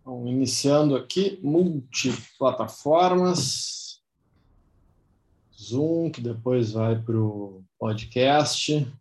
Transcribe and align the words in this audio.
Então, 0.00 0.26
iniciando 0.26 0.96
aqui, 0.96 1.38
multiplataformas. 1.42 4.02
Zoom, 5.60 6.10
que 6.10 6.20
depois 6.20 6.72
vai 6.72 7.00
para 7.00 7.16
o 7.16 7.64
podcast. 7.78 8.92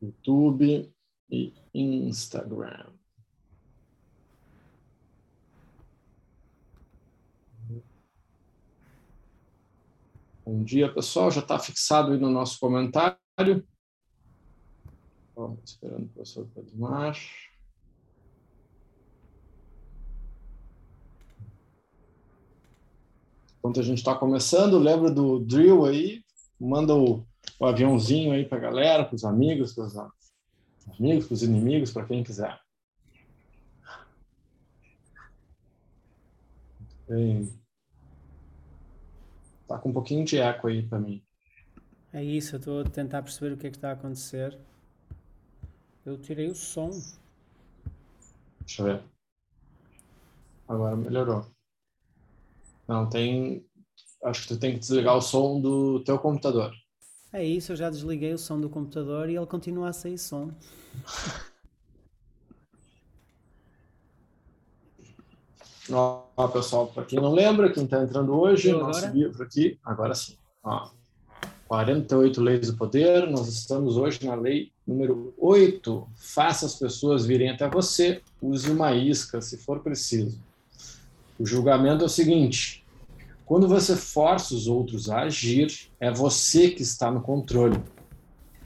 YouTube 0.00 0.92
e 1.30 1.54
Instagram. 1.74 2.86
Bom 10.44 10.64
dia, 10.64 10.92
pessoal. 10.92 11.30
Já 11.30 11.40
está 11.40 11.56
fixado 11.58 12.12
aí 12.12 12.18
no 12.18 12.30
nosso 12.30 12.58
comentário. 12.58 13.66
Esperando 15.64 16.04
o 16.04 16.08
professor 16.08 16.46
Pedro 16.54 16.78
Mar. 16.78 17.16
Enquanto 23.58 23.80
a 23.80 23.82
gente 23.82 23.98
está 23.98 24.14
começando, 24.14 24.78
lembra 24.78 25.10
do 25.10 25.38
drill 25.38 25.84
aí, 25.84 26.24
manda 26.58 26.94
o, 26.96 27.24
o 27.60 27.64
aviãozinho 27.64 28.32
aí 28.32 28.44
para 28.44 28.58
a 28.58 28.60
galera, 28.60 29.04
para 29.04 29.14
os 29.14 29.24
amigos, 29.24 29.72
para 29.72 29.84
os 29.84 29.96
amigos, 30.98 31.26
para 31.26 31.34
os 31.34 31.42
inimigos, 31.42 31.92
para 31.92 32.06
quem 32.06 32.24
quiser. 32.24 32.60
Bem, 37.08 37.52
tá 39.68 39.78
com 39.78 39.90
um 39.90 39.92
pouquinho 39.92 40.24
de 40.24 40.38
eco 40.38 40.66
aí 40.66 40.82
para 40.82 40.98
mim. 40.98 41.22
É 42.12 42.22
isso, 42.22 42.56
eu 42.56 42.58
estou 42.58 42.80
a 42.80 42.84
tentar 42.84 43.22
perceber 43.22 43.54
o 43.54 43.56
que 43.56 43.66
é 43.66 43.70
que 43.70 43.76
está 43.76 43.90
a 43.90 43.92
acontecer. 43.92 44.58
Eu 46.04 46.18
tirei 46.18 46.48
o 46.48 46.54
som. 46.54 46.90
Deixa 48.60 48.82
eu 48.82 48.86
ver. 48.86 49.02
Agora 50.68 50.96
melhorou. 50.96 51.46
Não, 52.88 53.08
tem. 53.08 53.64
Acho 54.24 54.42
que 54.42 54.48
tu 54.48 54.60
tem 54.60 54.72
que 54.74 54.80
desligar 54.80 55.16
o 55.16 55.22
som 55.22 55.60
do 55.60 56.02
teu 56.04 56.18
computador. 56.18 56.72
É 57.32 57.42
isso, 57.44 57.72
eu 57.72 57.76
já 57.76 57.88
desliguei 57.88 58.34
o 58.34 58.38
som 58.38 58.60
do 58.60 58.68
computador 58.68 59.30
e 59.30 59.36
ele 59.36 59.46
continua 59.46 59.88
a 59.88 59.92
sair 59.92 60.18
som. 60.18 60.50
Ó, 65.90 66.48
pessoal, 66.48 66.86
para 66.88 67.04
quem 67.04 67.20
não 67.20 67.32
lembra, 67.32 67.72
quem 67.72 67.84
está 67.84 68.02
entrando 68.02 68.32
hoje, 68.34 68.72
nosso 68.72 69.06
livro 69.08 69.42
aqui, 69.42 69.78
agora 69.84 70.14
sim. 70.14 70.36
Ó, 70.62 70.90
48 71.72 72.38
Leis 72.42 72.66
do 72.70 72.76
Poder, 72.76 73.30
nós 73.30 73.48
estamos 73.48 73.96
hoje 73.96 74.26
na 74.26 74.34
lei 74.34 74.70
número 74.86 75.32
8. 75.38 76.06
Faça 76.16 76.66
as 76.66 76.74
pessoas 76.74 77.24
virem 77.24 77.48
até 77.48 77.66
você, 77.66 78.20
use 78.42 78.70
uma 78.70 78.92
isca 78.92 79.40
se 79.40 79.56
for 79.56 79.80
preciso. 79.80 80.38
O 81.38 81.46
julgamento 81.46 82.02
é 82.02 82.06
o 82.06 82.10
seguinte: 82.10 82.84
quando 83.46 83.66
você 83.66 83.96
força 83.96 84.54
os 84.54 84.66
outros 84.66 85.08
a 85.08 85.20
agir, 85.20 85.88
é 85.98 86.10
você 86.10 86.68
que 86.68 86.82
está 86.82 87.10
no 87.10 87.22
controle. 87.22 87.82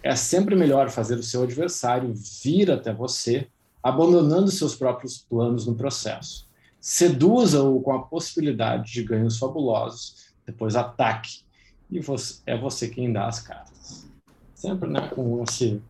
É 0.03 0.17
sempre 0.17 0.57
melhor 0.57 0.91
fazer 0.91 1.15
o 1.15 1.23
seu 1.23 1.45
adversário 1.45 2.13
vir 2.43 2.73
até 2.73 2.93
você, 2.93 3.47
abandonando 3.81 4.51
seus 4.51 4.75
próprios 4.75 5.17
planos 5.17 5.65
no 5.65 5.77
processo. 5.77 6.49
Seduza-o 6.81 7.81
com 7.83 7.93
a 7.93 8.03
possibilidade 8.03 8.93
de 8.93 9.05
ganhos 9.05 9.39
fabulosos, 9.39 10.35
depois 10.45 10.75
ataque. 10.75 11.46
E 11.91 12.01
você, 12.01 12.41
é 12.47 12.57
você 12.57 12.89
quem 12.89 13.13
dá 13.13 13.27
as 13.27 13.41
cartas. 13.41 14.07
Sempre 14.55 14.89
né, 14.89 15.09
com 15.09 15.43
esse, 15.43 15.81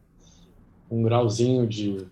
um 0.91 1.03
grauzinho 1.03 1.67
de 1.67 2.07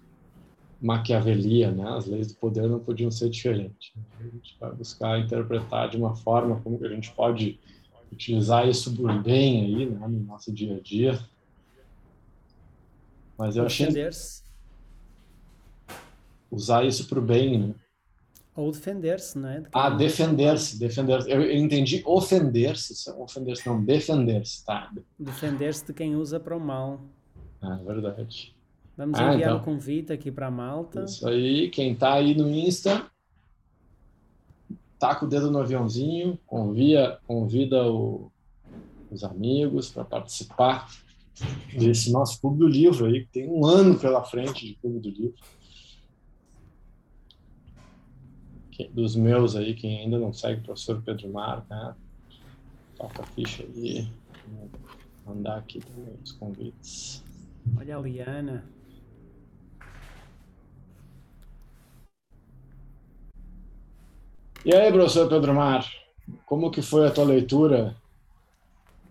maquiavelia, 0.80 1.70
né? 1.70 1.88
As 1.96 2.06
leis 2.06 2.28
do 2.28 2.34
poder 2.34 2.68
não 2.68 2.78
podiam 2.78 3.10
ser 3.10 3.30
diferentes. 3.30 3.92
A 4.20 4.22
gente 4.22 4.56
vai 4.60 4.72
buscar 4.72 5.18
interpretar 5.18 5.88
de 5.88 5.96
uma 5.96 6.14
forma 6.14 6.60
como 6.60 6.78
que 6.78 6.86
a 6.86 6.90
gente 6.90 7.10
pode 7.12 7.58
utilizar 8.12 8.68
isso 8.68 8.94
por 8.94 9.12
bem 9.22 9.64
aí, 9.64 9.86
né, 9.86 10.06
no 10.06 10.20
nosso 10.20 10.52
dia 10.52 10.76
a 10.76 10.80
dia. 10.80 11.18
Mas 13.36 13.56
eu 13.56 13.66
achei 13.66 13.88
usar 16.50 16.84
isso 16.84 17.08
para 17.08 17.18
o 17.18 17.22
bem, 17.22 17.58
né? 17.58 17.74
Ou 18.56 18.70
defender-se, 18.70 19.36
não 19.36 19.48
é? 19.48 19.60
De 19.60 19.68
ah, 19.72 19.90
defender-se, 19.90 20.78
defender-se. 20.78 21.30
Eu, 21.30 21.42
eu, 21.42 21.56
entendi 21.56 22.02
ofender-se, 22.06 23.10
ofender-se, 23.10 23.66
não, 23.66 23.82
defender-se, 23.82 24.64
tá? 24.64 24.92
Defender-se 25.18 25.86
de 25.86 25.92
quem 25.92 26.14
usa 26.14 26.38
para 26.38 26.56
o 26.56 26.60
mal. 26.60 27.00
Ah, 27.60 27.80
verdade. 27.84 28.54
Vamos 28.96 29.18
ah, 29.18 29.34
enviar 29.34 29.54
o 29.54 29.56
então. 29.56 29.56
um 29.56 29.64
convite 29.64 30.12
aqui 30.12 30.30
para 30.30 30.46
a 30.46 30.50
malta. 30.50 31.02
Isso 31.02 31.26
aí, 31.26 31.68
quem 31.70 31.92
está 31.92 32.14
aí 32.14 32.32
no 32.34 32.48
Insta, 32.48 33.06
taca 35.00 35.24
o 35.24 35.28
dedo 35.28 35.50
no 35.50 35.58
aviãozinho, 35.58 36.38
convia, 36.46 37.18
convida 37.26 37.90
o, 37.90 38.30
os 39.10 39.24
amigos 39.24 39.90
para 39.90 40.04
participar 40.04 40.88
desse 41.76 42.12
nosso 42.12 42.40
Clube 42.40 42.58
do 42.58 42.68
Livro 42.68 43.06
aí, 43.06 43.24
que 43.24 43.32
tem 43.32 43.48
um 43.48 43.66
ano 43.66 43.98
pela 43.98 44.22
frente 44.22 44.66
de 44.66 44.74
Clube 44.74 45.00
do 45.00 45.10
Livro. 45.10 45.34
Dos 48.92 49.14
meus 49.14 49.54
aí, 49.54 49.74
quem 49.74 50.00
ainda 50.00 50.18
não 50.18 50.32
segue 50.32 50.60
o 50.60 50.64
professor 50.64 51.00
Pedro 51.02 51.28
Mar, 51.30 51.64
né? 51.70 51.94
toca 52.96 53.22
a 53.22 53.26
ficha 53.26 53.62
aí, 53.62 54.08
Vou 55.24 55.34
mandar 55.34 55.58
aqui 55.58 55.80
também 55.80 56.14
os 56.22 56.32
convites. 56.32 57.24
Olha 57.78 57.96
a 57.96 58.00
Liana. 58.00 58.64
E 64.64 64.74
aí, 64.74 64.92
professor 64.92 65.28
Pedro 65.28 65.54
Mar, 65.54 65.86
como 66.46 66.70
que 66.70 66.82
foi 66.82 67.06
a 67.06 67.10
tua 67.10 67.24
leitura 67.24 67.96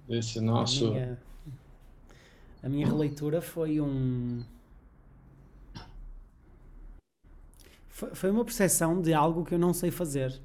desse 0.07 0.39
nosso... 0.39 0.87
A 0.87 0.91
minha, 0.91 1.19
a 2.63 2.69
minha 2.69 2.87
releitura 2.87 3.41
foi 3.41 3.79
um... 3.79 4.43
Foi, 8.13 8.29
uma 8.29 8.43
percepção 8.43 9.01
de 9.01 9.13
algo 9.13 9.43
que 9.43 9.53
eu 9.53 9.59
não 9.59 9.73
sei 9.73 9.91
fazer. 9.91 10.39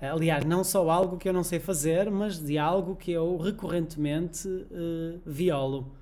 Aliás, 0.00 0.44
não 0.44 0.64
só 0.64 0.90
algo 0.90 1.16
que 1.16 1.28
eu 1.28 1.32
não 1.32 1.44
sei 1.44 1.60
fazer, 1.60 2.10
mas 2.10 2.38
de 2.38 2.58
algo 2.58 2.96
que 2.96 3.12
eu 3.12 3.36
recorrentemente 3.36 4.48
uh, 4.48 5.20
violo. 5.24 5.92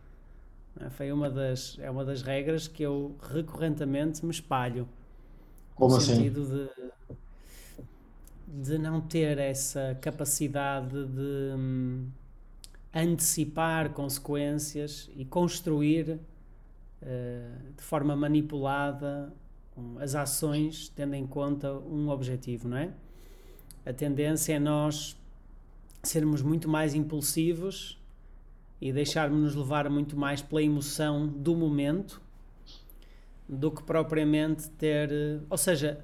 Foi 0.91 1.13
uma 1.13 1.29
das, 1.29 1.77
é 1.81 1.91
uma 1.91 2.05
das 2.05 2.23
regras 2.23 2.67
que 2.67 2.83
eu 2.83 3.15
recorrentemente 3.21 4.25
me 4.25 4.31
espalho. 4.31 4.89
Como 5.75 5.91
no 5.91 5.97
assim? 5.99 6.15
sentido 6.15 6.47
de 6.47 6.71
de 8.53 8.77
não 8.79 9.01
ter 9.01 9.39
essa 9.39 9.97
capacidade 10.01 11.07
de 11.07 11.55
hum, 11.57 12.09
antecipar 12.93 13.91
consequências 13.91 15.09
e 15.15 15.25
construir 15.25 16.19
uh, 17.01 17.73
de 17.77 17.83
forma 17.83 18.17
manipulada 18.17 19.33
um, 19.33 19.50
as 19.99 20.15
ações 20.15 20.89
tendo 20.95 21.15
em 21.15 21.27
conta 21.27 21.73
um 21.73 22.09
objetivo, 22.09 22.69
não 22.69 22.77
é? 22.77 22.93
A 23.85 23.93
tendência 23.93 24.55
é 24.55 24.59
nós 24.59 25.17
sermos 26.03 26.43
muito 26.43 26.69
mais 26.69 26.95
impulsivos 26.95 27.99
e 28.81 28.93
deixarmos-nos 28.93 29.55
levar 29.55 29.89
muito 29.91 30.17
mais 30.17 30.41
pela 30.41 30.63
emoção 30.63 31.27
do 31.27 31.55
momento 31.55 32.21
do 33.49 33.71
que 33.71 33.83
propriamente 33.83 34.71
ter. 34.71 35.11
Ou 35.51 35.59
seja, 35.59 36.03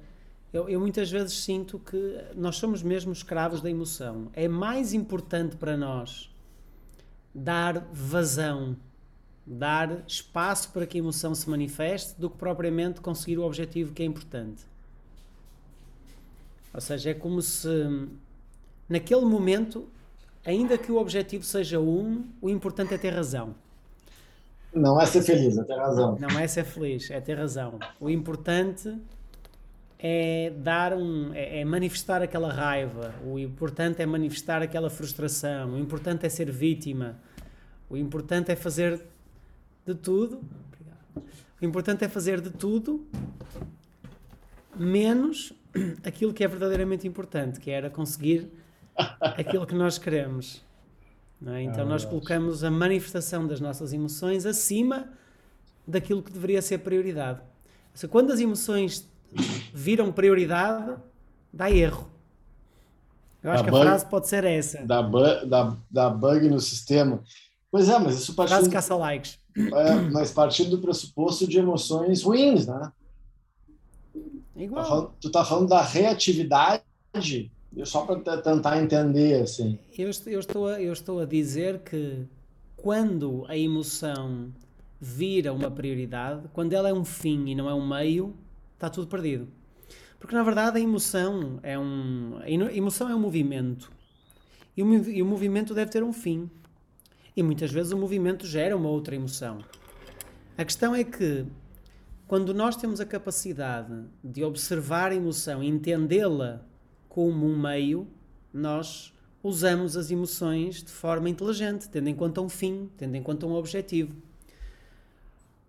eu, 0.51 0.69
eu, 0.69 0.79
muitas 0.79 1.09
vezes 1.09 1.33
sinto 1.33 1.79
que 1.79 2.17
nós 2.35 2.57
somos 2.57 2.83
mesmo 2.83 3.11
escravos 3.11 3.61
da 3.61 3.69
emoção. 3.69 4.29
É 4.33 4.47
mais 4.47 4.93
importante 4.93 5.55
para 5.55 5.75
nós 5.75 6.33
dar 7.33 7.87
vazão, 7.91 8.75
dar 9.47 10.03
espaço 10.05 10.69
para 10.71 10.85
que 10.85 10.97
a 10.97 10.99
emoção 10.99 11.33
se 11.33 11.49
manifeste, 11.49 12.19
do 12.19 12.29
que 12.29 12.37
propriamente 12.37 12.99
conseguir 12.99 13.37
o 13.37 13.43
objetivo 13.43 13.93
que 13.93 14.03
é 14.03 14.05
importante. 14.05 14.63
Ou 16.73 16.81
seja, 16.81 17.11
é 17.11 17.13
como 17.13 17.41
se 17.41 17.69
naquele 18.89 19.25
momento, 19.25 19.87
ainda 20.45 20.77
que 20.77 20.91
o 20.91 20.97
objetivo 20.97 21.45
seja 21.45 21.79
um, 21.79 22.25
o 22.41 22.49
importante 22.49 22.93
é 22.93 22.97
ter 22.97 23.13
razão. 23.13 23.55
Não 24.73 24.99
é 24.99 25.05
ser 25.05 25.23
feliz, 25.23 25.57
é 25.57 25.63
ter 25.63 25.77
razão. 25.77 26.17
Não 26.19 26.39
é 26.39 26.47
ser 26.47 26.65
feliz, 26.65 27.09
é 27.09 27.21
ter 27.21 27.37
razão. 27.37 27.79
O 27.99 28.09
importante 28.09 28.95
é 29.99 30.51
dar 30.57 30.93
um 30.93 31.33
é, 31.33 31.61
é, 31.61 31.65
manifestar 31.65 32.21
aquela 32.21 32.53
raiva 32.53 33.15
o 33.25 33.39
importante 33.39 33.99
é 33.99 34.05
manifestar 34.05 34.61
aquela 34.61 34.91
frustração 34.91 35.73
o 35.73 35.79
importante 35.79 36.23
é 36.23 36.29
ser 36.29 36.51
vítima 36.51 37.17
o 37.89 37.97
importante 37.97 38.51
é 38.51 38.55
fazer 38.55 39.01
de 39.87 39.95
tudo 39.95 40.41
o 41.61 41.65
importante 41.65 42.03
é 42.03 42.07
fazer 42.07 42.41
de 42.41 42.51
tudo 42.51 43.07
menos 44.75 45.53
aquilo 46.03 46.33
que 46.33 46.43
é 46.43 46.47
verdadeiramente 46.47 47.07
importante 47.07 47.59
que 47.59 47.71
era 47.71 47.89
conseguir 47.89 48.51
aquilo 49.19 49.65
que 49.65 49.75
nós 49.75 49.97
queremos 49.97 50.63
é? 51.45 51.61
então 51.63 51.85
nós 51.85 52.05
colocamos 52.05 52.63
a 52.63 52.69
manifestação 52.69 53.47
das 53.47 53.59
nossas 53.59 53.93
emoções 53.93 54.45
acima 54.45 55.09
daquilo 55.87 56.21
que 56.21 56.31
deveria 56.31 56.61
ser 56.61 56.79
prioridade 56.79 57.41
Seja, 57.97 58.07
quando 58.11 58.31
as 58.31 58.39
emoções 58.39 59.09
viram 59.73 60.11
prioridade, 60.11 61.01
dá 61.51 61.71
erro. 61.71 62.07
Eu 63.41 63.49
acho 63.49 63.63
dá 63.63 63.65
que 63.65 63.71
bug, 63.71 63.81
a 63.81 63.89
frase 63.89 64.05
pode 64.05 64.27
ser 64.27 64.43
essa. 64.43 64.85
Dá, 64.85 65.01
bu, 65.01 65.19
dá, 65.47 65.75
dá 65.89 66.07
bug 66.07 66.47
no 66.47 66.59
sistema. 66.59 67.23
Pois 67.71 67.89
é, 67.89 67.97
mas 67.97 68.19
isso 68.19 68.35
partindo... 68.35 68.55
Frase 68.55 68.69
caça-likes. 68.69 69.39
É, 69.57 69.95
mas 70.11 70.31
partindo 70.31 70.69
do 70.71 70.79
pressuposto 70.79 71.47
de 71.47 71.57
emoções 71.57 72.21
ruins, 72.21 72.67
né? 72.67 72.91
Igual. 74.55 74.83
Tá 74.83 74.89
falando, 74.89 75.11
tu 75.19 75.31
tá 75.31 75.45
falando 75.45 75.69
da 75.69 75.81
reatividade, 75.81 76.83
só 77.83 78.05
para 78.05 78.41
tentar 78.41 78.81
entender, 78.81 79.41
assim. 79.41 79.79
Eu, 79.97 80.09
eu, 80.27 80.39
estou 80.39 80.67
a, 80.67 80.81
eu 80.81 80.93
estou 80.93 81.19
a 81.19 81.25
dizer 81.25 81.79
que 81.79 82.25
quando 82.75 83.45
a 83.47 83.57
emoção 83.57 84.51
vira 84.99 85.53
uma 85.53 85.69
prioridade, 85.69 86.47
quando 86.53 86.73
ela 86.73 86.89
é 86.89 86.93
um 86.93 87.05
fim 87.05 87.49
e 87.49 87.55
não 87.55 87.69
é 87.69 87.73
um 87.73 87.87
meio, 87.87 88.35
está 88.73 88.89
tudo 88.89 89.07
perdido. 89.07 89.47
Porque 90.19 90.35
na 90.35 90.43
verdade 90.43 90.77
a 90.77 90.81
emoção 90.81 91.59
é 91.61 91.77
um, 91.77 92.39
a 92.41 92.49
emoção 92.49 93.09
é 93.09 93.15
um 93.15 93.19
movimento. 93.19 93.91
E 94.75 94.81
o, 94.83 95.09
e 95.09 95.21
o 95.21 95.25
movimento 95.25 95.73
deve 95.73 95.91
ter 95.91 96.03
um 96.03 96.13
fim. 96.13 96.49
E 97.37 97.43
muitas 97.43 97.71
vezes 97.71 97.91
o 97.91 97.97
movimento 97.97 98.47
gera 98.47 98.75
uma 98.75 98.89
outra 98.89 99.15
emoção. 99.15 99.59
A 100.57 100.65
questão 100.65 100.95
é 100.95 101.03
que 101.03 101.45
quando 102.27 102.51
nós 102.51 102.75
temos 102.75 102.99
a 102.99 103.05
capacidade 103.05 103.93
de 104.23 104.43
observar 104.43 105.11
a 105.11 105.15
emoção 105.15 105.63
e 105.63 105.67
entendê-la 105.67 106.65
como 107.07 107.45
um 107.45 107.55
meio, 107.55 108.07
nós 108.51 109.13
usamos 109.43 109.95
as 109.95 110.09
emoções 110.09 110.81
de 110.81 110.89
forma 110.89 111.29
inteligente, 111.29 111.87
tendo 111.87 112.09
em 112.09 112.15
conta 112.15 112.41
um 112.41 112.49
fim, 112.49 112.89
tendo 112.97 113.15
em 113.15 113.21
conta 113.21 113.45
um 113.45 113.53
objetivo. 113.53 114.15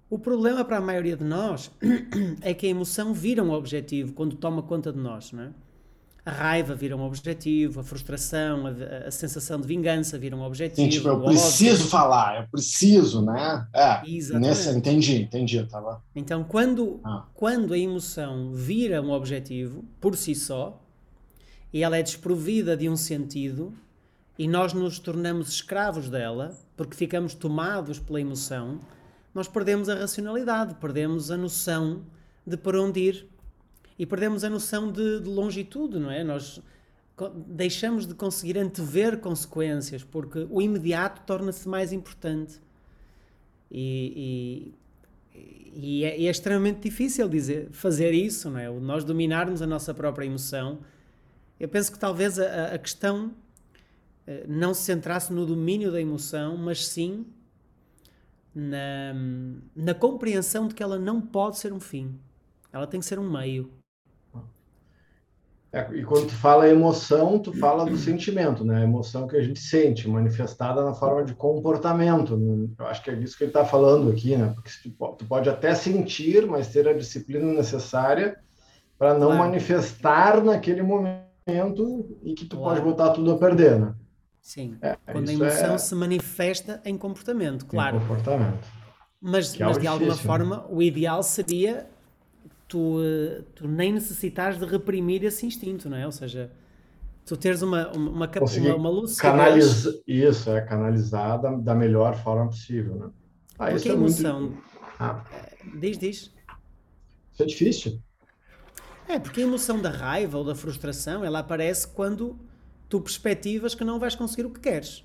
O 0.09 0.19
problema 0.19 0.65
para 0.65 0.79
a 0.79 0.81
maioria 0.81 1.19
de 1.19 1.25
nós 1.25 1.71
é 2.41 2.55
que 2.55 2.67
a 2.67 2.71
emoção 2.71 3.13
vira 3.13 3.45
um 3.45 3.51
objetivo 3.51 4.15
quando 4.15 4.37
toma 4.37 4.63
conta 4.63 4.91
de 4.91 4.99
nós, 4.99 5.33
não 5.33 5.43
é? 5.43 5.51
A 6.25 6.31
raiva 6.31 6.75
vira 6.75 6.97
um 6.97 7.03
objetivo, 7.03 7.81
a 7.81 7.83
frustração, 7.83 8.67
a, 8.67 9.09
a 9.09 9.11
sensação 9.11 9.61
de 9.61 9.67
vingança 9.67 10.19
vira 10.19 10.37
um 10.37 10.43
objetivo. 10.43 10.83
Sim, 10.83 10.89
tipo, 10.89 11.09
eu 11.09 11.23
preciso 11.23 11.77
óbvio. 11.77 11.89
falar, 11.89 12.43
eu 12.43 12.49
preciso, 12.49 13.23
né? 13.23 13.67
É, 13.75 14.03
Exatamente. 14.07 14.49
Nesse, 14.49 14.71
entendi, 14.71 15.23
entendi, 15.23 15.65
tava. 15.65 16.03
Então, 16.15 16.45
quando, 16.45 17.01
ah. 17.05 17.25
quando 17.35 17.73
a 17.73 17.79
emoção 17.79 18.53
vira 18.53 19.01
um 19.01 19.11
objetivo 19.11 19.85
por 20.01 20.17
si 20.17 20.35
só 20.35 20.79
e 21.73 21.83
ela 21.83 21.97
é 21.97 22.03
desprovida 22.03 22.77
de 22.77 22.89
um 22.89 22.97
sentido 22.97 23.73
e 24.39 24.47
nós 24.47 24.73
nos 24.73 24.99
tornamos 24.99 25.49
escravos 25.49 26.11
dela 26.11 26.57
porque 26.77 26.95
ficamos 26.95 27.35
tomados 27.35 27.99
pela 27.99 28.21
emoção, 28.21 28.79
nós 29.35 29.49
perdemos 29.49 29.89
a 29.89 29.95
racionalidade, 29.95 30.75
perdemos 30.75 31.31
a 31.31 31.37
noção 31.37 32.03
de 32.47 32.57
para 32.57 32.81
onde 32.81 33.01
ir 33.01 33.29
e 33.99 34.07
perdemos 34.07 34.45
a 34.45 34.51
noção 34.51 34.91
de, 34.91 35.21
de 35.21 35.29
longitude, 35.29 35.99
não 35.99 36.11
é? 36.11 36.23
Nós 36.23 36.63
deixamos 37.47 38.07
de 38.07 38.15
conseguir 38.15 38.57
antever 38.57 39.19
consequências 39.19 40.05
porque 40.05 40.47
o 40.51 40.63
imediato 40.63 41.23
torna-se 41.27 41.69
mais 41.69 41.93
importante. 41.93 42.61
E, 43.71 44.73
e, 45.35 45.41
e, 45.75 46.05
é, 46.05 46.19
e, 46.21 46.27
é, 46.27 46.31
extremamente 46.31 46.81
difícil 46.81 47.29
dizer, 47.29 47.69
fazer 47.73 48.13
isso, 48.13 48.49
não 48.51 48.59
é? 48.59 48.71
Nós 48.71 49.05
dominarmos 49.05 49.61
a 49.61 49.67
nossa 49.67 49.93
própria 49.93 50.27
emoção. 50.27 50.79
Eu 51.59 51.69
penso 51.69 51.91
que 51.91 51.99
talvez 51.99 52.39
a, 52.39 52.75
a 52.75 52.79
questão 52.79 53.33
eh, 54.27 54.45
não 54.47 54.73
se 54.73 54.83
centrasse 54.83 55.33
no 55.33 55.45
domínio 55.45 55.91
da 55.91 56.01
emoção, 56.01 56.57
mas 56.57 56.87
sim 56.87 57.27
na, 58.55 59.15
na 59.75 59.95
compreensão 59.95 60.69
de 60.69 60.75
que 60.75 60.83
ela 60.83 60.99
não 60.99 61.21
pode 61.21 61.59
ser 61.59 61.73
um 61.73 61.81
fim. 61.81 62.19
Ela 62.73 62.87
tem 62.87 63.01
que 63.01 63.07
ser 63.07 63.19
um 63.19 63.31
meio. 63.31 63.71
É, 65.71 65.87
e 65.93 66.03
quando 66.03 66.29
tu 66.29 66.35
fala 66.35 66.69
emoção, 66.69 67.39
tu 67.39 67.53
fala 67.53 67.85
do 67.85 67.97
sentimento, 67.97 68.65
né? 68.65 68.79
A 68.79 68.85
emoção 68.85 69.27
que 69.27 69.37
a 69.37 69.43
gente 69.43 69.61
sente, 69.61 70.09
manifestada 70.09 70.83
na 70.83 70.95
forma 70.95 71.25
de 71.25 71.35
comportamento. 71.35 72.41
Eu 72.79 72.87
acho 72.87 73.03
que 73.03 73.11
é 73.11 73.15
disso 73.15 73.37
que 73.37 73.45
ele 73.45 73.51
está 73.51 73.67
falando 73.67 74.11
aqui, 74.11 74.35
né? 74.35 74.51
Porque 74.55 74.71
tu, 74.83 75.17
tu, 75.19 75.27
pode 75.27 75.49
até 75.51 75.75
sentir, 75.75 76.47
mas 76.47 76.69
ter 76.69 76.89
a 76.89 76.95
disciplina 76.95 77.53
necessária 77.53 78.39
para 78.99 79.13
não 79.13 79.29
claro. 79.29 79.43
manifestar 79.45 80.43
naquele 80.43 80.83
momento 80.83 82.19
e 82.23 82.33
que 82.35 82.47
tu 82.47 82.57
claro. 82.57 82.75
pode 82.75 82.91
botar 82.91 83.11
tudo 83.11 83.33
a 83.33 83.39
perder, 83.39 83.79
né? 83.79 83.95
Sim. 84.41 84.79
É, 84.81 84.97
quando 85.13 85.29
a 85.29 85.33
emoção 85.35 85.75
é... 85.75 85.79
se 85.79 85.95
manifesta 85.95 86.81
em 86.83 86.97
comportamento, 86.97 87.67
claro. 87.67 87.99
Em 87.99 88.01
comportamento. 88.01 88.67
Mas, 89.21 89.55
é 89.55 89.65
mas 89.65 89.77
de 89.77 89.87
alguma 89.87 90.15
né? 90.15 90.23
forma, 90.23 90.67
o 90.71 90.83
ideal 90.83 91.23
seria 91.23 91.87
tu, 92.69 93.03
eh, 93.03 93.43
tu 93.55 93.67
nem 93.67 93.93
necessitas 93.93 94.59
de 94.59 94.67
reprimir 94.67 95.25
esse 95.25 95.47
instinto, 95.47 95.89
não 95.89 95.97
é? 95.97 96.05
Ou 96.05 96.13
seja, 96.13 96.53
tu 97.25 97.37
teres 97.37 97.63
uma, 97.63 97.89
uma, 97.89 98.11
uma, 98.11 98.75
uma, 98.77 98.91
lucidez... 98.91 99.89
Isso, 100.07 100.51
é 100.51 100.61
canalizada 100.61 101.57
da 101.57 101.75
melhor 101.75 102.15
forma 102.23 102.47
possível, 102.47 102.95
né? 102.97 103.11
Ah, 103.59 103.71
Porque 103.71 103.89
a 103.89 103.93
emoção... 103.95 104.41
Muito... 104.43 104.63
Ah. 105.01 105.25
Eh, 105.33 105.57
diz, 105.81 105.99
diz. 105.99 106.17
Isso 107.33 107.43
é 107.43 107.47
difícil. 107.47 108.03
É, 109.09 109.19
porque 109.19 109.41
a 109.41 109.45
emoção 109.45 109.81
da 109.81 109.91
raiva 109.91 110.37
ou 110.37 110.45
da 110.45 110.55
frustração, 110.55 111.25
ela 111.25 111.39
aparece 111.39 111.89
quando 111.89 112.39
tu 112.89 113.01
perspectivas 113.01 113.75
que 113.75 113.85
não 113.85 113.99
vais 113.99 114.15
conseguir 114.15 114.45
o 114.45 114.51
que 114.51 114.61
queres. 114.61 115.03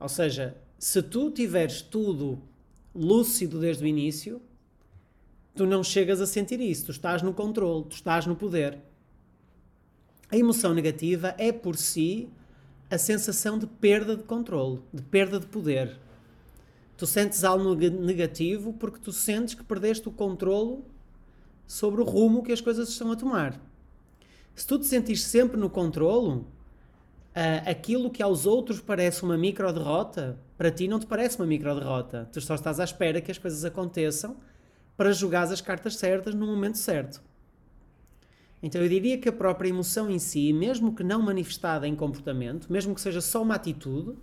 Ou 0.00 0.08
seja, 0.08 0.56
se 0.78 1.02
tu 1.02 1.30
tiveres 1.30 1.82
tudo 1.82 2.40
lúcido 2.94 3.60
desde 3.60 3.84
o 3.84 3.86
início, 3.86 4.40
tu 5.58 5.66
não 5.66 5.82
chegas 5.82 6.20
a 6.20 6.26
sentir 6.26 6.60
isso, 6.60 6.86
tu 6.86 6.92
estás 6.92 7.20
no 7.20 7.34
controle, 7.34 7.84
tu 7.86 7.96
estás 7.96 8.24
no 8.26 8.36
poder. 8.36 8.78
A 10.30 10.36
emoção 10.36 10.72
negativa 10.72 11.34
é 11.36 11.50
por 11.50 11.76
si 11.76 12.28
a 12.88 12.96
sensação 12.96 13.58
de 13.58 13.66
perda 13.66 14.16
de 14.16 14.22
controle, 14.22 14.80
de 14.94 15.02
perda 15.02 15.40
de 15.40 15.46
poder. 15.46 15.98
Tu 16.96 17.08
sentes 17.08 17.42
algo 17.42 17.74
negativo 17.74 18.72
porque 18.72 19.00
tu 19.00 19.10
sentes 19.10 19.54
que 19.54 19.64
perdeste 19.64 20.08
o 20.08 20.12
controle 20.12 20.78
sobre 21.66 22.02
o 22.02 22.04
rumo 22.04 22.44
que 22.44 22.52
as 22.52 22.60
coisas 22.60 22.88
estão 22.88 23.10
a 23.10 23.16
tomar. 23.16 23.60
Se 24.54 24.64
tu 24.64 24.78
te 24.78 24.86
sentires 24.86 25.24
sempre 25.24 25.56
no 25.56 25.68
controlo, 25.68 26.46
uh, 27.34 27.68
aquilo 27.68 28.10
que 28.10 28.22
aos 28.22 28.46
outros 28.46 28.80
parece 28.80 29.24
uma 29.24 29.36
micro 29.36 29.72
derrota, 29.72 30.38
para 30.56 30.70
ti 30.70 30.86
não 30.86 31.00
te 31.00 31.06
parece 31.06 31.36
uma 31.36 31.46
micro 31.46 31.74
derrota. 31.74 32.28
Tu 32.32 32.40
só 32.40 32.54
estás 32.54 32.78
à 32.78 32.84
espera 32.84 33.20
que 33.20 33.32
as 33.32 33.38
coisas 33.38 33.64
aconteçam 33.64 34.36
para 34.98 35.12
jogar 35.12 35.44
as 35.44 35.60
cartas 35.60 35.94
certas 35.96 36.34
no 36.34 36.44
momento 36.44 36.76
certo. 36.76 37.22
Então 38.60 38.82
eu 38.82 38.88
diria 38.88 39.16
que 39.16 39.28
a 39.28 39.32
própria 39.32 39.68
emoção 39.68 40.10
em 40.10 40.18
si, 40.18 40.52
mesmo 40.52 40.92
que 40.92 41.04
não 41.04 41.22
manifestada 41.22 41.86
em 41.86 41.94
comportamento, 41.94 42.70
mesmo 42.70 42.96
que 42.96 43.00
seja 43.00 43.20
só 43.20 43.40
uma 43.40 43.54
atitude 43.54 44.18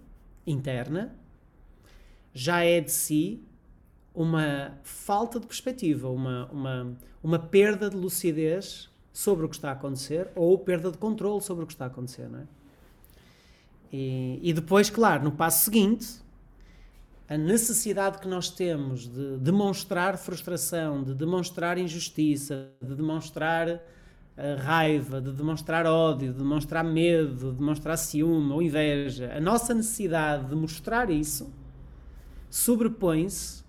interna, 0.45 1.15
já 2.33 2.61
é 2.61 2.81
de 2.81 2.91
si 2.91 3.41
uma 4.13 4.77
falta 4.83 5.39
de 5.39 5.47
perspectiva, 5.47 6.09
uma, 6.09 6.51
uma, 6.51 6.97
uma 7.23 7.39
perda 7.39 7.89
de 7.89 7.95
lucidez 7.95 8.91
sobre 9.13 9.45
o 9.45 9.49
que 9.49 9.55
está 9.55 9.69
a 9.69 9.73
acontecer 9.73 10.29
ou 10.35 10.59
perda 10.59 10.91
de 10.91 10.97
controle 10.97 11.41
sobre 11.41 11.63
o 11.63 11.67
que 11.67 11.71
está 11.71 11.85
a 11.85 11.87
acontecer, 11.87 12.27
não 12.27 12.39
é? 12.39 12.47
E, 13.93 14.41
e 14.43 14.51
depois, 14.51 14.89
claro, 14.89 15.23
no 15.23 15.31
passo 15.31 15.63
seguinte, 15.63 16.19
a 17.27 17.37
necessidade 17.37 18.19
que 18.19 18.27
nós 18.27 18.49
temos 18.49 19.07
de 19.07 19.37
demonstrar 19.37 20.17
frustração, 20.17 21.03
de 21.03 21.13
demonstrar 21.15 21.77
injustiça, 21.77 22.69
de 22.81 22.93
demonstrar 22.93 23.67
uh, 23.67 23.79
raiva, 24.59 25.19
de 25.19 25.31
demonstrar 25.31 25.87
ódio, 25.87 26.31
de 26.31 26.37
demonstrar 26.37 26.83
medo, 26.83 27.51
de 27.51 27.57
demonstrar 27.57 27.97
ciúme 27.97 28.51
ou 28.51 28.61
inveja, 28.61 29.31
a 29.35 29.41
nossa 29.41 29.73
necessidade 29.73 30.49
de 30.49 30.55
mostrar 30.55 31.09
isso 31.09 31.51
sobrepõe-se 32.55 33.65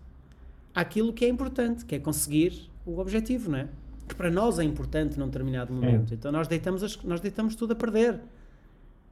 àquilo 0.72 1.12
que 1.12 1.25
é 1.25 1.28
importante, 1.28 1.84
que 1.84 1.96
é 1.96 1.98
conseguir 1.98 2.70
o 2.84 3.00
objetivo, 3.00 3.50
não 3.50 3.58
é? 3.58 3.68
Que 4.06 4.14
para 4.14 4.30
nós 4.30 4.60
é 4.60 4.64
importante 4.64 5.18
num 5.18 5.26
determinado 5.26 5.72
momento. 5.72 6.14
Então 6.14 6.30
nós 6.30 6.46
deitamos, 6.46 6.84
as, 6.84 7.02
nós 7.02 7.20
deitamos 7.20 7.56
tudo 7.56 7.72
a 7.72 7.75
perder. 7.75 8.20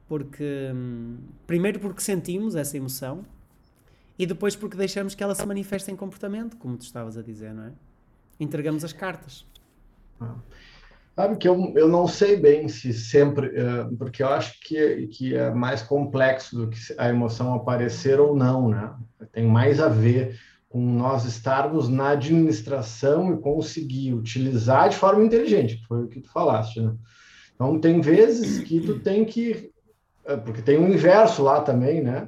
Porque, 0.07 0.71
hum, 0.73 1.17
primeiro 1.45 1.79
porque 1.79 1.99
sentimos 1.99 2.55
essa 2.55 2.77
emoção, 2.77 3.25
e 4.17 4.25
depois 4.25 4.55
porque 4.55 4.77
deixamos 4.77 5.13
que 5.13 5.23
ela 5.23 5.35
se 5.35 5.45
manifeste 5.45 5.91
em 5.91 5.95
comportamento, 5.95 6.57
como 6.57 6.77
tu 6.77 6.83
estavas 6.83 7.17
a 7.17 7.21
dizer, 7.21 7.53
não 7.53 7.65
é? 7.65 7.71
Entregamos 8.39 8.83
as 8.83 8.93
cartas. 8.93 9.45
Ah. 10.19 10.35
Sabe 11.15 11.37
que 11.37 11.47
eu, 11.47 11.71
eu 11.77 11.87
não 11.87 12.09
sei 12.09 12.35
bem 12.35 12.67
se 12.67 12.93
sempre, 12.93 13.47
uh, 13.47 13.95
porque 13.97 14.21
eu 14.21 14.27
acho 14.27 14.59
que, 14.59 15.07
que 15.07 15.33
é 15.33 15.49
mais 15.49 15.81
complexo 15.81 16.57
do 16.57 16.69
que 16.69 16.77
a 16.97 17.07
emoção 17.07 17.53
aparecer 17.53 18.19
ou 18.19 18.35
não, 18.35 18.67
né? 18.67 18.93
Tem 19.31 19.45
mais 19.45 19.79
a 19.79 19.87
ver 19.87 20.37
com 20.67 20.81
nós 20.81 21.23
estarmos 21.23 21.87
na 21.87 22.09
administração 22.09 23.33
e 23.33 23.37
conseguir 23.37 24.13
utilizar 24.13 24.89
de 24.89 24.97
forma 24.97 25.23
inteligente, 25.23 25.77
que 25.77 25.85
foi 25.85 26.03
o 26.03 26.07
que 26.07 26.19
tu 26.19 26.29
falaste, 26.29 26.81
né? 26.81 26.93
Então, 27.55 27.79
tem 27.79 28.01
vezes 28.01 28.59
que 28.59 28.81
tu 28.81 28.99
tem 28.99 29.23
que, 29.23 29.71
porque 30.43 30.61
tem 30.61 30.77
o 30.77 30.93
inverso 30.93 31.41
lá 31.41 31.61
também, 31.61 32.03
né? 32.03 32.27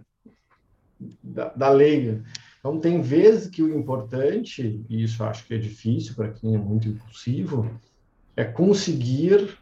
Da, 1.23 1.49
da 1.49 1.69
lei. 1.69 2.21
Então, 2.59 2.79
tem 2.79 3.01
vezes 3.01 3.49
que 3.49 3.61
o 3.61 3.77
importante, 3.77 4.83
e 4.89 5.03
isso 5.03 5.23
acho 5.23 5.45
que 5.45 5.53
é 5.53 5.57
difícil 5.57 6.15
para 6.15 6.29
quem 6.29 6.55
é 6.55 6.57
muito 6.57 6.87
impulsivo, 6.87 7.69
é 8.35 8.43
conseguir 8.43 9.57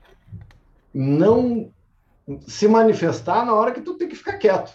não 0.93 1.71
se 2.47 2.67
manifestar 2.67 3.45
na 3.45 3.53
hora 3.53 3.71
que 3.71 3.81
tu 3.81 3.95
tem 3.95 4.07
que 4.07 4.15
ficar 4.15 4.37
quieto. 4.37 4.73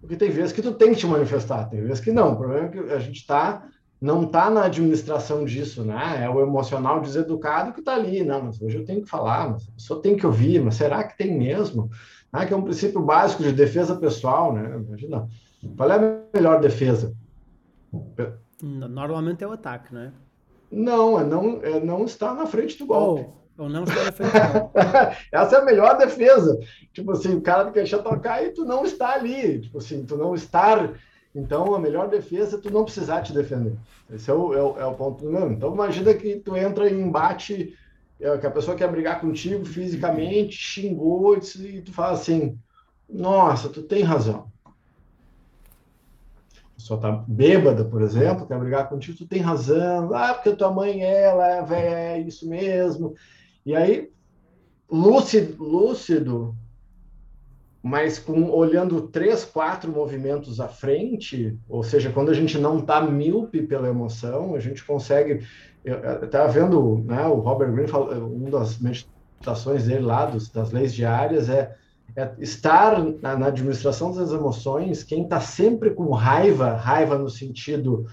Porque 0.00 0.16
tem 0.16 0.30
vezes 0.30 0.52
que 0.52 0.60
tu 0.60 0.72
tem 0.72 0.92
que 0.92 0.98
te 0.98 1.06
manifestar, 1.06 1.68
tem 1.70 1.80
vezes 1.80 2.00
que 2.00 2.10
não. 2.10 2.32
O 2.32 2.36
problema 2.36 2.66
é 2.66 2.68
que 2.70 2.78
a 2.92 2.98
gente 2.98 3.24
tá, 3.24 3.68
não 4.00 4.24
está 4.24 4.50
na 4.50 4.64
administração 4.64 5.44
disso, 5.44 5.84
né? 5.84 6.24
É 6.24 6.28
o 6.28 6.42
emocional 6.42 7.00
deseducado 7.00 7.72
que 7.72 7.78
está 7.78 7.94
ali. 7.94 8.24
Não, 8.24 8.42
mas 8.42 8.60
hoje 8.60 8.78
eu 8.78 8.84
tenho 8.84 9.02
que 9.02 9.08
falar, 9.08 9.50
mas 9.50 9.64
pessoa 9.68 10.02
tem 10.02 10.16
que 10.16 10.26
ouvir, 10.26 10.60
mas 10.60 10.74
será 10.74 11.04
que 11.04 11.16
tem 11.16 11.38
mesmo? 11.38 11.88
Ah, 12.32 12.46
que 12.46 12.54
é 12.54 12.56
um 12.56 12.62
princípio 12.62 13.02
básico 13.02 13.42
de 13.42 13.52
defesa 13.52 13.94
pessoal, 13.94 14.54
né? 14.54 14.82
Imagina. 14.88 15.28
Qual 15.76 15.90
é 15.90 15.96
a 15.96 16.22
melhor 16.34 16.60
defesa? 16.60 17.14
Normalmente 18.62 19.44
é 19.44 19.46
o 19.46 19.52
ataque, 19.52 19.92
não 19.92 20.00
é? 20.00 20.12
Não, 20.70 21.20
é 21.20 21.24
não, 21.24 21.60
é 21.62 21.78
não 21.78 22.04
estar 22.04 22.34
na 22.34 22.46
frente 22.46 22.78
do 22.78 22.86
golpe. 22.86 23.26
Ou, 23.58 23.64
ou 23.64 23.68
não 23.68 23.84
estar 23.84 24.04
na 24.04 24.12
frente 24.12 24.32
do 24.32 24.52
golpe. 24.52 24.78
Essa 25.30 25.56
é 25.56 25.60
a 25.60 25.64
melhor 25.64 25.98
defesa. 25.98 26.58
Tipo 26.92 27.12
assim, 27.12 27.34
o 27.34 27.42
cara 27.42 27.70
quer 27.70 27.84
te 27.84 27.94
atacar 27.94 28.42
e 28.42 28.50
tu 28.50 28.64
não 28.64 28.84
está 28.84 29.12
ali. 29.12 29.60
Tipo 29.60 29.78
assim, 29.78 30.04
tu 30.04 30.16
não 30.16 30.34
estar. 30.34 30.94
Então, 31.34 31.74
a 31.74 31.78
melhor 31.78 32.08
defesa 32.08 32.56
é 32.56 32.60
tu 32.60 32.70
não 32.70 32.84
precisar 32.84 33.20
te 33.20 33.34
defender. 33.34 33.74
Esse 34.10 34.30
é 34.30 34.34
o, 34.34 34.54
é 34.54 34.62
o, 34.62 34.78
é 34.78 34.86
o 34.86 34.94
ponto 34.94 35.24
Então, 35.50 35.74
imagina 35.74 36.14
que 36.14 36.36
tu 36.36 36.56
entra 36.56 36.88
em 36.88 37.00
embate, 37.00 37.76
que 38.40 38.46
a 38.46 38.50
pessoa 38.50 38.76
quer 38.76 38.90
brigar 38.90 39.20
contigo 39.20 39.64
fisicamente, 39.64 40.56
xingou, 40.56 41.36
e 41.36 41.82
tu 41.82 41.92
fala 41.92 42.12
assim: 42.12 42.58
Nossa, 43.08 43.68
tu 43.68 43.82
tem 43.82 44.02
razão 44.02 44.52
pessoa 46.82 47.00
tá 47.00 47.24
bêbada, 47.28 47.84
por 47.84 48.02
exemplo, 48.02 48.46
quer 48.46 48.58
brigar 48.58 48.88
contigo, 48.88 49.16
tu 49.16 49.26
tem 49.26 49.40
razão, 49.40 50.12
ah, 50.12 50.34
porque 50.34 50.50
tua 50.50 50.72
mãe, 50.72 51.00
ela 51.00 51.70
é 51.70 52.16
é 52.16 52.20
isso 52.20 52.48
mesmo. 52.48 53.14
E 53.64 53.74
aí, 53.74 54.10
lúcido, 54.90 55.62
lúcido 55.62 56.56
mas 57.82 58.16
com 58.16 58.48
olhando 58.48 59.08
três, 59.08 59.44
quatro 59.44 59.90
movimentos 59.90 60.60
à 60.60 60.68
frente, 60.68 61.58
ou 61.68 61.82
seja, 61.82 62.12
quando 62.12 62.30
a 62.30 62.34
gente 62.34 62.56
não 62.56 62.78
está 62.78 63.00
míope 63.00 63.60
pela 63.62 63.88
emoção, 63.88 64.54
a 64.54 64.60
gente 64.60 64.84
consegue. 64.84 65.44
Eu 65.84 66.24
estava 66.24 66.48
vendo 66.48 67.02
né, 67.04 67.26
o 67.26 67.40
Robert 67.40 67.72
Greene, 67.72 67.90
uma 67.90 68.50
das 68.50 68.78
meditações 68.78 69.86
dele 69.86 70.04
lá, 70.04 70.26
dos, 70.26 70.48
das 70.50 70.70
leis 70.70 70.94
diárias, 70.94 71.48
é 71.48 71.76
é 72.14 72.34
estar 72.38 73.02
na, 73.22 73.36
na, 73.36 73.46
administração 73.46 74.14
das 74.14 74.32
emoções, 74.32 75.02
quem 75.02 75.22
está 75.22 75.40
sempre 75.40 75.90
com 75.90 76.10
raiva, 76.10 76.74
raiva 76.74 77.16
no 77.16 77.30
sentido 77.30 78.06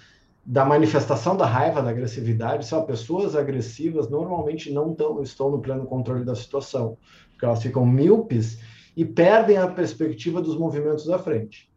da 0.45 0.63
manifestação 0.63 1.35
da 1.35 1.45
raiva, 1.45 1.81
da 1.81 1.89
agressividade, 1.89 2.65
são 2.65 2.85
pessoas 2.85 3.35
agressivas, 3.35 4.09
normalmente 4.09 4.71
não 4.71 4.95
tão, 4.95 5.21
estão 5.21 5.51
no 5.51 5.59
pleno 5.59 5.85
controle 5.85 6.23
da 6.23 6.33
situação, 6.33 6.97
porque 7.31 7.45
elas 7.45 7.61
ficam 7.61 7.85
míopes 7.85 8.59
e 8.95 9.03
perdem 9.05 9.57
a 9.57 9.67
perspectiva 9.67 10.41
dos 10.41 10.57
movimentos 10.57 11.05
da 11.05 11.19
frente. 11.19 11.69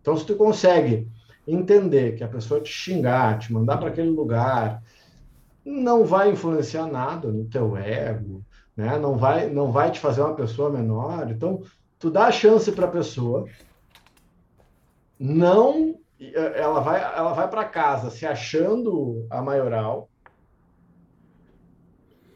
Então, 0.00 0.16
se 0.16 0.26
tu 0.26 0.36
consegue 0.36 1.08
entender 1.46 2.14
que 2.14 2.22
a 2.22 2.28
pessoa 2.28 2.60
te 2.60 2.70
xingar, 2.70 3.38
te 3.38 3.52
mandar 3.52 3.78
para 3.78 3.88
aquele 3.88 4.10
lugar, 4.10 4.82
não 5.68 6.04
vai 6.04 6.30
influenciar 6.30 6.86
nada 6.86 7.30
no 7.30 7.44
teu 7.44 7.76
ego, 7.76 8.42
né? 8.76 8.98
Não 8.98 9.16
vai, 9.16 9.50
não 9.50 9.70
vai 9.70 9.90
te 9.90 10.00
fazer 10.00 10.22
uma 10.22 10.34
pessoa 10.34 10.70
menor. 10.70 11.30
Então, 11.30 11.62
tu 11.98 12.10
dá 12.10 12.26
a 12.26 12.32
chance 12.32 12.72
para 12.72 12.86
a 12.86 12.90
pessoa, 12.90 13.46
não, 15.18 15.98
ela 16.54 16.80
vai, 16.80 17.00
ela 17.00 17.32
vai 17.32 17.48
para 17.48 17.64
casa 17.64 18.10
se 18.10 18.26
achando 18.26 19.26
a 19.30 19.42
maioral 19.42 20.08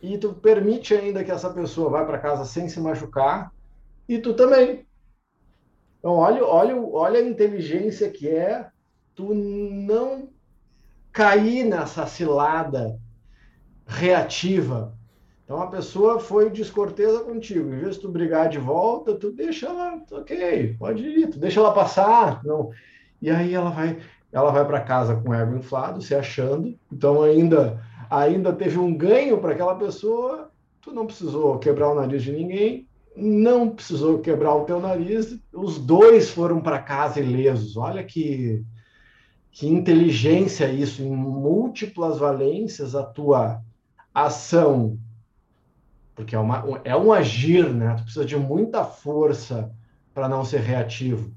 e 0.02 0.18
tu 0.18 0.34
permite 0.34 0.94
ainda 0.94 1.24
que 1.24 1.30
essa 1.30 1.48
pessoa 1.50 1.88
vá 1.88 2.04
para 2.04 2.18
casa 2.18 2.44
sem 2.44 2.68
se 2.68 2.80
machucar 2.80 3.52
e 4.08 4.18
tu 4.18 4.34
também. 4.34 4.84
Então, 5.98 6.14
olha, 6.14 6.44
olha, 6.44 6.76
olha 6.76 7.20
a 7.20 7.24
inteligência 7.24 8.10
que 8.10 8.28
é 8.28 8.68
tu 9.14 9.32
não 9.32 10.28
cair 11.12 11.64
nessa 11.64 12.06
cilada 12.06 12.98
reativa 13.92 14.94
então 15.52 15.60
a 15.60 15.66
pessoa 15.66 16.18
foi 16.18 16.48
descortesa 16.48 17.20
contigo. 17.20 17.74
Em 17.74 17.80
vez 17.80 17.96
de 17.96 18.00
tu 18.00 18.08
brigar 18.08 18.48
de 18.48 18.56
volta, 18.56 19.14
tu 19.14 19.30
deixa 19.30 19.66
ela, 19.66 20.00
ok, 20.10 20.76
pode 20.78 21.02
ir, 21.02 21.28
tu 21.28 21.38
deixa 21.38 21.60
ela 21.60 21.74
passar. 21.74 22.42
Não. 22.42 22.70
E 23.20 23.28
aí 23.28 23.52
ela 23.52 23.68
vai, 23.68 23.98
ela 24.32 24.50
vai 24.50 24.64
para 24.64 24.80
casa 24.80 25.14
com 25.14 25.28
o 25.28 25.34
ego 25.34 25.54
inflado, 25.54 26.00
se 26.00 26.14
achando. 26.14 26.74
Então 26.90 27.22
ainda, 27.22 27.82
ainda 28.08 28.50
teve 28.50 28.78
um 28.78 28.96
ganho 28.96 29.36
para 29.36 29.52
aquela 29.52 29.74
pessoa. 29.74 30.50
Tu 30.80 30.90
não 30.90 31.04
precisou 31.04 31.58
quebrar 31.58 31.90
o 31.90 31.94
nariz 31.94 32.22
de 32.22 32.32
ninguém, 32.32 32.88
não 33.14 33.68
precisou 33.68 34.20
quebrar 34.20 34.54
o 34.54 34.64
teu 34.64 34.80
nariz. 34.80 35.38
Os 35.52 35.76
dois 35.76 36.30
foram 36.30 36.62
para 36.62 36.78
casa 36.78 37.20
ilesos. 37.20 37.76
Olha 37.76 38.02
que 38.02 38.64
que 39.50 39.66
inteligência 39.68 40.72
isso 40.72 41.02
em 41.02 41.14
múltiplas 41.14 42.18
valências 42.18 42.94
a 42.94 43.02
tua 43.02 43.62
ação 44.14 44.98
porque 46.14 46.34
é, 46.34 46.38
uma, 46.38 46.80
é 46.84 46.96
um 46.96 47.12
agir, 47.12 47.72
né? 47.72 47.94
Tu 47.96 48.04
precisa 48.04 48.24
de 48.24 48.36
muita 48.36 48.84
força 48.84 49.74
para 50.14 50.28
não 50.28 50.44
ser 50.44 50.60
reativo. 50.60 51.34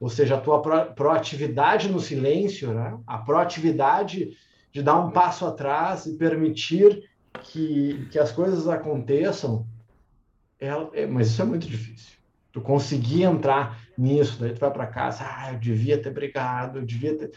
Ou 0.00 0.08
seja, 0.08 0.36
a 0.36 0.40
tua 0.40 0.60
pro, 0.62 0.86
proatividade 0.94 1.88
no 1.88 2.00
silêncio, 2.00 2.72
né? 2.72 2.98
A 3.06 3.18
proatividade 3.18 4.36
de 4.72 4.82
dar 4.82 4.98
um 4.98 5.10
passo 5.10 5.46
atrás 5.46 6.06
e 6.06 6.16
permitir 6.16 7.10
que, 7.42 8.08
que 8.10 8.18
as 8.18 8.32
coisas 8.32 8.66
aconteçam, 8.66 9.66
é, 10.58 10.68
é, 10.94 11.06
mas 11.06 11.28
isso 11.28 11.42
é 11.42 11.44
muito 11.44 11.66
difícil. 11.66 12.16
Tu 12.50 12.60
conseguir 12.60 13.22
entrar 13.22 13.78
nisso, 13.96 14.40
daí 14.40 14.52
tu 14.52 14.60
vai 14.60 14.70
para 14.70 14.86
casa, 14.86 15.24
ah, 15.24 15.52
eu 15.52 15.58
devia 15.58 16.00
ter 16.00 16.10
brigado, 16.10 16.78
eu 16.78 16.84
devia 16.84 17.16
ter 17.16 17.32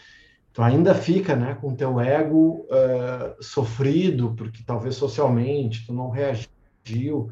tu 0.56 0.64
ainda 0.64 0.96
fica 0.96 1.36
né, 1.36 1.54
com 1.60 1.76
teu 1.76 2.00
ego 2.00 2.66
uh, 2.70 3.44
sofrido, 3.44 4.34
porque 4.38 4.64
talvez 4.66 4.96
socialmente 4.96 5.86
tu 5.86 5.92
não 5.92 6.10
reagiu. 6.10 7.30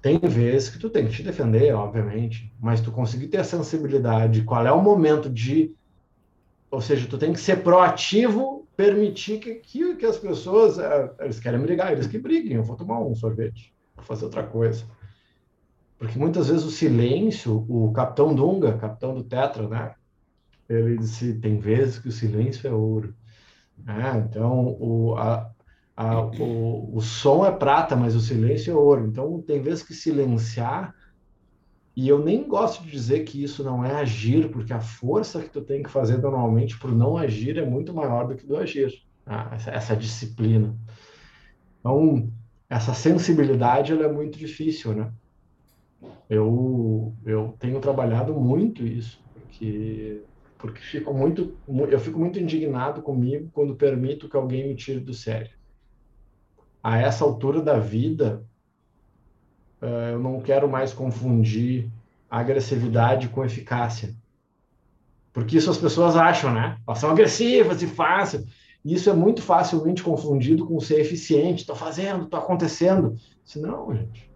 Tem 0.00 0.20
vezes 0.20 0.70
que 0.70 0.78
tu 0.78 0.88
tem 0.88 1.08
que 1.08 1.12
te 1.12 1.24
defender, 1.24 1.74
obviamente, 1.74 2.54
mas 2.60 2.80
tu 2.80 2.92
conseguir 2.92 3.26
ter 3.26 3.38
a 3.38 3.44
sensibilidade, 3.44 4.44
qual 4.44 4.64
é 4.64 4.70
o 4.70 4.80
momento 4.80 5.28
de. 5.28 5.74
Ou 6.70 6.80
seja, 6.80 7.08
tu 7.08 7.18
tem 7.18 7.32
que 7.32 7.40
ser 7.40 7.64
proativo, 7.64 8.68
permitir 8.76 9.40
que, 9.40 9.56
que, 9.56 9.96
que 9.96 10.06
as 10.06 10.16
pessoas. 10.16 10.78
Uh, 10.78 11.10
eles 11.18 11.40
querem 11.40 11.58
brigar, 11.58 11.90
eles 11.90 12.06
que 12.06 12.20
briguem, 12.20 12.58
eu 12.58 12.62
vou 12.62 12.76
tomar 12.76 13.00
um 13.00 13.16
sorvete, 13.16 13.74
vou 13.96 14.04
fazer 14.04 14.26
outra 14.26 14.44
coisa. 14.44 14.84
Porque 15.98 16.16
muitas 16.16 16.46
vezes 16.46 16.64
o 16.64 16.70
silêncio, 16.70 17.66
o 17.68 17.90
capitão 17.92 18.32
Dunga, 18.32 18.78
capitão 18.78 19.12
do 19.12 19.24
Tetra, 19.24 19.66
né? 19.66 19.94
Ele 20.68 20.98
disse: 20.98 21.34
tem 21.34 21.58
vezes 21.58 21.98
que 21.98 22.08
o 22.08 22.12
silêncio 22.12 22.68
é 22.68 22.72
ouro. 22.72 23.14
É, 23.86 24.18
então, 24.18 24.76
o, 24.78 25.14
a, 25.16 25.50
a, 25.96 26.20
o, 26.20 26.96
o 26.96 27.00
som 27.00 27.44
é 27.46 27.50
prata, 27.50 27.96
mas 27.96 28.14
o 28.14 28.20
silêncio 28.20 28.72
é 28.72 28.74
ouro. 28.74 29.06
Então, 29.06 29.40
tem 29.40 29.62
vezes 29.62 29.82
que 29.82 29.94
silenciar. 29.94 30.94
E 31.96 32.08
eu 32.08 32.22
nem 32.24 32.46
gosto 32.46 32.84
de 32.84 32.90
dizer 32.90 33.24
que 33.24 33.42
isso 33.42 33.64
não 33.64 33.84
é 33.84 33.92
agir, 33.96 34.50
porque 34.50 34.72
a 34.72 34.80
força 34.80 35.40
que 35.42 35.50
tu 35.50 35.60
tem 35.60 35.82
que 35.82 35.90
fazer 35.90 36.18
normalmente 36.18 36.78
por 36.78 36.92
não 36.92 37.16
agir 37.16 37.58
é 37.58 37.64
muito 37.64 37.92
maior 37.92 38.28
do 38.28 38.36
que 38.36 38.46
do 38.46 38.56
agir. 38.56 39.02
Tá? 39.24 39.50
Essa, 39.52 39.70
essa, 39.70 39.96
disciplina. 39.96 40.76
Então, 41.80 42.30
essa 42.70 42.94
sensibilidade 42.94 43.92
ela 43.92 44.04
é 44.04 44.12
muito 44.12 44.38
difícil, 44.38 44.94
né? 44.94 45.10
Eu, 46.30 47.12
eu 47.26 47.56
tenho 47.58 47.80
trabalhado 47.80 48.32
muito 48.34 48.86
isso, 48.86 49.20
porque 49.32 50.22
porque 50.58 50.80
fico 50.80 51.14
muito, 51.14 51.56
eu 51.88 52.00
fico 52.00 52.18
muito 52.18 52.38
indignado 52.38 53.00
comigo 53.00 53.48
quando 53.52 53.76
permito 53.76 54.28
que 54.28 54.36
alguém 54.36 54.66
me 54.66 54.74
tire 54.74 54.98
do 54.98 55.14
sério. 55.14 55.56
A 56.82 56.98
essa 56.98 57.24
altura 57.24 57.62
da 57.62 57.78
vida, 57.78 58.44
eh, 59.80 60.10
eu 60.12 60.18
não 60.18 60.40
quero 60.40 60.68
mais 60.68 60.92
confundir 60.92 61.88
agressividade 62.28 63.28
com 63.28 63.44
eficácia. 63.44 64.14
Porque 65.32 65.56
isso 65.56 65.70
as 65.70 65.78
pessoas 65.78 66.16
acham, 66.16 66.52
né? 66.52 66.76
Elas 66.86 66.98
são 66.98 67.10
agressivas 67.10 67.80
e 67.80 67.86
fácil. 67.86 68.44
Isso 68.84 69.08
é 69.08 69.12
muito 69.12 69.40
facilmente 69.40 70.02
confundido 70.02 70.66
com 70.66 70.80
ser 70.80 71.00
eficiente. 71.00 71.60
Estou 71.60 71.76
fazendo, 71.76 72.24
estou 72.24 72.40
acontecendo. 72.40 73.14
Se 73.44 73.60
não, 73.60 73.94
gente. 73.94 74.28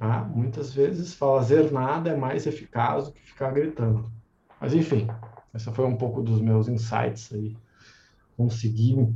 Ah, 0.00 0.24
muitas 0.24 0.74
vezes 0.74 1.14
fazer 1.14 1.70
nada 1.70 2.10
é 2.10 2.16
mais 2.16 2.46
eficaz 2.46 3.06
do 3.06 3.12
que 3.12 3.20
ficar 3.20 3.52
gritando. 3.52 4.10
Mas 4.62 4.72
enfim, 4.74 5.08
essa 5.52 5.72
foi 5.72 5.84
um 5.84 5.96
pouco 5.96 6.22
dos 6.22 6.40
meus 6.40 6.68
insights 6.68 7.32
aí. 7.32 7.56
Consegui 8.36 9.12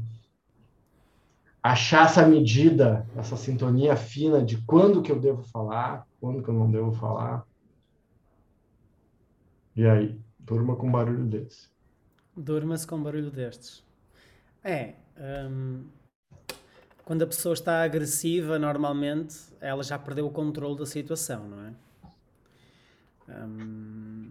achar 1.62 2.06
essa 2.06 2.26
medida, 2.26 3.06
essa 3.16 3.36
sintonia 3.36 3.96
fina 3.96 4.44
de 4.44 4.58
quando 4.62 5.02
que 5.02 5.12
eu 5.12 5.20
devo 5.20 5.44
falar, 5.44 6.04
quando 6.20 6.42
que 6.42 6.48
eu 6.48 6.54
não 6.54 6.68
devo 6.68 6.92
falar. 6.92 7.46
E 9.76 9.86
aí, 9.86 10.20
Durma 10.46 10.76
com 10.76 10.88
barulho 10.88 11.24
desse. 11.24 11.68
Durma-se 12.36 12.86
com 12.86 13.02
barulho 13.02 13.32
destes. 13.32 13.84
É. 14.62 14.94
hum, 15.48 15.84
quando 17.04 17.22
a 17.22 17.26
pessoa 17.26 17.52
está 17.52 17.82
agressiva, 17.82 18.56
normalmente, 18.56 19.36
ela 19.60 19.82
já 19.82 19.98
perdeu 19.98 20.26
o 20.26 20.30
controle 20.30 20.78
da 20.78 20.86
situação, 20.86 21.48
não 21.48 21.66
é? 21.66 21.74
Hum, 23.28 24.30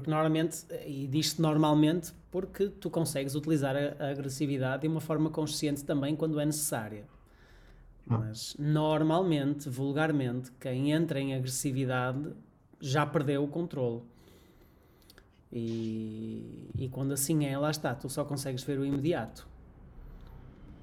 porque 0.00 0.10
normalmente, 0.10 0.64
e 0.86 1.06
diz-se 1.06 1.40
normalmente, 1.40 2.12
porque 2.30 2.68
tu 2.68 2.90
consegues 2.90 3.34
utilizar 3.34 3.74
a, 3.76 4.04
a 4.04 4.10
agressividade 4.10 4.82
de 4.82 4.88
uma 4.88 5.00
forma 5.00 5.30
consciente 5.30 5.84
também 5.84 6.14
quando 6.14 6.38
é 6.38 6.44
necessária. 6.44 7.04
Mas 8.06 8.54
normalmente, 8.58 9.68
vulgarmente, 9.68 10.52
quem 10.60 10.92
entra 10.92 11.20
em 11.20 11.34
agressividade 11.34 12.32
já 12.80 13.04
perdeu 13.04 13.42
o 13.42 13.48
controle. 13.48 14.02
E, 15.52 16.70
e 16.76 16.88
quando 16.88 17.12
assim 17.12 17.46
é, 17.46 17.58
lá 17.58 17.70
está, 17.70 17.94
tu 17.94 18.08
só 18.08 18.24
consegues 18.24 18.62
ver 18.62 18.78
o 18.78 18.84
imediato. 18.84 19.48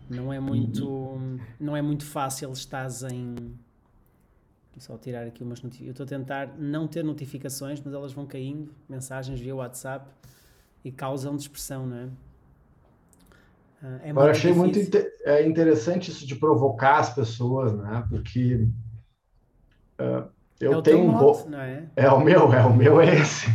Não 0.09 0.33
é 0.33 0.39
muito, 0.39 1.17
não 1.59 1.77
é 1.77 1.81
muito 1.81 2.05
fácil 2.05 2.51
estás 2.51 3.03
em. 3.03 3.35
Só 4.77 4.97
tirar 4.97 5.25
aqui 5.25 5.43
umas 5.43 5.61
notificações. 5.61 5.87
Eu 5.87 5.91
estou 5.91 6.03
a 6.03 6.19
tentar 6.19 6.55
não 6.57 6.87
ter 6.87 7.03
notificações, 7.03 7.81
mas 7.83 7.93
elas 7.93 8.11
vão 8.11 8.25
caindo, 8.25 8.73
mensagens 8.89 9.39
via 9.39 9.55
WhatsApp 9.55 10.09
e 10.83 10.91
causam 10.91 11.35
dispersão, 11.35 11.85
não 11.85 11.97
é? 11.97 12.09
Ah, 13.83 13.99
é 14.03 14.11
eu 14.11 14.19
achei 14.21 14.51
difícil. 14.51 14.55
muito 14.55 14.79
inter 14.79 15.13
é 15.25 15.45
interessante 15.45 16.09
isso 16.09 16.25
de 16.25 16.35
provocar 16.35 16.99
as 16.99 17.13
pessoas, 17.13 17.73
né? 17.73 18.05
Porque 18.09 18.67
uh, 19.99 20.29
eu 20.59 20.79
é 20.79 20.81
tenho 20.81 21.11
um. 21.11 21.55
É? 21.55 21.83
é 21.95 22.11
o 22.11 22.19
meu, 22.19 22.53
é 22.53 22.65
o 22.65 22.75
meu 22.75 23.01
é 23.01 23.15
esse. 23.19 23.47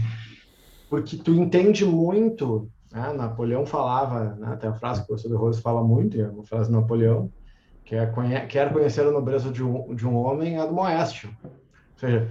Porque 0.89 1.17
tu 1.17 1.33
entende 1.33 1.85
muito. 1.85 2.71
Né? 2.93 3.13
Napoleão 3.13 3.67
falava, 3.67 4.35
né? 4.35 4.57
tem 4.57 4.71
a 4.71 4.75
frase 4.75 5.01
que 5.01 5.05
o 5.05 5.09
professor 5.09 5.29
de 5.29 5.37
Rose 5.37 5.61
fala 5.61 5.83
muito, 5.83 6.19
é 6.19 6.29
uma 6.29 6.45
frase 6.45 6.71
de 6.71 6.77
Napoleão, 6.77 7.31
que 7.89 7.97
é 7.97 8.05
conhe 8.05 8.39
quer 8.43 8.71
conhecer 8.71 9.01
a 9.01 9.11
nobreza 9.11 9.51
de 9.51 9.65
um, 9.65 9.95
de 9.95 10.07
um 10.07 10.15
homem, 10.15 10.61
é 10.61 10.67
do 10.67 10.75
Moéstio. 10.75 11.35
Ou 11.43 11.51
seja, 11.97 12.29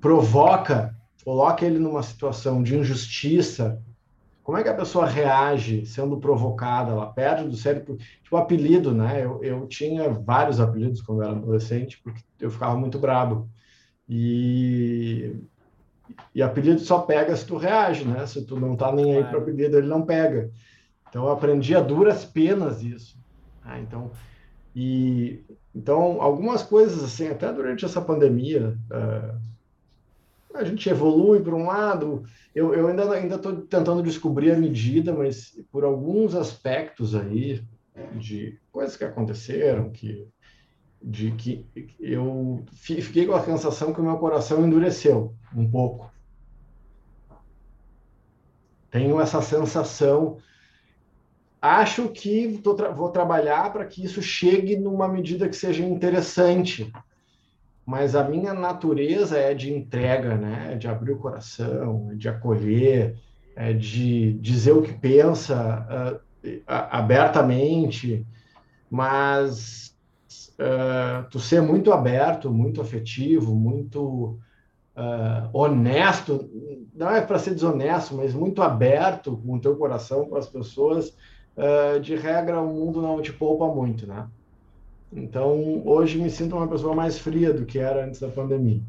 provoca, 0.00 0.94
coloca 1.24 1.66
ele 1.66 1.80
numa 1.80 2.00
situação 2.00 2.62
de 2.62 2.76
injustiça, 2.76 3.82
como 4.44 4.56
é 4.56 4.62
que 4.62 4.68
a 4.68 4.74
pessoa 4.74 5.06
reage 5.06 5.84
sendo 5.84 6.18
provocada? 6.18 6.92
Ela 6.92 7.06
perde 7.06 7.48
do 7.48 7.56
cérebro. 7.56 7.96
Tipo, 8.22 8.36
apelido, 8.36 8.92
né? 8.92 9.24
Eu, 9.24 9.42
eu 9.42 9.66
tinha 9.66 10.08
vários 10.10 10.60
apelidos 10.60 11.02
quando 11.02 11.22
eu 11.22 11.28
era 11.28 11.36
adolescente, 11.36 12.00
porque 12.04 12.22
eu 12.40 12.50
ficava 12.50 12.76
muito 12.78 12.96
bravo. 12.96 13.50
E, 14.08 15.34
e 16.32 16.40
apelido 16.40 16.78
só 16.78 17.00
pega 17.00 17.34
se 17.34 17.44
tu 17.44 17.56
reage, 17.56 18.04
né? 18.04 18.24
Se 18.28 18.46
tu 18.46 18.60
não 18.60 18.76
tá 18.76 18.92
nem 18.92 19.16
aí 19.16 19.24
para 19.24 19.38
apelido, 19.38 19.76
ele 19.76 19.88
não 19.88 20.02
pega. 20.02 20.52
Então, 21.08 21.24
eu 21.24 21.32
aprendi 21.32 21.74
a 21.74 21.80
duras 21.80 22.24
penas 22.24 22.80
isso. 22.80 23.18
Ah, 23.64 23.80
então, 23.80 24.10
e, 24.74 25.44
então, 25.74 26.20
algumas 26.20 26.62
coisas, 26.62 27.02
assim, 27.02 27.28
até 27.28 27.52
durante 27.52 27.84
essa 27.84 28.00
pandemia, 28.00 28.76
uh, 28.90 29.40
a 30.54 30.64
gente 30.64 30.88
evolui 30.88 31.40
para 31.40 31.54
um 31.54 31.66
lado. 31.66 32.24
Eu, 32.54 32.74
eu 32.74 32.88
ainda 32.88 33.10
ainda 33.12 33.36
estou 33.36 33.62
tentando 33.62 34.02
descobrir 34.02 34.50
a 34.50 34.58
medida, 34.58 35.12
mas 35.12 35.58
por 35.70 35.84
alguns 35.84 36.34
aspectos 36.34 37.14
aí 37.14 37.62
de 38.14 38.58
coisas 38.72 38.96
que 38.96 39.04
aconteceram, 39.04 39.90
que 39.90 40.26
de 41.02 41.30
que 41.32 41.66
eu 41.98 42.62
fiquei 42.72 43.26
com 43.26 43.32
a 43.32 43.42
sensação 43.42 43.92
que 43.92 44.00
o 44.00 44.04
meu 44.04 44.18
coração 44.18 44.66
endureceu 44.66 45.34
um 45.56 45.68
pouco. 45.68 46.12
Tenho 48.90 49.20
essa 49.20 49.40
sensação. 49.40 50.36
Acho 51.60 52.08
que 52.08 52.58
tô, 52.62 52.74
vou 52.94 53.10
trabalhar 53.10 53.72
para 53.72 53.84
que 53.84 54.04
isso 54.04 54.22
chegue 54.22 54.76
numa 54.76 55.06
medida 55.06 55.48
que 55.48 55.56
seja 55.56 55.84
interessante 55.84 56.90
mas 57.90 58.14
a 58.14 58.22
minha 58.22 58.54
natureza 58.54 59.36
é 59.36 59.52
de 59.52 59.72
entrega, 59.72 60.36
né? 60.36 60.74
É 60.74 60.76
de 60.76 60.86
abrir 60.86 61.10
o 61.10 61.18
coração, 61.18 62.10
é 62.12 62.14
de 62.14 62.28
acolher, 62.28 63.16
é 63.56 63.72
de 63.72 64.34
dizer 64.34 64.70
o 64.70 64.82
que 64.82 64.92
pensa 64.92 66.20
uh, 66.46 66.62
abertamente, 66.66 68.24
mas 68.88 69.92
uh, 70.52 71.28
tu 71.30 71.40
ser 71.40 71.60
muito 71.60 71.92
aberto, 71.92 72.48
muito 72.48 72.80
afetivo, 72.80 73.56
muito 73.56 74.38
uh, 74.96 75.50
honesto, 75.52 76.48
não 76.94 77.10
é 77.10 77.20
para 77.20 77.40
ser 77.40 77.54
desonesto, 77.54 78.14
mas 78.14 78.32
muito 78.32 78.62
aberto 78.62 79.36
com 79.36 79.54
o 79.56 79.60
teu 79.60 79.74
coração 79.74 80.28
para 80.28 80.38
as 80.38 80.46
pessoas, 80.46 81.16
de 82.02 82.16
regra 82.16 82.60
o 82.60 82.66
mundo 82.66 83.02
não 83.02 83.20
te 83.20 83.32
poupa 83.32 83.66
muito, 83.66 84.06
né? 84.06 84.28
Então, 85.12 85.82
hoje 85.84 86.18
me 86.18 86.30
sinto 86.30 86.56
uma 86.56 86.68
pessoa 86.68 86.94
mais 86.94 87.18
fria 87.18 87.52
do 87.52 87.66
que 87.66 87.78
era 87.78 88.04
antes 88.04 88.20
da 88.20 88.28
pandemia. 88.28 88.80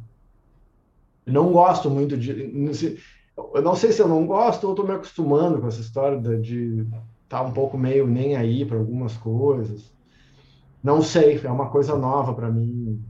Não 1.25 1.51
gosto 1.51 1.89
muito 1.89 2.17
de. 2.17 2.99
Eu 3.53 3.61
não 3.61 3.75
sei 3.75 3.91
se 3.91 4.01
eu 4.01 4.07
não 4.07 4.25
gosto 4.27 4.65
ou 4.65 4.71
estou 4.71 4.85
me 4.85 4.93
acostumando 4.93 5.59
com 5.59 5.67
essa 5.67 5.81
história 5.81 6.19
de 6.39 6.81
estar 7.23 7.39
tá 7.39 7.41
um 7.41 7.51
pouco 7.51 7.77
meio 7.77 8.05
nem 8.05 8.35
aí 8.35 8.65
para 8.65 8.77
algumas 8.77 9.17
coisas. 9.17 9.91
Não 10.83 11.01
sei, 11.01 11.39
é 11.43 11.49
uma 11.49 11.69
coisa 11.69 11.95
nova 11.95 12.33
para 12.33 12.49
mim. 12.49 13.03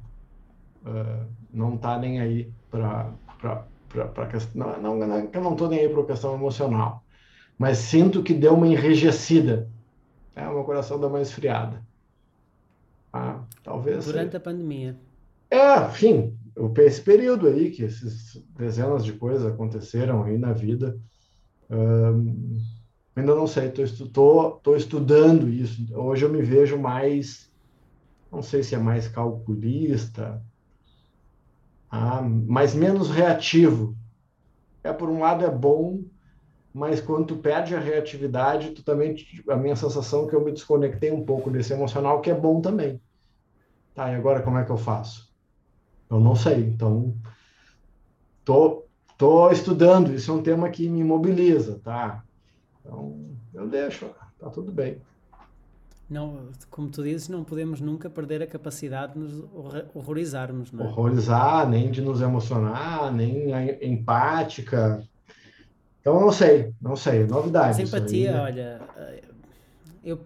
Uh, 0.86 1.26
não 1.54 1.78
tá 1.78 1.98
nem 1.98 2.20
aí 2.20 2.52
para 2.70 3.14
para 4.14 4.28
questão. 4.28 4.80
Não, 4.82 4.98
não, 4.98 5.08
não, 5.08 5.30
eu 5.34 5.42
não 5.42 5.52
estou 5.52 5.68
nem 5.68 5.80
aí 5.80 5.90
para 5.90 6.04
questão 6.04 6.34
emocional. 6.34 7.04
Mas 7.62 7.78
sinto 7.78 8.24
que 8.24 8.34
deu 8.34 8.56
uma 8.56 8.66
enrijecida. 8.66 9.70
É, 10.36 10.48
o 10.48 10.54
meu 10.56 10.64
coração 10.64 11.00
deu 11.00 11.10
uma 11.10 11.22
esfriada. 11.22 11.80
Ah, 13.14 13.44
talvez. 13.64 14.04
Durante 14.04 14.36
a 14.36 14.40
pandemia. 14.40 14.98
É, 15.48 15.78
enfim, 15.86 16.36
esse 16.80 17.02
período 17.02 17.48
aí, 17.48 17.70
que 17.70 17.84
esses 17.84 18.44
dezenas 18.58 19.06
de 19.06 19.14
coisas 19.14 19.46
aconteceram 19.46 20.24
aí 20.24 20.40
na 20.40 20.54
vida. 20.54 21.00
ainda 23.16 23.36
não 23.36 23.46
sei, 23.46 23.68
estou 23.68 24.76
estudando 24.76 25.48
isso. 25.48 25.86
Hoje 25.96 26.26
eu 26.26 26.32
me 26.32 26.42
vejo 26.42 26.80
mais, 26.80 27.48
não 28.32 28.42
sei 28.42 28.64
se 28.64 28.74
é 28.74 28.80
mais 28.80 29.08
calculista, 29.08 30.44
ah, 31.92 32.24
mas 32.24 32.74
menos 32.74 33.12
reativo. 33.12 33.96
É 34.84 34.92
por 34.92 35.10
um 35.10 35.20
lado 35.20 35.46
é 35.46 35.52
bom, 35.52 36.02
mas 36.74 37.02
quando 37.02 37.28
tu 37.28 37.38
perde 37.38 37.76
a 37.76 37.80
reatividade, 37.80 38.72
tu 38.72 38.84
também 38.84 39.16
a 39.50 39.56
minha 39.56 39.76
sensação 39.76 40.26
é 40.26 40.30
que 40.30 40.36
eu 40.36 40.44
me 40.44 40.52
desconectei 40.52 41.12
um 41.12 41.26
pouco 41.26 41.50
desse 41.50 41.74
emocional, 41.74 42.22
que 42.22 42.30
é 42.30 42.34
bom 42.34 42.62
também. 42.62 43.02
Tá, 43.94 44.12
e 44.12 44.16
agora 44.16 44.42
como 44.42 44.58
é 44.58 44.64
que 44.64 44.72
eu 44.72 44.78
faço? 44.78 45.32
Eu 46.10 46.20
não 46.20 46.36
sei. 46.36 46.60
Então, 46.60 47.16
tô 48.46 48.86
tô 49.18 49.52
estudando, 49.52 50.12
isso 50.16 50.32
é 50.32 50.34
um 50.34 50.42
tema 50.42 50.68
que 50.70 50.90
me 50.90 51.04
mobiliza, 51.04 51.80
tá? 51.84 52.24
Então, 52.80 53.24
eu 53.54 53.70
deixo, 53.70 54.10
tá 54.40 54.50
tudo 54.50 54.72
bem. 54.72 55.00
Não, 56.10 56.50
como 56.72 56.90
tu 56.90 57.04
dizes, 57.04 57.30
não 57.30 57.44
podemos 57.44 57.80
nunca 57.80 58.10
perder 58.10 58.42
a 58.42 58.48
capacidade 58.48 59.14
de 59.14 59.20
nos 59.20 59.44
horrorizarmos, 59.94 60.72
não 60.72 60.84
é? 60.84 60.88
Horrorizar, 60.88 61.70
nem 61.70 61.92
de 61.92 62.02
nos 62.02 62.20
emocionar, 62.20 63.14
nem 63.14 63.54
a 63.54 63.86
empática, 63.86 65.08
então, 66.02 66.20
não 66.20 66.32
sei, 66.32 66.74
não 66.82 66.96
sei, 66.96 67.26
novidade. 67.26 67.82
Empatia, 67.82 68.30
aí, 68.30 68.34
né? 68.34 68.42
olha, 68.42 68.82
eh, 68.98 69.22
eu 70.04 70.20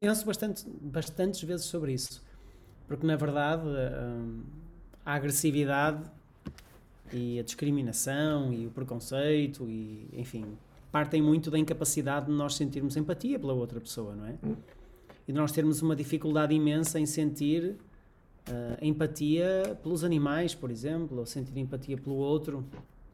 penso 0.00 0.24
bastante, 0.24 0.64
bastantes 0.80 1.42
vezes 1.42 1.66
sobre 1.66 1.92
isso, 1.92 2.22
porque 2.88 3.06
na 3.06 3.14
verdade 3.14 3.62
eh, 3.68 4.18
a 5.04 5.14
agressividade 5.14 6.02
e 7.12 7.38
a 7.38 7.42
discriminação 7.42 8.54
e 8.54 8.66
o 8.66 8.70
preconceito 8.70 9.68
e, 9.68 10.08
enfim, 10.14 10.46
partem 10.90 11.20
muito 11.20 11.50
da 11.50 11.58
incapacidade 11.58 12.26
de 12.26 12.32
nós 12.32 12.54
sentirmos 12.54 12.96
empatia 12.96 13.38
pela 13.38 13.52
outra 13.52 13.78
pessoa, 13.80 14.14
não 14.14 14.26
é? 14.26 14.34
Hum. 14.42 14.56
E 15.28 15.32
de 15.32 15.38
nós 15.38 15.52
termos 15.52 15.82
uma 15.82 15.94
dificuldade 15.94 16.54
imensa 16.54 16.98
em 16.98 17.04
sentir 17.04 17.76
uh, 18.48 18.78
empatia 18.80 19.78
pelos 19.82 20.04
animais, 20.04 20.54
por 20.54 20.70
exemplo, 20.70 21.18
ou 21.18 21.26
sentir 21.26 21.56
empatia 21.58 21.98
pelo 21.98 22.16
outro 22.16 22.64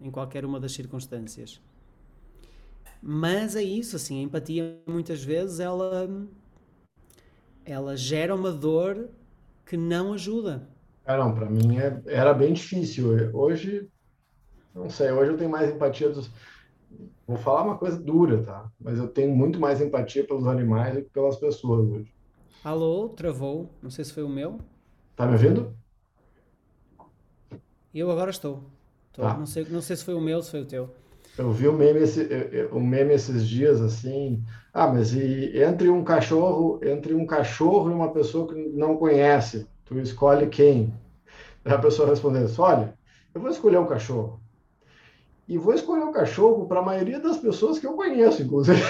em 0.00 0.10
qualquer 0.10 0.44
uma 0.44 0.60
das 0.60 0.72
circunstâncias. 0.72 1.60
Mas 3.02 3.54
é 3.54 3.62
isso, 3.62 3.96
assim, 3.96 4.20
a 4.20 4.22
empatia 4.22 4.80
muitas 4.86 5.22
vezes 5.22 5.60
ela, 5.60 6.08
ela 7.64 7.96
gera 7.96 8.34
uma 8.34 8.52
dor 8.52 9.08
que 9.64 9.76
não 9.76 10.12
ajuda. 10.12 10.68
Ah, 11.04 11.16
não, 11.16 11.34
para 11.34 11.48
mim 11.48 11.78
é, 11.78 12.02
era 12.06 12.34
bem 12.34 12.52
difícil. 12.52 13.34
Hoje, 13.34 13.88
não 14.74 14.90
sei, 14.90 15.10
hoje 15.10 15.32
eu 15.32 15.36
tenho 15.38 15.50
mais 15.50 15.70
empatia 15.70 16.10
dos. 16.10 16.30
Vou 17.26 17.36
falar 17.36 17.62
uma 17.62 17.78
coisa 17.78 17.98
dura, 17.98 18.42
tá? 18.42 18.70
Mas 18.80 18.98
eu 18.98 19.08
tenho 19.08 19.34
muito 19.34 19.60
mais 19.60 19.80
empatia 19.80 20.26
pelos 20.26 20.46
animais 20.46 20.94
do 20.94 21.02
que 21.02 21.10
pelas 21.10 21.36
pessoas 21.36 21.88
hoje. 21.88 22.12
Alô, 22.64 23.10
travou. 23.10 23.70
Não 23.82 23.90
sei 23.90 24.04
se 24.04 24.12
foi 24.12 24.22
o 24.22 24.28
meu. 24.28 24.58
Tá 25.14 25.26
me 25.26 25.32
ouvindo? 25.32 25.74
Eu 27.94 28.10
agora 28.10 28.30
estou. 28.30 28.62
Tá. 29.12 29.36
Não, 29.36 29.46
sei, 29.46 29.64
não 29.64 29.80
sei 29.80 29.96
se 29.96 30.04
foi 30.04 30.14
o 30.14 30.20
meu, 30.20 30.42
se 30.42 30.50
foi 30.50 30.62
o 30.62 30.66
teu. 30.66 30.94
Eu 31.38 31.52
vi 31.52 31.68
um 31.68 31.72
meme, 31.72 32.00
esse, 32.00 32.28
um 32.72 32.80
meme 32.80 33.14
esses 33.14 33.46
dias 33.46 33.80
assim. 33.80 34.42
Ah, 34.74 34.88
mas 34.88 35.12
e 35.12 35.62
entre 35.62 35.88
um 35.88 36.02
cachorro, 36.02 36.80
entre 36.82 37.14
um 37.14 37.24
cachorro 37.24 37.88
e 37.88 37.94
uma 37.94 38.12
pessoa 38.12 38.48
que 38.48 38.54
não 38.70 38.96
conhece, 38.96 39.68
tu 39.84 40.00
escolhe 40.00 40.48
quem? 40.48 40.92
A 41.64 41.78
pessoa 41.78 42.08
respondendo 42.08 42.46
assim, 42.46 42.60
olha, 42.60 42.98
eu 43.32 43.40
vou 43.40 43.50
escolher 43.50 43.78
um 43.78 43.86
cachorro. 43.86 44.40
E 45.46 45.56
vou 45.56 45.72
escolher 45.74 46.02
um 46.02 46.12
cachorro 46.12 46.66
para 46.66 46.80
a 46.80 46.84
maioria 46.84 47.20
das 47.20 47.36
pessoas 47.38 47.78
que 47.78 47.86
eu 47.86 47.92
conheço, 47.92 48.42
inclusive. 48.42 48.82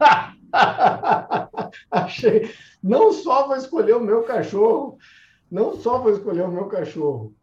Achei. 1.90 2.50
Não 2.82 3.12
só 3.12 3.46
vou 3.46 3.56
escolher 3.56 3.94
o 3.94 4.00
meu 4.00 4.22
cachorro, 4.22 4.96
não 5.50 5.76
só 5.76 5.98
vou 5.98 6.12
escolher 6.12 6.42
o 6.42 6.50
meu 6.50 6.64
cachorro. 6.66 7.34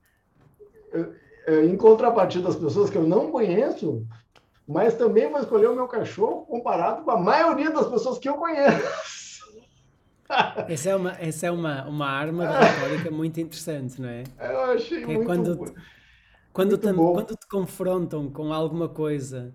Em 1.48 1.78
contrapartida 1.78 2.50
das 2.50 2.58
pessoas 2.58 2.90
que 2.90 2.98
eu 2.98 3.08
não 3.08 3.32
conheço, 3.32 4.06
mas 4.68 4.96
também 4.96 5.32
vou 5.32 5.40
escolher 5.40 5.68
o 5.68 5.76
meu 5.76 5.88
cachorro 5.88 6.46
comparado 6.46 7.04
com 7.04 7.12
a 7.12 7.18
maioria 7.18 7.72
das 7.72 7.88
pessoas 7.88 8.20
que 8.20 8.28
eu 8.28 8.36
conheço. 8.36 9.08
Essa 10.68 10.90
é 10.90 10.96
uma, 10.96 11.12
essa 11.22 11.48
é 11.48 11.52
uma, 11.52 11.86
uma 11.88 12.06
arma 12.06 12.50
retórica 12.60 13.10
muito 13.10 13.40
interessante, 13.40 14.02
não 14.02 14.10
é? 14.10 14.24
Eu 14.38 14.62
achei 14.72 15.02
é 15.02 15.06
muito 15.06 15.26
quando, 15.26 15.74
quando, 16.52 16.72
muito 16.72 16.78
te, 16.80 16.94
quando 16.94 17.36
te 17.38 17.48
confrontam 17.48 18.30
com 18.30 18.52
alguma 18.52 18.90
coisa, 18.90 19.54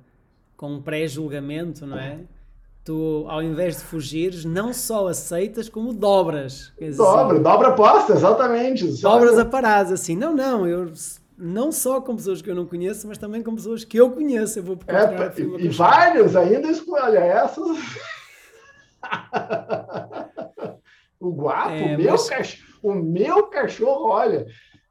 com 0.57 0.73
um 0.73 0.81
pré-julgamento, 0.81 1.87
não 1.87 1.99
é? 1.99 2.21
Tu, 2.83 3.27
ao 3.29 3.43
invés 3.43 3.77
de 3.77 3.83
fugires, 3.83 4.47
não 4.47 4.73
só 4.73 5.09
aceitas, 5.09 5.69
como 5.69 5.93
dobras. 5.93 6.73
Dobra, 6.97 7.35
assim, 7.35 7.43
dobra 7.43 7.69
aposta, 7.69 8.15
exatamente. 8.15 9.01
Dobras 9.03 9.39
a 9.39 9.45
parada, 9.45 9.93
assim, 9.93 10.17
não, 10.17 10.35
não, 10.35 10.67
eu 10.67 10.91
não 11.43 11.73
só 11.73 12.01
com 12.01 12.15
pessoas 12.15 12.41
que 12.41 12.49
eu 12.49 12.55
não 12.55 12.67
conheço, 12.67 13.09
mas 13.09 13.19
também 13.19 13.43
com 13.43 13.55
pessoas 13.55 13.85
que 13.85 13.97
eu 13.97 14.13
conheço. 14.13 14.61
Eu 14.61 14.63
vou 14.63 14.79
é, 14.87 15.41
e, 15.41 15.67
e 15.67 15.69
vários 15.69 16.37
ainda 16.37 16.69
escolha 16.69 17.19
essas. 17.19 17.79
o 21.19 21.33
guapo, 21.33 21.71
é, 21.71 21.97
meu 21.97 22.13
mas... 22.13 22.31
cachorro, 22.31 22.79
o 22.83 22.95
meu 22.95 23.43
cachorro, 23.49 24.09
olha, 24.11 24.47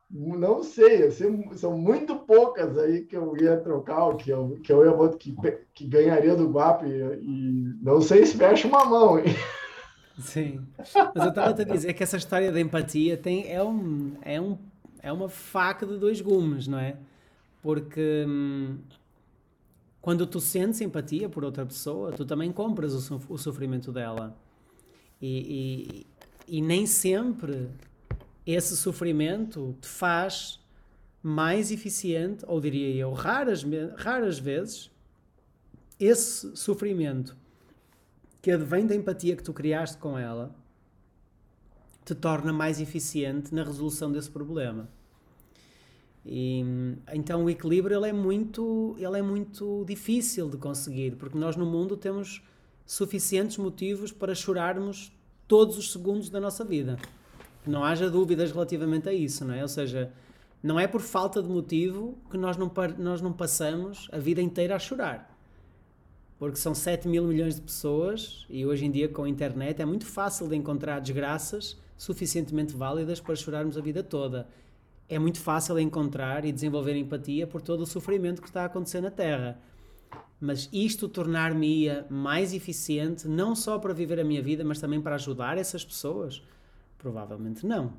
não 0.09 0.61
sei, 0.61 1.03
assim, 1.07 1.49
são 1.55 1.77
muito 1.77 2.17
poucas 2.17 2.77
aí 2.77 3.03
que 3.05 3.15
eu 3.15 3.35
ia 3.37 3.55
trocar, 3.57 4.13
que 4.17 4.29
eu, 4.29 4.59
que 4.61 4.73
eu 4.73 4.85
ia 4.85 5.17
que, 5.17 5.33
que 5.73 5.87
ganharia 5.87 6.35
do 6.35 6.49
guapo 6.49 6.85
e, 6.85 6.89
e 6.91 7.73
não 7.81 8.01
sei 8.01 8.25
se 8.25 8.35
fecha 8.35 8.67
uma 8.67 8.83
mão, 8.83 9.17
hein? 9.19 9.25
Sim, 10.19 10.61
mas 10.77 11.23
eu 11.23 11.29
estava 11.29 11.61
a 11.61 11.63
dizer 11.63 11.93
que 11.93 12.03
essa 12.03 12.17
história 12.17 12.51
da 12.51 12.59
empatia 12.59 13.15
tem, 13.17 13.51
é, 13.51 13.63
um, 13.63 14.13
é 14.21 14.39
um 14.39 14.57
é 15.01 15.11
uma 15.11 15.27
faca 15.27 15.85
de 15.85 15.97
dois 15.97 16.21
gumes, 16.21 16.67
não 16.67 16.77
é? 16.77 16.95
Porque 17.61 18.25
hum, 18.27 18.77
quando 20.01 20.25
tu 20.25 20.39
sentes 20.39 20.81
empatia 20.81 21.27
por 21.27 21.43
outra 21.43 21.65
pessoa, 21.65 22.11
tu 22.11 22.25
também 22.25 22.51
compras 22.51 23.11
o, 23.11 23.21
o 23.29 23.37
sofrimento 23.37 23.91
dela. 23.91 24.37
E, 25.21 26.05
e, 26.47 26.57
e, 26.57 26.61
nem 26.61 26.87
sempre 26.87 27.69
esse 28.45 28.75
sofrimento 28.75 29.75
te 29.79 29.87
faz 29.87 30.59
mais 31.21 31.71
eficiente, 31.71 32.43
ou 32.47 32.59
diria 32.59 32.95
eu, 32.95 33.13
raras, 33.13 33.63
raras 33.97 34.39
vezes, 34.39 34.89
esse 35.99 36.55
sofrimento 36.57 37.37
que 38.41 38.49
advém 38.49 38.87
da 38.87 38.95
empatia 38.95 39.35
que 39.35 39.43
tu 39.43 39.53
criaste 39.53 39.97
com 39.97 40.17
ela 40.17 40.55
te 42.03 42.15
torna 42.15 42.51
mais 42.51 42.81
eficiente 42.81 43.53
na 43.53 43.63
resolução 43.63 44.11
desse 44.11 44.29
problema. 44.29 44.89
E, 46.25 46.63
então 47.11 47.45
o 47.45 47.49
equilíbrio 47.49 47.97
ele 47.97 48.09
é 48.09 48.13
muito 48.13 48.95
ele 48.99 49.17
é 49.17 49.21
muito 49.23 49.83
difícil 49.87 50.47
de 50.47 50.55
conseguir 50.55 51.15
porque 51.15 51.35
nós 51.35 51.55
no 51.55 51.65
mundo 51.65 51.97
temos 51.97 52.43
suficientes 52.85 53.57
motivos 53.57 54.11
para 54.11 54.35
chorarmos 54.35 55.11
todos 55.47 55.79
os 55.79 55.91
segundos 55.91 56.29
da 56.29 56.39
nossa 56.39 56.63
vida. 56.63 56.97
Não 57.65 57.83
haja 57.83 58.07
dúvidas 58.07 58.51
relativamente 58.51 59.09
a 59.09 59.13
isso 59.13 59.43
não 59.43 59.55
é? 59.55 59.63
Ou 59.63 59.67
seja 59.67 60.11
não 60.61 60.79
é 60.79 60.85
por 60.85 61.01
falta 61.01 61.41
de 61.41 61.49
motivo 61.49 62.15
que 62.29 62.37
nós 62.37 62.55
não 62.55 62.71
nós 62.99 63.19
não 63.19 63.33
passamos 63.33 64.07
a 64.11 64.19
vida 64.19 64.41
inteira 64.41 64.75
a 64.75 64.79
chorar. 64.79 65.27
Porque 66.37 66.57
são 66.57 66.75
7 66.75 67.07
mil 67.07 67.23
milhões 67.23 67.55
de 67.55 67.61
pessoas 67.61 68.45
e 68.47 68.63
hoje 68.63 68.85
em 68.85 68.91
dia 68.91 69.09
com 69.09 69.23
a 69.23 69.29
internet 69.29 69.81
é 69.81 69.85
muito 69.85 70.05
fácil 70.05 70.47
de 70.47 70.55
encontrar 70.55 70.99
desgraças 70.99 71.77
suficientemente 72.01 72.75
válidas 72.75 73.19
para 73.19 73.35
chorarmos 73.35 73.77
a 73.77 73.81
vida 73.81 74.01
toda. 74.01 74.47
É 75.07 75.19
muito 75.19 75.39
fácil 75.39 75.77
encontrar 75.77 76.43
e 76.45 76.51
desenvolver 76.51 76.95
empatia 76.95 77.45
por 77.45 77.61
todo 77.61 77.81
o 77.81 77.85
sofrimento 77.85 78.41
que 78.41 78.47
está 78.47 78.63
a 78.63 78.65
acontecer 78.65 79.01
na 79.01 79.11
Terra. 79.11 79.59
Mas 80.39 80.67
isto 80.73 81.07
tornar-me 81.07 81.89
mais 82.09 82.55
eficiente, 82.55 83.27
não 83.27 83.55
só 83.55 83.77
para 83.77 83.93
viver 83.93 84.19
a 84.19 84.23
minha 84.23 84.41
vida, 84.41 84.63
mas 84.63 84.79
também 84.79 84.99
para 84.99 85.13
ajudar 85.13 85.59
essas 85.59 85.85
pessoas? 85.85 86.41
Provavelmente 86.97 87.67
não, 87.67 87.93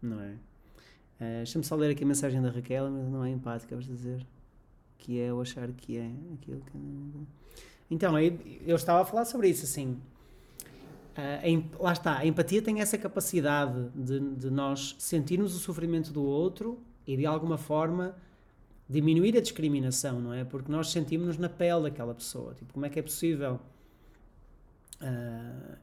não 0.00 0.20
é? 0.20 0.30
Uh, 0.30 1.38
Deixa-me 1.38 1.64
só 1.64 1.74
ler 1.74 1.90
aqui 1.90 2.04
a 2.04 2.06
mensagem 2.06 2.40
da 2.40 2.50
Raquel, 2.50 2.88
mas 2.88 3.08
não 3.08 3.24
é 3.24 3.30
empática, 3.30 3.74
vamos 3.74 3.88
dizer. 3.88 4.24
Que 4.98 5.18
é 5.18 5.30
eu 5.30 5.40
achar 5.40 5.68
que 5.72 5.96
é 5.96 6.08
aquilo 6.34 6.60
que. 6.60 7.26
Então, 7.90 8.16
eu 8.20 8.76
estava 8.76 9.02
a 9.02 9.04
falar 9.04 9.24
sobre 9.24 9.48
isso, 9.48 9.64
assim. 9.64 10.00
Uh, 11.18 11.82
lá 11.82 11.92
está, 11.92 12.18
a 12.18 12.24
empatia 12.24 12.62
tem 12.62 12.80
essa 12.80 12.96
capacidade 12.96 13.88
de, 13.92 14.20
de, 14.36 14.50
nós 14.50 14.94
sentirmos 15.00 15.52
o 15.52 15.58
sofrimento 15.58 16.12
do 16.12 16.22
outro 16.22 16.80
e 17.04 17.16
de 17.16 17.26
alguma 17.26 17.58
forma 17.58 18.14
diminuir 18.88 19.36
a 19.36 19.40
discriminação, 19.40 20.20
não 20.20 20.32
é? 20.32 20.44
Porque 20.44 20.70
nós 20.70 20.92
sentimos-nos 20.92 21.36
na 21.36 21.48
pele 21.48 21.82
daquela 21.82 22.14
pessoa. 22.14 22.54
Tipo, 22.54 22.72
como 22.72 22.86
é 22.86 22.88
que 22.88 23.00
é 23.00 23.02
possível 23.02 23.58
uh, 25.02 25.76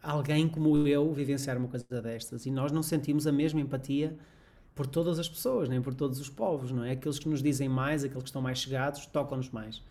alguém 0.00 0.48
como 0.48 0.86
eu 0.86 1.12
vivenciar 1.12 1.58
uma 1.58 1.66
coisa 1.66 1.84
destas? 2.00 2.46
E 2.46 2.50
nós 2.52 2.70
não 2.70 2.84
sentimos 2.84 3.26
a 3.26 3.32
mesma 3.32 3.60
empatia 3.60 4.16
por 4.76 4.86
todas 4.86 5.18
as 5.18 5.28
pessoas, 5.28 5.68
nem 5.68 5.82
por 5.82 5.92
todos 5.92 6.20
os 6.20 6.30
povos, 6.30 6.70
não 6.70 6.84
é? 6.84 6.92
Aqueles 6.92 7.18
que 7.18 7.28
nos 7.28 7.42
dizem 7.42 7.68
mais, 7.68 8.04
aqueles 8.04 8.22
que 8.22 8.28
estão 8.28 8.40
mais 8.40 8.58
chegados, 8.58 9.06
tocam-nos 9.06 9.50
mais. 9.50 9.82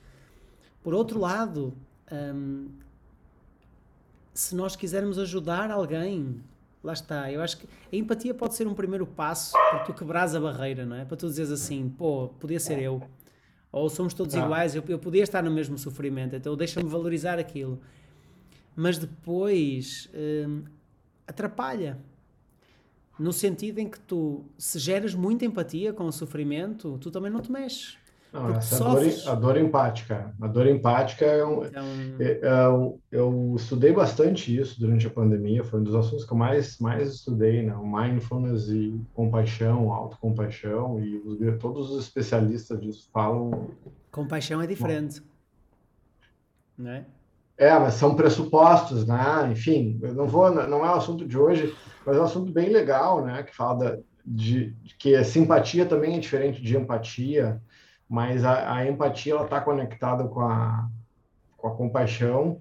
Por 0.81 0.93
outro 0.93 1.19
lado, 1.19 1.73
um, 2.09 2.69
se 4.33 4.55
nós 4.55 4.75
quisermos 4.75 5.19
ajudar 5.19 5.71
alguém, 5.71 6.41
lá 6.83 6.93
está. 6.93 7.31
Eu 7.31 7.41
acho 7.41 7.57
que 7.57 7.67
a 7.91 7.95
empatia 7.95 8.33
pode 8.33 8.55
ser 8.55 8.67
um 8.67 8.73
primeiro 8.73 9.05
passo 9.05 9.53
para 9.53 9.79
tu 9.79 9.93
quebrares 9.93 10.35
a 10.35 10.39
barreira, 10.39 10.85
não 10.85 10.95
é? 10.95 11.05
Para 11.05 11.17
tu 11.17 11.27
dizeres 11.27 11.51
assim, 11.51 11.89
pô, 11.89 12.29
podia 12.39 12.59
ser 12.59 12.79
eu. 12.79 13.01
Ou 13.71 13.89
somos 13.89 14.13
todos 14.13 14.35
ah. 14.35 14.39
iguais, 14.39 14.75
eu, 14.75 14.83
eu 14.87 14.99
podia 14.99 15.23
estar 15.23 15.41
no 15.41 15.51
mesmo 15.51 15.77
sofrimento, 15.77 16.35
então 16.35 16.55
deixa-me 16.55 16.89
valorizar 16.89 17.39
aquilo. 17.39 17.79
Mas 18.75 18.97
depois 18.97 20.09
hum, 20.13 20.63
atrapalha. 21.27 21.97
No 23.19 23.31
sentido 23.31 23.79
em 23.79 23.89
que 23.89 23.99
tu, 23.99 24.45
se 24.57 24.79
geras 24.79 25.13
muita 25.13 25.45
empatia 25.45 25.93
com 25.93 26.05
o 26.05 26.11
sofrimento, 26.11 26.97
tu 26.99 27.11
também 27.11 27.31
não 27.31 27.39
te 27.39 27.51
mexes. 27.51 27.97
Não, 28.31 28.49
essa 28.55 28.79
dor, 28.79 29.03
a 29.27 29.35
dor 29.35 29.57
empática. 29.57 30.33
A 30.39 30.47
dor 30.47 30.65
empática 30.65 31.25
é 31.25 31.45
um, 31.45 31.65
então... 31.65 31.83
é, 32.17 32.39
é 32.41 32.69
um, 32.69 32.97
eu 33.11 33.55
estudei 33.57 33.91
bastante 33.91 34.57
isso 34.57 34.79
durante 34.79 35.05
a 35.05 35.09
pandemia, 35.09 35.65
foi 35.65 35.81
um 35.81 35.83
dos 35.83 35.95
assuntos 35.95 36.23
que 36.23 36.31
eu 36.31 36.37
mais, 36.37 36.79
mais 36.79 37.13
estudei, 37.13 37.61
né? 37.61 37.75
Mindfulness 37.83 38.69
e 38.69 38.97
compaixão, 39.13 39.91
autocompaixão, 39.91 40.97
e 41.03 41.17
os, 41.17 41.59
todos 41.59 41.91
os 41.91 42.05
especialistas 42.05 42.79
disso 42.79 43.09
falam. 43.11 43.69
Compaixão 44.09 44.61
é 44.61 44.67
diferente, 44.67 45.19
Bom, 45.19 45.27
não 46.77 46.91
é? 46.91 47.05
É, 47.57 47.77
mas 47.77 47.95
são 47.95 48.15
pressupostos, 48.15 49.05
né? 49.05 49.49
Enfim, 49.51 49.99
eu 50.01 50.13
não 50.13 50.25
vou, 50.25 50.49
não 50.49 50.85
é 50.85 50.89
o 50.89 50.95
assunto 50.95 51.27
de 51.27 51.37
hoje, 51.37 51.75
mas 52.05 52.15
é 52.15 52.19
um 52.21 52.23
assunto 52.23 52.51
bem 52.51 52.69
legal, 52.69 53.25
né? 53.25 53.43
Que 53.43 53.53
fala 53.53 53.77
da, 53.77 53.97
de, 54.25 54.71
de 54.81 54.95
que 54.95 55.15
a 55.15 55.23
simpatia 55.23 55.85
também 55.85 56.15
é 56.15 56.19
diferente 56.19 56.61
de 56.61 56.77
empatia 56.77 57.61
mas 58.11 58.43
a, 58.43 58.75
a 58.75 58.85
empatia 58.85 59.31
ela 59.31 59.45
está 59.45 59.61
conectada 59.61 60.25
com 60.25 60.41
a, 60.41 60.85
com 61.55 61.67
a 61.69 61.71
compaixão 61.71 62.59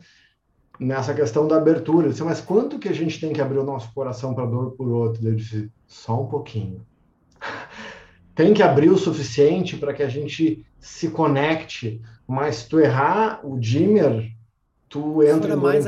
nessa 0.79 1.13
questão 1.13 1.49
da 1.49 1.57
abertura. 1.57 2.09
disse, 2.09 2.23
mas 2.23 2.41
quanto 2.41 2.79
que 2.79 2.89
a 2.89 2.93
gente 2.93 3.21
tem 3.21 3.33
que 3.33 3.41
abrir 3.41 3.59
o 3.59 3.65
nosso 3.65 3.93
coração 3.93 4.33
para 4.33 4.47
dor 4.47 4.77
por 4.77 4.89
outro? 4.89 5.27
Eu 5.27 5.35
disse, 5.35 5.69
só 5.89 6.23
um 6.23 6.29
pouquinho. 6.29 6.87
tem 8.33 8.55
que 8.55 8.63
abrir 8.63 8.91
o 8.91 8.97
suficiente 8.97 9.77
para 9.77 9.93
que 9.93 10.05
a 10.05 10.09
gente 10.09 10.65
se 10.79 11.11
conecte, 11.11 12.01
mas 12.29 12.59
se 12.59 12.69
tu 12.69 12.79
errar 12.79 13.41
o 13.43 13.59
dimmer, 13.59 14.31
tu 14.89 15.21
entra 15.21 15.53
em 15.53 15.59
dor 15.59 15.63
mais, 15.63 15.85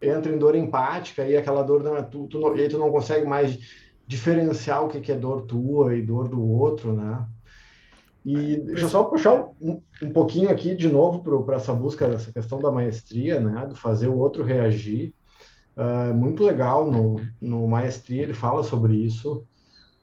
entra 0.00 0.34
em 0.34 0.38
dor 0.38 0.54
empática 0.54 1.26
e 1.26 1.36
aquela 1.36 1.62
dor 1.62 1.82
não 1.82 1.94
é 1.94 2.02
tu, 2.02 2.26
tu 2.26 2.40
não, 2.40 2.56
e 2.56 2.62
aí 2.62 2.68
tu 2.70 2.78
não 2.78 2.90
consegue 2.90 3.26
mais 3.26 3.58
diferenciar 4.06 4.82
o 4.82 4.88
que, 4.88 4.98
que 4.98 5.12
é 5.12 5.14
dor 5.14 5.42
tua 5.42 5.94
e 5.94 6.00
dor 6.00 6.26
do 6.26 6.42
outro, 6.42 6.94
né? 6.94 7.22
E 8.24 8.56
deixa 8.56 8.84
eu 8.84 8.88
só 8.88 9.04
puxar 9.04 9.48
um, 9.60 9.82
um 10.00 10.12
pouquinho 10.12 10.48
aqui 10.48 10.74
de 10.76 10.88
novo 10.88 11.22
para 11.44 11.56
essa 11.56 11.74
busca, 11.74 12.06
essa 12.06 12.32
questão 12.32 12.60
da 12.60 12.70
maestria, 12.70 13.40
né, 13.40 13.66
do 13.66 13.74
fazer 13.74 14.08
o 14.08 14.18
outro 14.18 14.44
reagir. 14.44 15.12
Uh, 15.76 16.14
muito 16.14 16.44
legal 16.44 16.90
no, 16.90 17.20
no 17.40 17.66
Maestria, 17.66 18.22
ele 18.22 18.34
fala 18.34 18.62
sobre 18.62 18.94
isso. 18.94 19.44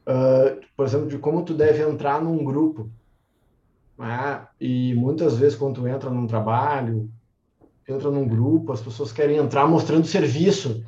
uh, 0.07 0.59
por 0.75 0.85
exemplo, 0.85 1.07
de 1.07 1.17
como 1.17 1.43
tu 1.43 1.53
deve 1.53 1.83
entrar 1.83 2.21
num 2.21 2.43
grupo. 2.43 2.89
Né? 3.97 4.47
E 4.59 4.93
muitas 4.95 5.37
vezes 5.37 5.57
quando 5.57 5.75
tu 5.75 5.87
entra 5.87 6.09
num 6.09 6.27
trabalho, 6.27 7.09
entra 7.87 8.09
num 8.09 8.27
grupo, 8.27 8.71
as 8.71 8.81
pessoas 8.81 9.11
querem 9.11 9.37
entrar 9.37 9.67
mostrando 9.67 10.05
serviço. 10.05 10.83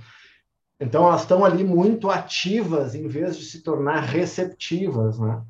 Então 0.80 1.06
elas 1.06 1.22
estão 1.22 1.46
ali 1.46 1.64
muito 1.64 2.10
ativas 2.10 2.96
em 2.96 3.08
vez 3.08 3.38
de 3.38 3.46
se 3.46 3.62
tornar 3.62 4.02
receptivas, 4.02 5.20
né? 5.20 5.42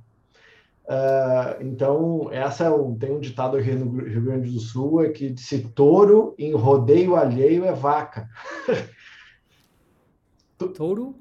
Uh, 0.92 1.64
então, 1.64 2.28
essa 2.34 2.66
é 2.66 2.70
um, 2.70 2.94
tem 2.98 3.14
um 3.14 3.20
ditado 3.22 3.56
aqui 3.56 3.72
no 3.72 4.04
Rio 4.04 4.24
Grande 4.24 4.50
do 4.50 4.60
Sul, 4.60 5.02
é 5.02 5.10
que 5.10 5.34
se 5.38 5.60
touro 5.70 6.36
em 6.38 6.52
rodeio 6.54 7.16
alheio 7.16 7.64
é 7.64 7.72
vaca. 7.72 8.28
Touro? 10.76 11.16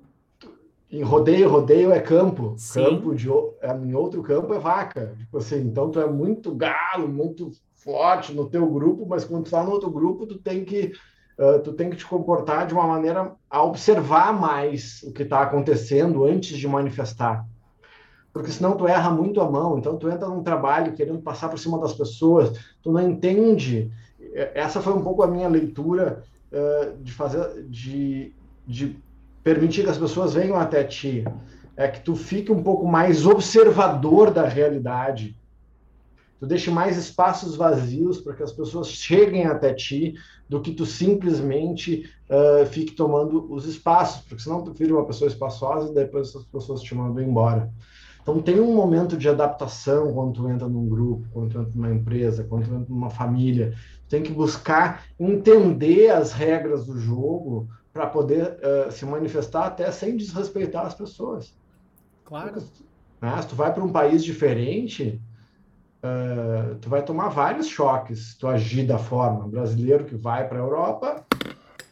Em 0.90 1.02
rodeio, 1.02 1.48
rodeio 1.48 1.92
é 1.92 2.00
campo. 2.00 2.54
Sim. 2.58 2.84
Campo 2.84 3.14
de 3.14 3.28
é, 3.62 3.72
em 3.76 3.94
outro 3.94 4.22
campo 4.22 4.52
é 4.52 4.58
vaca. 4.58 5.14
Tipo 5.16 5.38
assim, 5.38 5.60
então 5.60 5.88
tu 5.88 6.00
é 6.00 6.10
muito 6.10 6.52
galo, 6.52 7.08
muito 7.08 7.52
forte 7.76 8.34
no 8.34 8.50
teu 8.50 8.68
grupo, 8.68 9.06
mas 9.08 9.24
quando 9.24 9.44
tu 9.44 9.52
tá 9.52 9.62
no 9.62 9.70
outro 9.70 9.88
grupo, 9.88 10.26
tu 10.26 10.36
tem 10.38 10.64
que 10.64 10.92
uh, 11.38 11.60
tu 11.62 11.72
tem 11.72 11.88
que 11.88 11.96
te 11.96 12.04
comportar 12.04 12.66
de 12.66 12.74
uma 12.74 12.86
maneira 12.86 13.34
a 13.48 13.62
observar 13.62 14.32
mais 14.38 15.00
o 15.04 15.12
que 15.12 15.22
está 15.22 15.42
acontecendo 15.42 16.24
antes 16.24 16.58
de 16.58 16.68
manifestar. 16.68 17.46
Porque 18.32 18.50
senão 18.50 18.76
tu 18.76 18.86
erra 18.86 19.10
muito 19.10 19.40
a 19.40 19.50
mão, 19.50 19.78
então 19.78 19.96
tu 19.96 20.08
entra 20.08 20.28
num 20.28 20.42
trabalho 20.42 20.92
querendo 20.92 21.20
passar 21.20 21.48
por 21.48 21.58
cima 21.58 21.78
das 21.80 21.92
pessoas, 21.92 22.56
tu 22.82 22.92
não 22.92 23.00
entende. 23.00 23.90
Essa 24.54 24.80
foi 24.80 24.92
um 24.92 25.02
pouco 25.02 25.22
a 25.22 25.26
minha 25.26 25.48
leitura 25.48 26.22
uh, 26.52 27.02
de 27.02 27.12
fazer 27.12 27.64
de, 27.68 28.32
de 28.66 28.96
permitir 29.42 29.82
que 29.82 29.90
as 29.90 29.98
pessoas 29.98 30.34
venham 30.34 30.56
até 30.56 30.84
ti, 30.84 31.24
é 31.76 31.88
que 31.88 32.00
tu 32.00 32.14
fique 32.14 32.52
um 32.52 32.62
pouco 32.62 32.86
mais 32.86 33.26
observador 33.26 34.30
da 34.30 34.46
realidade. 34.46 35.36
Tu 36.38 36.46
deixe 36.46 36.70
mais 36.70 36.96
espaços 36.96 37.54
vazios 37.56 38.20
para 38.20 38.34
que 38.34 38.42
as 38.42 38.52
pessoas 38.52 38.88
cheguem 38.88 39.46
até 39.46 39.74
ti 39.74 40.14
do 40.48 40.60
que 40.60 40.72
tu 40.72 40.86
simplesmente 40.86 42.10
uh, 42.28 42.64
fique 42.66 42.92
tomando 42.92 43.52
os 43.52 43.66
espaços, 43.66 44.22
porque 44.22 44.42
senão 44.42 44.62
tu 44.62 44.72
vira 44.72 44.94
uma 44.94 45.04
pessoa 45.04 45.28
espaçosa 45.28 45.90
e 45.90 45.94
depois 45.94 46.34
as 46.34 46.44
pessoas 46.44 46.80
te 46.80 46.94
mandam 46.94 47.22
embora. 47.22 47.70
Então 48.30 48.42
tem 48.42 48.60
um 48.60 48.74
momento 48.74 49.16
de 49.16 49.28
adaptação 49.28 50.12
quando 50.14 50.34
tu 50.34 50.48
entra 50.48 50.68
num 50.68 50.88
grupo, 50.88 51.26
quando 51.32 51.50
tu 51.50 51.60
entra 51.60 51.72
numa 51.74 51.90
empresa, 51.90 52.44
quando 52.44 52.64
tu 52.64 52.74
entra 52.74 52.86
numa 52.88 53.10
família. 53.10 53.74
Tu 54.06 54.10
tem 54.10 54.22
que 54.22 54.32
buscar 54.32 55.04
entender 55.18 56.10
as 56.10 56.32
regras 56.32 56.86
do 56.86 56.96
jogo 56.96 57.68
para 57.92 58.06
poder 58.06 58.56
uh, 58.60 58.92
se 58.92 59.04
manifestar 59.04 59.66
até 59.66 59.90
sem 59.90 60.16
desrespeitar 60.16 60.86
as 60.86 60.94
pessoas. 60.94 61.56
Claro. 62.24 62.62
Né? 63.20 63.42
Se 63.42 63.48
tu 63.48 63.56
vai 63.56 63.74
para 63.74 63.82
um 63.82 63.90
país 63.90 64.22
diferente, 64.22 65.20
uh, 66.04 66.76
tu 66.76 66.88
vai 66.88 67.02
tomar 67.02 67.30
vários 67.30 67.66
choques 67.66 68.28
se 68.28 68.38
tu 68.38 68.46
agir 68.46 68.86
da 68.86 68.98
forma. 68.98 69.44
O 69.44 69.48
brasileiro 69.48 70.04
que 70.04 70.14
vai 70.14 70.46
para 70.46 70.58
a 70.58 70.62
Europa 70.62 71.26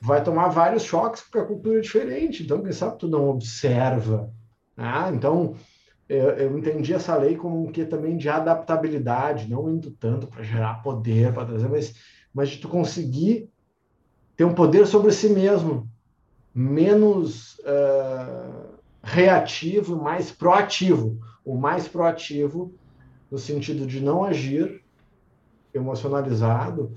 vai 0.01 0.23
tomar 0.23 0.51
vários 0.51 0.85
choques 0.85 1.21
porque 1.23 1.39
a 1.39 1.45
cultura 1.45 1.79
é 1.79 1.83
diferente. 1.83 2.45
Então, 2.45 2.63
quem 2.63 2.71
sabe 2.71 2.97
tu 2.97 3.09
não 3.09 3.29
observa. 3.29 4.33
Né? 4.77 5.11
Então, 5.13 5.57
eu 6.09 6.59
entendi 6.59 6.95
essa 6.95 7.15
lei 7.17 7.37
como 7.37 7.65
um 7.65 7.71
que 7.71 7.85
também 7.85 8.17
de 8.17 8.29
adaptabilidade, 8.29 9.49
não 9.49 9.69
indo 9.69 9.91
tanto 9.91 10.27
para 10.27 10.43
gerar 10.43 10.83
poder, 10.83 11.33
para 11.35 11.45
trazer, 11.45 11.69
mas, 11.69 11.95
mas 12.33 12.49
de 12.51 12.59
tu 12.59 12.69
conseguir 12.69 13.51
ter 14.37 14.45
um 14.45 14.55
poder 14.55 14.87
sobre 14.87 15.13
si 15.13 15.29
mesmo, 15.29 15.89
menos 16.55 17.59
uh, 17.59 18.79
reativo, 19.03 19.97
mais 19.97 20.31
proativo. 20.31 21.19
O 21.45 21.57
mais 21.57 21.89
proativo 21.89 22.73
no 23.31 23.39
sentido 23.39 23.87
de 23.87 24.01
não 24.01 24.25
agir 24.25 24.83
emocionalizado 25.75 26.93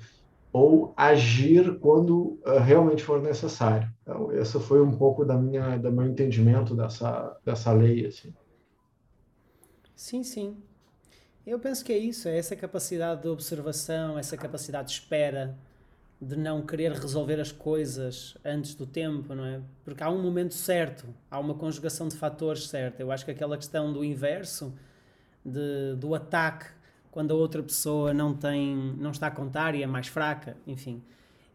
ou 0.54 0.94
agir 0.96 1.80
quando 1.80 2.40
uh, 2.46 2.60
realmente 2.64 3.04
for 3.04 3.22
necessário. 3.22 3.90
Então, 4.02 4.32
esse 4.34 4.60
foi 4.60 4.82
um 4.82 4.92
pouco 4.92 5.26
da 5.26 5.38
minha, 5.38 5.78
do 5.78 5.92
meu 5.92 6.06
entendimento 6.06 6.76
dessa, 6.76 7.38
dessa 7.46 7.72
lei. 7.72 8.06
Assim. 8.06 8.34
Sim, 10.02 10.24
sim. 10.24 10.58
Eu 11.46 11.60
penso 11.60 11.86
que 11.86 11.94
é 11.94 11.98
isso, 11.98 12.28
é 12.28 12.36
essa 12.36 12.56
capacidade 12.56 13.22
de 13.22 13.28
observação, 13.28 14.18
essa 14.18 14.36
capacidade 14.36 14.88
de 14.88 14.96
espera, 14.96 15.56
de 16.20 16.36
não 16.36 16.66
querer 16.66 16.92
resolver 16.92 17.40
as 17.40 17.52
coisas 17.52 18.36
antes 18.44 18.74
do 18.74 18.88
tempo, 18.88 19.36
não 19.36 19.46
é? 19.46 19.62
Porque 19.86 20.02
há 20.02 20.10
um 20.10 20.20
momento 20.20 20.56
certo, 20.56 21.06
há 21.30 21.40
uma 21.40 21.54
conjugação 21.54 22.08
de 22.08 22.16
fatores 22.16 22.68
certa. 22.68 23.04
Eu 23.04 23.12
acho 23.12 23.24
que 23.24 23.30
aquela 23.30 23.56
questão 23.56 23.94
do 23.94 24.04
inverso, 24.04 24.74
de, 25.46 25.96
do 25.98 26.16
ataque, 26.16 26.66
quando 27.12 27.30
a 27.32 27.36
outra 27.36 27.62
pessoa 27.62 28.12
não 28.12 28.34
tem, 28.34 28.76
não 28.98 29.12
está 29.12 29.28
a 29.28 29.32
contar 29.32 29.76
e 29.76 29.84
é 29.84 29.88
mais 29.88 30.08
fraca, 30.08 30.58
enfim. 30.66 31.04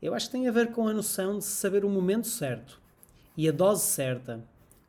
Eu 0.00 0.14
acho 0.14 0.26
que 0.26 0.32
tem 0.32 0.46
a 0.46 0.52
ver 0.52 0.70
com 0.70 0.86
a 0.86 0.94
noção 0.94 1.36
de 1.38 1.44
saber 1.44 1.84
o 1.84 1.90
momento 1.90 2.28
certo 2.28 2.80
e 3.36 3.48
a 3.48 3.52
dose 3.52 3.82
certa, 3.82 4.40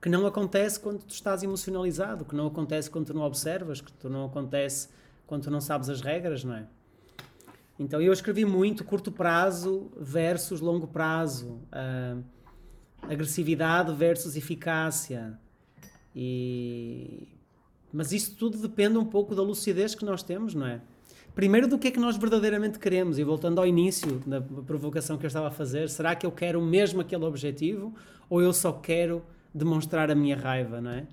que 0.08 0.10
não 0.10 0.26
acontece 0.26 0.80
quando 0.80 1.04
tu 1.04 1.10
estás 1.10 1.44
emocionalizado, 1.44 2.24
que 2.24 2.34
não 2.34 2.48
acontece 2.48 2.90
quando 2.90 3.08
tu 3.08 3.14
não 3.14 3.24
observas, 3.24 3.82
que 3.82 3.92
tu 3.92 4.10
não 4.10 4.24
acontece 4.24 4.88
quando 5.26 5.44
tu 5.44 5.52
não 5.52 5.60
sabes 5.60 5.90
as 5.90 6.00
regras, 6.00 6.46
não 6.46 6.56
é? 6.56 6.66
Então 7.78 8.02
eu 8.02 8.14
escrevi 8.14 8.46
muito 8.46 8.86
curto 8.86 9.12
prazo 9.12 9.92
versus 10.00 10.62
longo 10.62 10.88
prazo, 10.88 11.60
uh, 11.74 12.24
agressividade 13.02 13.94
versus 13.94 14.38
eficácia. 14.38 15.38
E... 16.16 17.28
Mas 17.92 18.14
isso 18.14 18.34
tudo 18.38 18.58
depende 18.58 18.98
um 18.98 19.06
pouco 19.06 19.36
da 19.36 19.42
lucidez 19.42 19.94
que 19.94 20.06
nós 20.06 20.24
temos, 20.24 20.56
não 20.56 20.68
é? 20.68 20.80
Primeiro, 21.36 21.68
do 21.68 21.78
que 21.78 21.90
é 21.90 21.92
que 21.92 22.00
nós 22.00 22.16
verdadeiramente 22.16 22.80
queremos. 22.80 23.20
E 23.20 23.26
voltando 23.26 23.60
ao 23.60 23.68
início 23.68 24.24
da 24.26 24.40
provocação 24.40 25.18
que 25.18 25.26
eu 25.26 25.28
estava 25.28 25.50
a 25.50 25.52
fazer, 25.52 25.90
será 25.90 26.16
que 26.16 26.26
eu 26.26 26.32
quero 26.32 26.62
mesmo 26.62 27.02
aquele 27.02 27.26
objetivo 27.26 27.94
ou 28.30 28.42
eu 28.42 28.54
só 28.54 28.72
quero 28.72 29.22
demonstrar 29.58 30.10
a 30.12 30.16
minha 30.16 30.36
raiva, 30.36 30.80
não 30.80 30.92
é? 30.92 31.06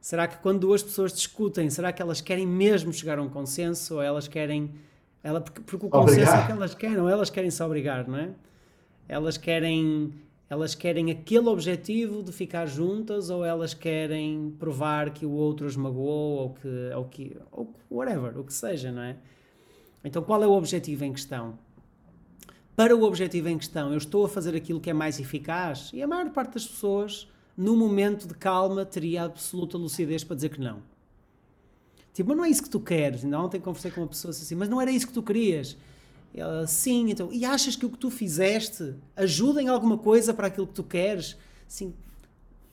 Será 0.00 0.26
que 0.26 0.38
quando 0.38 0.60
duas 0.60 0.82
pessoas 0.82 1.12
discutem, 1.12 1.70
será 1.70 1.92
que 1.92 2.02
elas 2.02 2.20
querem 2.20 2.46
mesmo 2.46 2.92
chegar 2.92 3.18
a 3.18 3.22
um 3.22 3.28
consenso 3.28 3.94
ou 3.96 4.02
elas 4.02 4.26
querem 4.26 4.74
ela, 5.22 5.40
porque, 5.40 5.60
porque 5.60 5.86
o 5.86 5.88
consenso 5.88 6.32
é 6.32 6.46
que 6.46 6.52
elas 6.52 6.74
querem, 6.74 6.96
elas 6.96 7.30
querem 7.30 7.50
se 7.50 7.62
obrigar, 7.62 8.08
não 8.08 8.18
é? 8.18 8.30
Elas 9.08 9.36
querem, 9.36 10.12
elas 10.50 10.74
querem 10.74 11.10
aquele 11.10 11.48
objetivo 11.48 12.22
de 12.22 12.32
ficar 12.32 12.66
juntas 12.66 13.30
ou 13.30 13.44
elas 13.44 13.72
querem 13.72 14.50
provar 14.58 15.10
que 15.10 15.24
o 15.24 15.30
outro 15.30 15.66
as 15.66 15.76
magoou 15.76 16.38
ou 16.38 16.50
que, 16.54 16.90
ou 16.96 17.04
que 17.04 17.36
ou 17.52 17.74
whatever, 17.90 18.36
o 18.38 18.44
que 18.44 18.52
seja, 18.52 18.90
não 18.90 19.02
é? 19.02 19.16
Então 20.02 20.22
qual 20.22 20.42
é 20.42 20.46
o 20.46 20.52
objetivo 20.52 21.04
em 21.04 21.12
questão? 21.12 21.56
Para 22.74 22.96
o 22.96 23.04
objetivo 23.04 23.48
em 23.48 23.58
questão, 23.58 23.92
eu 23.92 23.98
estou 23.98 24.24
a 24.24 24.28
fazer 24.28 24.56
aquilo 24.56 24.80
que 24.80 24.90
é 24.90 24.92
mais 24.92 25.20
eficaz 25.20 25.90
e 25.92 26.02
a 26.02 26.08
maior 26.08 26.30
parte 26.30 26.54
das 26.54 26.66
pessoas, 26.66 27.28
no 27.56 27.76
momento 27.76 28.26
de 28.26 28.34
calma, 28.34 28.84
teria 28.84 29.24
absoluta 29.24 29.76
lucidez 29.76 30.24
para 30.24 30.36
dizer 30.36 30.50
que 30.50 30.60
não. 30.60 30.82
Tipo, 32.12 32.28
mas 32.28 32.36
não 32.36 32.44
é 32.44 32.48
isso 32.48 32.62
que 32.62 32.70
tu 32.70 32.80
queres. 32.80 33.24
Ainda 33.24 33.40
ontem 33.40 33.60
conversei 33.60 33.90
com 33.90 34.02
uma 34.02 34.08
pessoa 34.08 34.30
assim, 34.30 34.54
mas 34.54 34.68
não 34.68 34.80
era 34.80 34.90
isso 34.90 35.06
que 35.06 35.12
tu 35.12 35.22
querias. 35.22 35.76
Ela, 36.34 36.66
sim, 36.66 37.10
então, 37.10 37.30
e 37.32 37.44
achas 37.44 37.76
que 37.76 37.84
o 37.84 37.90
que 37.90 37.98
tu 37.98 38.10
fizeste 38.10 38.94
ajuda 39.14 39.62
em 39.62 39.68
alguma 39.68 39.98
coisa 39.98 40.32
para 40.32 40.46
aquilo 40.46 40.66
que 40.66 40.74
tu 40.74 40.82
queres? 40.82 41.36
Sim, 41.68 41.94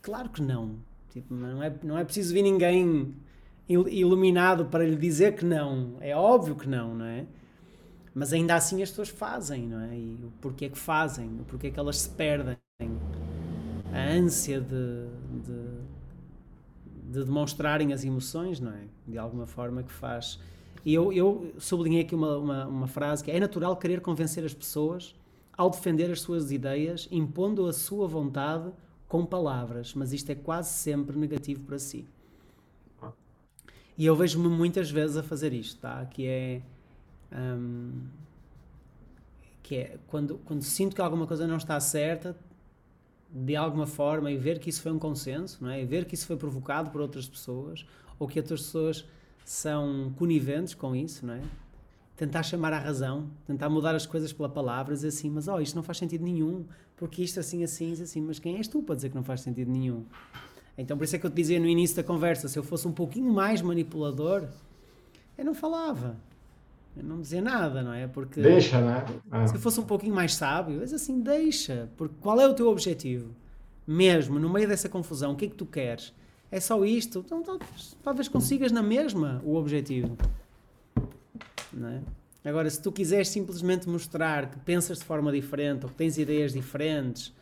claro 0.01 0.29
que 0.29 0.41
não. 0.41 0.75
Tipo, 1.11 1.33
não, 1.33 1.63
é, 1.63 1.73
não 1.83 1.97
é 1.97 2.03
preciso 2.03 2.33
vir 2.33 2.43
ninguém 2.43 3.13
iluminado 3.67 4.65
para 4.65 4.85
lhe 4.85 4.95
dizer 4.95 5.35
que 5.35 5.45
não. 5.45 5.97
É 5.99 6.15
óbvio 6.15 6.55
que 6.55 6.67
não, 6.67 6.95
não 6.95 7.05
é? 7.05 7.25
Mas 8.13 8.33
ainda 8.33 8.55
assim 8.55 8.81
as 8.81 8.89
pessoas 8.89 9.09
fazem, 9.09 9.67
não 9.67 9.81
é? 9.81 9.95
E 9.95 10.19
o 10.23 10.31
porquê 10.41 10.69
que 10.69 10.77
fazem, 10.77 11.27
o 11.39 11.43
porquê 11.45 11.69
que 11.69 11.79
elas 11.79 11.99
se 11.99 12.09
perdem. 12.09 12.57
A 13.91 14.13
ânsia 14.13 14.61
de, 14.61 15.07
de 15.43 15.99
de 17.09 17.23
demonstrarem 17.23 17.91
as 17.91 18.03
emoções, 18.03 18.59
não 18.59 18.71
é? 18.71 18.83
De 19.07 19.17
alguma 19.17 19.47
forma 19.47 19.81
que 19.81 19.91
faz. 19.91 20.39
E 20.85 20.93
eu, 20.93 21.11
eu 21.11 21.53
sublinhei 21.57 22.03
aqui 22.03 22.13
uma, 22.13 22.37
uma, 22.37 22.67
uma, 22.67 22.87
frase 22.87 23.23
que 23.23 23.31
é, 23.31 23.37
é 23.37 23.39
natural 23.39 23.75
querer 23.75 23.99
convencer 23.99 24.45
as 24.45 24.53
pessoas 24.53 25.15
ao 25.57 25.69
defender 25.69 26.09
as 26.11 26.21
suas 26.21 26.51
ideias, 26.51 27.07
impondo 27.11 27.65
a 27.65 27.73
sua 27.73 28.07
vontade 28.07 28.71
com 29.07 29.25
palavras, 29.25 29.93
mas 29.93 30.13
isto 30.13 30.29
é 30.29 30.35
quase 30.35 30.69
sempre 30.69 31.17
negativo 31.17 31.63
para 31.63 31.79
si. 31.79 32.05
E 33.97 34.05
eu 34.05 34.15
vejo-me 34.15 34.47
muitas 34.47 34.89
vezes 34.89 35.17
a 35.17 35.23
fazer 35.23 35.51
isto, 35.51 35.81
tá? 35.81 36.05
Que 36.05 36.27
é. 36.27 36.61
Um, 37.33 38.03
que 39.61 39.75
é 39.75 39.97
quando, 40.07 40.39
quando 40.45 40.63
sinto 40.63 40.95
que 40.95 41.01
alguma 41.01 41.27
coisa 41.27 41.45
não 41.45 41.57
está 41.57 41.79
certa, 41.79 42.35
de 43.31 43.55
alguma 43.55 43.85
forma 43.85 44.31
e 44.31 44.37
ver 44.37 44.59
que 44.59 44.69
isso 44.69 44.81
foi 44.81 44.91
um 44.91 44.99
consenso, 44.99 45.63
não 45.63 45.69
é? 45.69 45.81
E 45.81 45.85
ver 45.85 46.05
que 46.05 46.15
isso 46.15 46.25
foi 46.25 46.35
provocado 46.35 46.89
por 46.89 47.01
outras 47.01 47.27
pessoas 47.27 47.85
ou 48.17 48.27
que 48.27 48.39
outras 48.39 48.61
pessoas 48.61 49.05
são 49.45 50.13
coniventes 50.17 50.73
com 50.73 50.95
isso, 50.95 51.25
não 51.25 51.35
é? 51.35 51.41
Tentar 52.15 52.43
chamar 52.43 52.73
à 52.73 52.79
razão, 52.79 53.29
tentar 53.47 53.69
mudar 53.69 53.95
as 53.95 54.05
coisas 54.05 54.33
pela 54.33 54.49
palavra, 54.49 54.93
dizer 54.93 55.07
assim, 55.07 55.29
mas 55.29 55.47
oh, 55.47 55.59
isto 55.59 55.75
não 55.75 55.83
faz 55.83 55.97
sentido 55.97 56.23
nenhum, 56.23 56.65
porque 56.97 57.23
isto 57.23 57.39
assim, 57.39 57.63
assim, 57.63 57.93
assim, 57.93 58.21
mas 58.21 58.39
quem 58.39 58.57
és 58.57 58.67
tu 58.67 58.83
para 58.83 58.95
dizer 58.95 59.09
que 59.09 59.15
não 59.15 59.23
faz 59.23 59.41
sentido 59.41 59.71
nenhum? 59.71 60.03
Então 60.77 60.97
por 60.97 61.03
isso 61.03 61.15
é 61.15 61.19
que 61.19 61.25
eu 61.25 61.29
te 61.29 61.35
dizia 61.35 61.59
no 61.59 61.67
início 61.67 61.95
da 61.95 62.03
conversa, 62.03 62.47
se 62.47 62.59
eu 62.59 62.63
fosse 62.63 62.87
um 62.87 62.91
pouquinho 62.91 63.31
mais 63.31 63.61
manipulador, 63.61 64.49
eu 65.37 65.45
não 65.45 65.53
falava. 65.53 66.17
Não 66.95 67.21
dizia 67.21 67.41
nada, 67.41 67.81
não 67.81 67.93
é? 67.93 68.07
Porque 68.07 68.41
deixa, 68.41 68.81
né? 68.81 69.05
Ah. 69.31 69.47
Se 69.47 69.55
eu 69.55 69.59
fosse 69.59 69.79
um 69.79 69.85
pouquinho 69.85 70.13
mais 70.13 70.35
sábio, 70.35 70.79
mas 70.79 70.93
assim, 70.93 71.21
deixa. 71.21 71.89
Porque 71.95 72.15
qual 72.19 72.39
é 72.39 72.47
o 72.47 72.53
teu 72.53 72.67
objetivo? 72.67 73.33
Mesmo, 73.87 74.37
no 74.37 74.49
meio 74.49 74.67
dessa 74.67 74.89
confusão, 74.89 75.31
o 75.31 75.35
que 75.35 75.45
é 75.45 75.47
que 75.49 75.55
tu 75.55 75.65
queres? 75.65 76.13
É 76.51 76.59
só 76.59 76.83
isto? 76.83 77.19
Então, 77.25 77.41
talvez, 77.41 77.97
talvez 78.03 78.27
consigas 78.27 78.71
na 78.71 78.81
mesma 78.81 79.41
o 79.45 79.55
objetivo. 79.55 80.17
Não 81.71 81.87
é? 81.87 82.01
Agora, 82.43 82.69
se 82.69 82.81
tu 82.81 82.91
quiseres 82.91 83.27
simplesmente 83.27 83.87
mostrar 83.87 84.49
que 84.49 84.59
pensas 84.59 84.99
de 84.99 85.03
forma 85.03 85.31
diferente 85.31 85.83
ou 85.83 85.89
que 85.89 85.95
tens 85.95 86.17
ideias 86.17 86.53
diferentes, 86.53 87.33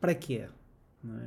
para 0.00 0.14
quê? 0.14 0.46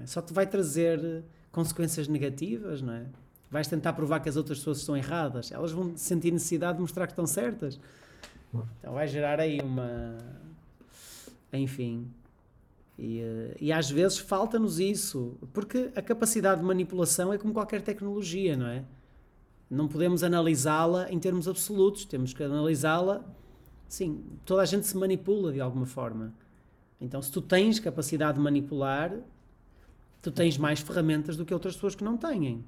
É? 0.01 0.05
Só 0.05 0.21
te 0.21 0.33
vai 0.33 0.45
trazer 0.45 1.23
consequências 1.51 2.07
negativas, 2.07 2.81
não 2.81 2.93
é? 2.93 3.05
Vais 3.49 3.67
tentar 3.67 3.93
provar 3.93 4.19
que 4.19 4.27
as 4.27 4.35
outras 4.35 4.59
pessoas 4.59 4.79
estão 4.79 4.95
erradas, 4.97 5.51
elas 5.51 5.71
vão 5.71 5.95
sentir 5.95 6.31
necessidade 6.31 6.75
de 6.77 6.81
mostrar 6.81 7.07
que 7.07 7.13
estão 7.13 7.25
certas. 7.25 7.79
Então 8.79 8.93
vai 8.93 9.07
gerar 9.07 9.39
aí 9.39 9.59
uma. 9.61 10.17
Enfim. 11.53 12.07
E, 12.97 13.19
eh, 13.19 13.57
e 13.61 13.71
às 13.71 13.89
vezes 13.89 14.17
falta-nos 14.17 14.79
isso, 14.79 15.37
porque 15.53 15.91
a 15.95 16.01
capacidade 16.01 16.61
de 16.61 16.67
manipulação 16.67 17.31
é 17.31 17.37
como 17.37 17.53
qualquer 17.53 17.81
tecnologia, 17.81 18.57
não 18.57 18.67
é? 18.67 18.83
Não 19.69 19.87
podemos 19.87 20.23
analisá-la 20.23 21.11
em 21.11 21.19
termos 21.19 21.47
absolutos, 21.47 22.05
temos 22.05 22.33
que 22.33 22.43
analisá-la. 22.43 23.23
Sim, 23.87 24.23
toda 24.45 24.61
a 24.61 24.65
gente 24.65 24.87
se 24.87 24.97
manipula 24.97 25.51
de 25.53 25.61
alguma 25.61 25.85
forma. 25.85 26.33
Então, 26.99 27.21
se 27.21 27.31
tu 27.31 27.41
tens 27.41 27.79
capacidade 27.79 28.37
de 28.37 28.43
manipular, 28.43 29.13
tu 30.21 30.31
tens 30.31 30.57
mais 30.57 30.79
ferramentas 30.79 31.37
do 31.37 31.45
que 31.45 31.53
outras 31.53 31.75
pessoas 31.75 31.95
que 31.95 32.03
não 32.03 32.17
têm. 32.17 32.63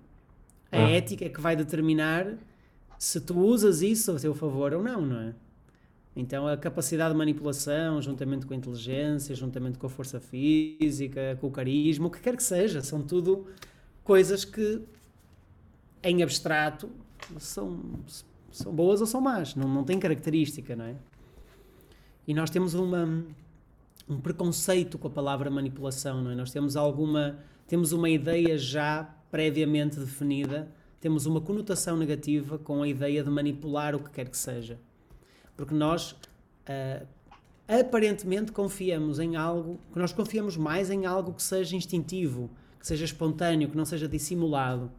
A 0.72 0.78
ah. 0.78 0.90
ética 0.90 1.26
é 1.26 1.30
que 1.30 1.42
vai 1.42 1.56
determinar 1.56 2.38
se 2.98 3.20
tu 3.22 3.40
usas 3.40 3.82
isso 3.82 4.12
a 4.12 4.20
teu 4.20 4.34
favor 4.34 4.74
ou 4.74 4.84
não, 4.84 5.02
não 5.02 5.20
é? 5.22 5.34
Então, 6.16 6.48
a 6.48 6.58
capacidade 6.58 7.14
de 7.14 7.18
manipulação, 7.18 8.02
juntamente 8.02 8.46
com 8.46 8.54
a 8.54 8.58
inteligência, 8.58 9.34
juntamente 9.34 9.78
com 9.78 9.88
a 9.88 9.90
força 9.90 10.20
física, 10.20 11.38
com 11.40 11.48
o 11.48 11.52
carisma, 11.52 12.08
o 12.08 12.12
que 12.12 12.20
quer 12.20 12.36
que 12.36 12.44
seja, 12.44 12.82
são 12.82 13.02
tudo 13.02 13.48
coisas 14.04 14.44
que 14.44 14.82
em 16.04 16.22
abstrato, 16.22 16.90
são, 17.38 17.80
são 18.52 18.74
boas 18.74 19.00
ou 19.02 19.08
são 19.08 19.22
más, 19.22 19.56
não, 19.56 19.68
não 19.68 19.84
têm 19.84 20.00
característica, 20.00 20.76
não 20.76 20.86
é? 20.86 20.96
E 22.28 22.34
nós 22.34 22.50
temos 22.50 22.74
uma, 22.74 23.24
um 24.08 24.20
preconceito 24.20 24.98
com 24.98 25.08
a 25.08 25.12
palavra 25.12 25.50
manipulação, 25.50 26.22
não 26.22 26.32
é? 26.32 26.36
Nós 26.36 26.52
temos 26.52 26.76
alguma, 26.76 27.38
temos 27.68 27.92
uma 27.92 28.10
ideia 28.10 28.58
já 28.58 29.10
previamente 29.32 30.00
definida, 30.00 30.72
temos 31.00 31.26
uma 31.26 31.40
conotação 31.40 31.96
negativa 31.96 32.58
com 32.58 32.84
a 32.84 32.88
ideia 32.88 33.24
de 33.24 33.30
manipular 33.30 33.96
o 33.96 34.00
que 34.00 34.10
quer 34.10 34.30
que 34.30 34.38
seja. 34.38 34.80
Porque 35.56 35.74
nós 35.74 36.12
uh, 36.12 37.06
aparentemente 37.68 38.52
confiamos 38.52 39.20
em 39.20 39.36
algo, 39.36 39.80
que 39.94 40.00
nós 40.00 40.12
confiamos 40.12 40.58
mais 40.58 40.90
em 40.90 41.06
algo 41.06 41.34
que 41.34 41.44
seja 41.44 41.76
instintivo, 41.76 42.50
que 42.80 42.88
seja 42.88 43.06
espontâneo, 43.06 43.70
que 43.70 43.78
não 43.78 43.86
seja 43.86 44.08
dissimulado. 44.08 44.92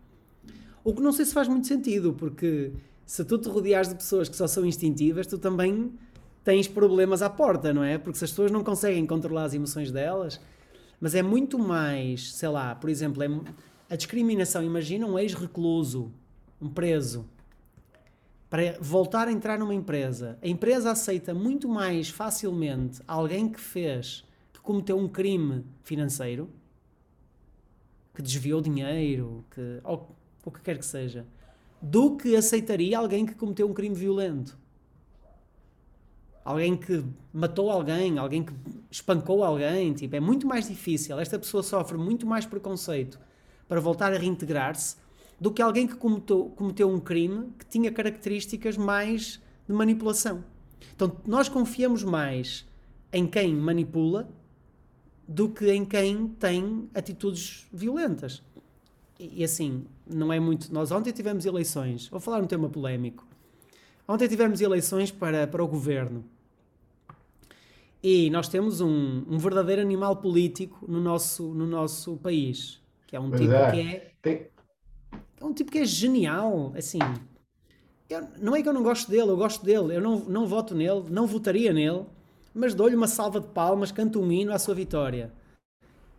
O 0.83 0.95
que 0.95 1.03
não 1.03 1.13
sei 1.13 1.25
se 1.25 1.35
faz 1.35 1.49
muito 1.49 1.67
sentido, 1.67 2.13
porque 2.13 2.73
se 3.05 3.25
tu 3.25 3.37
te 3.39 3.49
rodeares 3.49 3.89
de 3.89 3.97
pessoas 3.97 4.29
que 4.29 4.37
só 4.37 4.47
são 4.47 4.65
instintivas, 4.65 5.27
tu 5.27 5.37
também 5.37 5.93
tens 6.45 6.69
problemas 6.69 7.23
à 7.23 7.29
porta, 7.29 7.73
não 7.73 7.83
é? 7.83 7.99
Porque 7.99 8.19
se 8.19 8.25
as 8.25 8.31
pessoas 8.31 8.51
não 8.51 8.63
conseguem 8.63 9.05
controlar 9.05 9.45
as 9.45 9.55
emoções 9.55 9.91
delas, 9.91 10.41
mas 11.01 11.15
é 11.15 11.23
muito 11.23 11.59
mais, 11.59 12.33
sei 12.35 12.49
lá, 12.49 12.75
por 12.75 12.89
exemplo, 12.89 13.23
é, 13.23 13.29
a 13.91 13.97
discriminação. 13.97 14.63
Imagina 14.63 15.05
um 15.05 15.19
ex-recluso, 15.19 16.13
um 16.63 16.69
preso, 16.69 17.29
para 18.49 18.79
voltar 18.81 19.27
a 19.27 19.33
entrar 19.33 19.59
numa 19.59 19.75
empresa. 19.75 20.39
A 20.41 20.47
empresa 20.47 20.93
aceita 20.93 21.35
muito 21.35 21.69
mais 21.69 22.09
facilmente 22.09 23.03
alguém 23.07 23.49
que 23.49 23.61
fez, 23.61 24.25
que 24.53 24.61
cometeu 24.61 24.97
um 24.97 25.09
crime 25.09 25.65
financeiro, 25.83 26.49
que 28.15 28.23
desviou 28.23 28.61
dinheiro, 28.61 29.45
que, 29.51 29.81
ou 29.83 30.17
o 30.45 30.51
que 30.51 30.61
quer 30.61 30.79
que 30.79 30.87
seja, 30.87 31.27
do 31.83 32.17
que 32.17 32.37
aceitaria 32.37 32.97
alguém 32.97 33.27
que 33.27 33.35
cometeu 33.35 33.69
um 33.69 33.75
crime 33.75 33.95
violento. 33.95 34.59
Alguém 36.45 36.77
que 36.77 37.05
matou 37.33 37.71
alguém, 37.71 38.19
alguém 38.19 38.43
que 38.43 38.53
espancou 38.91 39.45
alguém, 39.45 39.93
tipo, 39.93 40.17
é 40.17 40.21
muito 40.21 40.47
mais 40.47 40.69
difícil. 40.69 41.19
Esta 41.21 41.39
pessoa 41.39 41.63
sofre 41.63 41.99
muito 41.99 42.27
mais 42.27 42.47
preconceito 42.47 43.21
para 43.71 43.81
voltar 43.81 44.13
a 44.13 44.19
reintegrar-se 44.19 44.97
do 45.41 45.53
que 45.53 45.63
alguém 45.63 45.87
que 45.87 45.95
cometeu, 45.95 46.47
cometeu 46.57 46.91
um 46.91 46.99
crime 46.99 47.53
que 47.57 47.65
tinha 47.65 47.93
características 47.93 48.77
mais 48.77 49.41
de 49.65 49.73
manipulação. 49.73 50.43
Então, 50.93 51.17
nós 51.25 51.49
confiamos 51.49 52.03
mais 52.03 52.67
em 53.13 53.29
quem 53.29 53.55
manipula 53.55 54.29
do 55.27 55.49
que 55.49 55.71
em 55.71 55.85
quem 55.85 56.27
tem 56.27 56.91
atitudes 56.93 57.69
violentas. 57.73 58.43
E, 59.21 59.41
e 59.41 59.45
assim, 59.45 59.85
não 60.05 60.33
é 60.33 60.41
muito. 60.41 60.75
Nós 60.75 60.91
ontem 60.91 61.13
tivemos 61.13 61.47
eleições, 61.47 62.09
vou 62.09 62.19
falar 62.19 62.43
um 62.43 62.49
tema 62.49 62.69
polémico. 62.69 63.25
Ontem 64.09 64.27
tivemos 64.27 64.61
eleições 64.61 65.13
para, 65.13 65.47
para 65.47 65.63
o 65.63 65.69
governo. 65.69 66.25
E 68.03 68.31
nós 68.31 68.49
temos 68.49 68.81
um, 68.81 69.23
um 69.29 69.39
verdadeiro 69.39 69.81
animal 69.81 70.17
político 70.17 70.91
no 70.91 71.01
nosso, 71.01 71.55
no 71.55 71.69
nosso 71.69 72.17
país, 72.17 72.80
que 73.11 73.17
é 73.17 73.21
um 73.21 73.29
pois 73.29 73.43
tipo 73.43 73.53
é. 73.53 73.71
que 73.71 73.81
é, 73.81 74.13
Tem... 74.23 74.47
é 75.41 75.45
um 75.45 75.53
tipo 75.53 75.71
que 75.71 75.81
é 75.81 75.85
genial, 75.85 76.73
assim. 76.77 77.01
Eu, 78.09 78.27
não 78.41 78.57
é 78.57 78.63
que 78.63 78.69
eu 78.69 78.73
não 78.73 78.83
gosto 78.83 79.11
dele, 79.11 79.31
eu 79.31 79.37
gosto 79.37 79.65
dele, 79.65 79.97
eu 79.97 80.01
não, 80.01 80.21
não 80.21 80.47
voto 80.47 80.75
nele, 80.75 81.05
não 81.11 81.27
votaria 81.27 81.73
nele, 81.73 82.07
mas 82.55 82.75
dou-lhe 82.75 82.97
uma 82.97 83.07
salva 83.07 83.41
de 83.41 83.49
palmas, 83.49 83.93
canto 83.93 84.21
um 84.21 84.33
hino 84.33 84.53
à 84.53 84.59
sua 84.59 84.75
vitória 84.75 85.33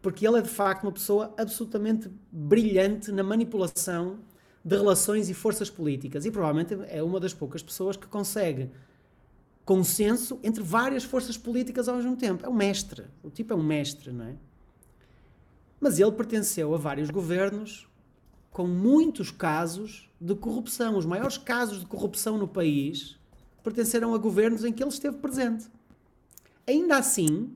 porque 0.02 0.28
ele 0.28 0.40
é 0.40 0.42
de 0.42 0.50
facto 0.50 0.84
uma 0.84 0.92
pessoa 0.92 1.34
absolutamente 1.38 2.10
brilhante 2.32 3.12
na 3.12 3.24
manipulação 3.24 4.20
de 4.64 4.76
relações 4.76 5.30
e 5.30 5.34
forças 5.34 5.70
políticas 5.70 6.26
e 6.26 6.32
provavelmente 6.32 6.78
é 6.88 7.02
uma 7.02 7.20
das 7.20 7.34
poucas 7.34 7.62
pessoas 7.62 7.96
que 7.96 8.08
consegue 8.08 8.70
consenso 9.64 10.40
entre 10.44 10.64
várias 10.64 11.04
forças 11.04 11.38
políticas 11.38 11.88
ao 11.88 11.96
mesmo 11.96 12.16
tempo. 12.16 12.46
É 12.46 12.50
um 12.50 12.54
mestre, 12.54 13.06
o 13.24 13.30
tipo 13.30 13.54
é 13.54 13.56
um 13.56 13.64
mestre, 13.64 14.12
não 14.12 14.26
é? 14.26 14.36
Mas 15.82 16.00
ele 16.00 16.12
pertenceu 16.12 16.76
a 16.76 16.78
vários 16.78 17.10
governos 17.10 17.90
com 18.52 18.68
muitos 18.68 19.32
casos 19.32 20.08
de 20.22 20.36
corrupção. 20.36 20.96
Os 20.96 21.06
maiores 21.06 21.40
casos 21.40 21.80
de 21.80 21.88
corrupção 21.88 22.38
no 22.38 22.48
país 22.48 23.18
pertenceram 23.64 24.14
a 24.14 24.18
governos 24.20 24.64
em 24.64 24.72
que 24.72 24.84
ele 24.84 24.92
esteve 24.92 25.18
presente. 25.18 25.68
Ainda 26.68 26.98
assim, 26.98 27.52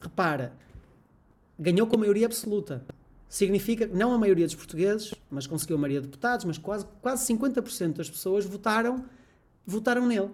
repara, 0.00 0.54
ganhou 1.58 1.86
com 1.86 1.98
maioria 1.98 2.24
absoluta. 2.24 2.84
Significa 3.28 3.86
não 3.86 4.12
a 4.12 4.18
maioria 4.18 4.46
dos 4.46 4.54
portugueses, 4.54 5.14
mas 5.30 5.46
conseguiu 5.46 5.76
a 5.76 5.78
maioria 5.78 6.00
de 6.00 6.06
deputados, 6.06 6.44
mas 6.46 6.58
quase, 6.58 6.86
quase 7.02 7.32
50% 7.32 7.92
das 7.94 8.10
pessoas 8.10 8.44
votaram, 8.46 9.04
votaram 9.66 10.06
nele. 10.06 10.30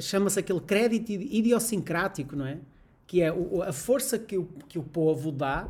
Chama-se 0.00 0.38
aquele 0.38 0.60
crédito 0.60 1.10
idiosincrático, 1.10 2.36
não 2.36 2.46
é? 2.46 2.58
Que 3.10 3.22
é 3.22 3.34
a 3.66 3.72
força 3.72 4.20
que 4.20 4.38
o, 4.38 4.48
que 4.68 4.78
o 4.78 4.84
povo 4.84 5.32
dá, 5.32 5.68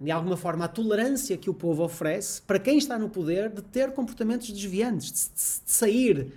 de 0.00 0.10
alguma 0.10 0.34
forma, 0.34 0.64
a 0.64 0.68
tolerância 0.68 1.36
que 1.36 1.50
o 1.50 1.54
povo 1.54 1.84
oferece 1.84 2.40
para 2.40 2.58
quem 2.58 2.78
está 2.78 2.98
no 2.98 3.10
poder 3.10 3.50
de 3.50 3.60
ter 3.60 3.92
comportamentos 3.92 4.50
desviantes, 4.50 5.12
de, 5.12 5.18
de, 5.28 5.64
de 5.66 5.70
sair 5.70 6.32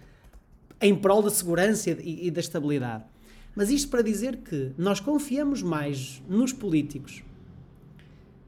em 0.81 0.93
prol 0.93 1.21
da 1.21 1.29
segurança 1.29 1.91
e, 1.91 2.27
e 2.27 2.29
da 2.29 2.41
estabilidade. 2.41 3.05
Mas 3.55 3.69
isto 3.69 3.89
para 3.89 4.01
dizer 4.01 4.35
que 4.37 4.73
nós 4.77 4.99
confiamos 4.99 5.61
mais 5.61 6.21
nos 6.27 6.51
políticos 6.51 7.23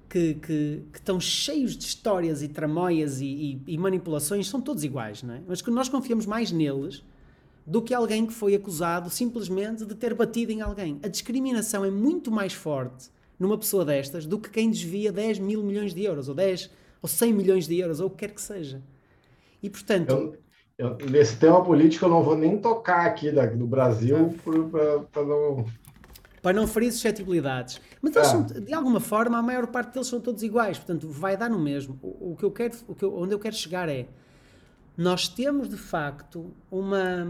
que, 0.09 0.33
que, 0.33 0.83
que 0.91 0.99
estão 0.99 1.17
cheios 1.17 1.77
de 1.77 1.85
histórias 1.85 2.41
e 2.41 2.49
tramóias 2.49 3.21
e, 3.21 3.25
e, 3.25 3.61
e, 3.67 3.77
manipulações, 3.77 4.49
são 4.49 4.59
todos 4.59 4.83
iguais, 4.83 5.23
não 5.23 5.35
é? 5.35 5.41
Mas 5.47 5.61
que 5.61 5.71
nós 5.71 5.87
confiamos 5.87 6.25
mais 6.25 6.51
neles 6.51 7.03
do 7.67 7.81
que 7.81 7.93
alguém 7.93 8.25
que 8.25 8.33
foi 8.33 8.55
acusado 8.55 9.09
simplesmente 9.09 9.85
de 9.85 9.93
ter 9.93 10.13
batido 10.13 10.51
em 10.51 10.61
alguém. 10.61 10.99
A 11.03 11.07
discriminação 11.07 11.83
é 11.83 11.91
muito 11.91 12.31
mais 12.31 12.53
forte 12.53 13.09
numa 13.37 13.57
pessoa 13.57 13.83
destas 13.83 14.25
do 14.25 14.39
que 14.39 14.49
quem 14.49 14.71
desvia 14.71 15.11
10 15.11 15.37
mil 15.39 15.61
milhões 15.61 15.93
de 15.93 16.03
euros, 16.03 16.29
ou 16.29 16.33
10 16.33 16.71
ou 17.01 17.09
100 17.09 17.33
milhões 17.33 17.67
de 17.67 17.77
euros, 17.77 17.99
ou 17.99 18.07
o 18.07 18.09
que 18.09 18.17
quer 18.17 18.33
que 18.33 18.41
seja. 18.41 18.81
E 19.61 19.69
portanto. 19.69 20.11
Eu 20.11 20.47
eu, 20.77 20.95
nesse 21.09 21.37
tema 21.37 21.63
político 21.63 22.05
eu 22.05 22.09
não 22.09 22.21
vou 22.21 22.37
nem 22.37 22.55
tocar 22.59 23.07
aqui 23.07 23.31
da, 23.31 23.47
do 23.47 23.65
Brasil 23.65 24.35
para 25.11 25.23
não. 25.23 25.65
Para 26.39 26.53
não 26.53 26.67
ferir 26.67 26.91
suscetibilidades. 26.91 27.81
Mas 27.99 28.15
eles 28.15 28.27
é. 28.27 28.31
são, 28.31 28.43
de 28.43 28.73
alguma 28.73 28.99
forma, 28.99 29.39
a 29.39 29.41
maior 29.41 29.65
parte 29.67 29.93
deles 29.93 30.07
são 30.07 30.21
todos 30.21 30.43
iguais, 30.43 30.77
portanto, 30.77 31.09
vai 31.09 31.35
dar 31.35 31.49
no 31.49 31.57
mesmo. 31.57 31.97
O, 32.01 32.33
o 32.33 32.35
que 32.35 32.43
eu 32.43 32.51
quero, 32.51 32.77
o 32.87 32.93
que 32.93 33.03
eu, 33.03 33.17
onde 33.17 33.33
eu 33.33 33.39
quero 33.39 33.55
chegar 33.55 33.89
é. 33.89 34.07
Nós 34.97 35.27
temos 35.27 35.69
de 35.69 35.77
facto 35.77 36.51
uma, 36.71 37.27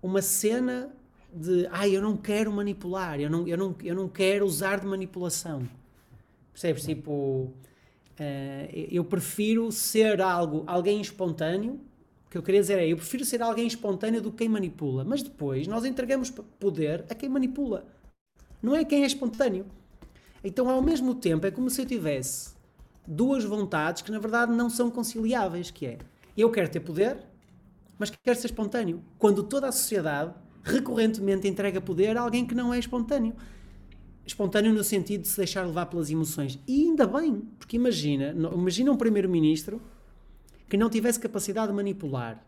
uma 0.00 0.22
cena 0.22 0.88
de 1.34 1.66
ah, 1.72 1.88
eu 1.88 2.00
não 2.00 2.16
quero 2.16 2.52
manipular, 2.52 3.18
eu 3.20 3.28
não, 3.28 3.48
eu, 3.48 3.58
não, 3.58 3.74
eu 3.82 3.96
não 3.96 4.08
quero 4.08 4.46
usar 4.46 4.78
de 4.78 4.86
manipulação. 4.86 5.68
Percebes? 6.52 6.84
Tipo, 6.84 7.12
uh, 7.12 7.52
eu 8.70 9.04
prefiro 9.04 9.72
ser 9.72 10.20
algo, 10.20 10.62
alguém 10.68 11.00
espontâneo. 11.00 11.80
O 12.26 12.30
que 12.30 12.38
eu 12.38 12.42
queria 12.44 12.60
dizer 12.60 12.78
é, 12.78 12.86
eu 12.86 12.96
prefiro 12.96 13.24
ser 13.24 13.42
alguém 13.42 13.66
espontâneo 13.66 14.22
do 14.22 14.30
que 14.30 14.38
quem 14.38 14.48
manipula. 14.48 15.04
Mas 15.04 15.20
depois 15.20 15.66
nós 15.66 15.84
entregamos 15.84 16.30
poder 16.60 17.04
a 17.10 17.14
quem 17.16 17.28
manipula. 17.28 17.84
Não 18.62 18.76
é 18.76 18.84
quem 18.84 19.02
é 19.02 19.06
espontâneo. 19.06 19.66
Então, 20.44 20.68
ao 20.68 20.80
mesmo 20.80 21.16
tempo, 21.16 21.44
é 21.44 21.50
como 21.50 21.68
se 21.68 21.82
eu 21.82 21.86
tivesse 21.86 22.53
duas 23.06 23.44
vontades 23.44 24.02
que 24.02 24.10
na 24.10 24.18
verdade 24.18 24.52
não 24.52 24.70
são 24.70 24.90
conciliáveis, 24.90 25.70
que 25.70 25.86
é 25.86 25.98
eu 26.36 26.50
quero 26.50 26.68
ter 26.68 26.80
poder, 26.80 27.18
mas 27.98 28.10
quero 28.10 28.38
ser 28.38 28.46
espontâneo. 28.46 29.02
Quando 29.18 29.42
toda 29.42 29.68
a 29.68 29.72
sociedade 29.72 30.34
recorrentemente 30.64 31.46
entrega 31.46 31.80
poder 31.80 32.16
a 32.16 32.22
alguém 32.22 32.46
que 32.46 32.54
não 32.54 32.72
é 32.72 32.78
espontâneo. 32.78 33.34
Espontâneo 34.26 34.72
no 34.72 34.82
sentido 34.82 35.22
de 35.22 35.28
se 35.28 35.36
deixar 35.36 35.66
levar 35.66 35.86
pelas 35.86 36.10
emoções. 36.10 36.58
E 36.66 36.86
ainda 36.86 37.06
bem, 37.06 37.42
porque 37.58 37.76
imagina, 37.76 38.30
imagina 38.30 38.90
um 38.90 38.96
primeiro-ministro 38.96 39.80
que 40.68 40.78
não 40.78 40.88
tivesse 40.88 41.20
capacidade 41.20 41.68
de 41.68 41.74
manipular 41.74 42.42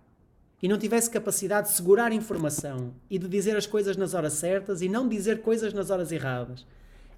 e 0.63 0.69
não 0.69 0.79
tivesse 0.79 1.11
capacidade 1.11 1.69
de 1.69 1.75
segurar 1.75 2.13
informação 2.13 2.95
e 3.11 3.19
de 3.19 3.29
dizer 3.29 3.57
as 3.57 3.67
coisas 3.67 3.97
nas 3.97 4.15
horas 4.15 4.33
certas 4.33 4.81
e 4.81 4.89
não 4.89 5.07
dizer 5.07 5.43
coisas 5.43 5.75
nas 5.75 5.91
horas 5.91 6.11
erradas. 6.11 6.67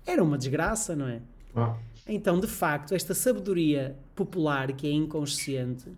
Era 0.04 0.22
uma 0.22 0.36
desgraça, 0.36 0.96
não 0.96 1.06
é? 1.06 1.22
Ah. 1.54 1.76
Então, 2.08 2.40
de 2.40 2.46
facto, 2.46 2.94
esta 2.94 3.14
sabedoria 3.14 3.94
popular 4.16 4.72
que 4.72 4.86
é 4.86 4.90
inconsciente 4.90 5.92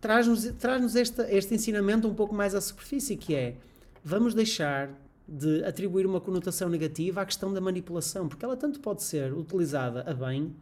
traz-nos 0.00 0.44
traz 0.58 0.94
este, 0.94 1.22
este 1.22 1.54
ensinamento 1.54 2.06
um 2.06 2.14
pouco 2.14 2.34
mais 2.34 2.54
à 2.54 2.60
superfície, 2.60 3.16
que 3.16 3.34
é 3.34 3.56
vamos 4.04 4.34
deixar 4.34 4.90
de 5.26 5.64
atribuir 5.64 6.06
uma 6.06 6.20
conotação 6.20 6.68
negativa 6.68 7.22
à 7.22 7.26
questão 7.26 7.52
da 7.52 7.60
manipulação, 7.60 8.28
porque 8.28 8.44
ela 8.44 8.56
tanto 8.56 8.80
pode 8.80 9.02
ser 9.02 9.32
utilizada 9.32 10.02
a 10.02 10.12
bem 10.12 10.54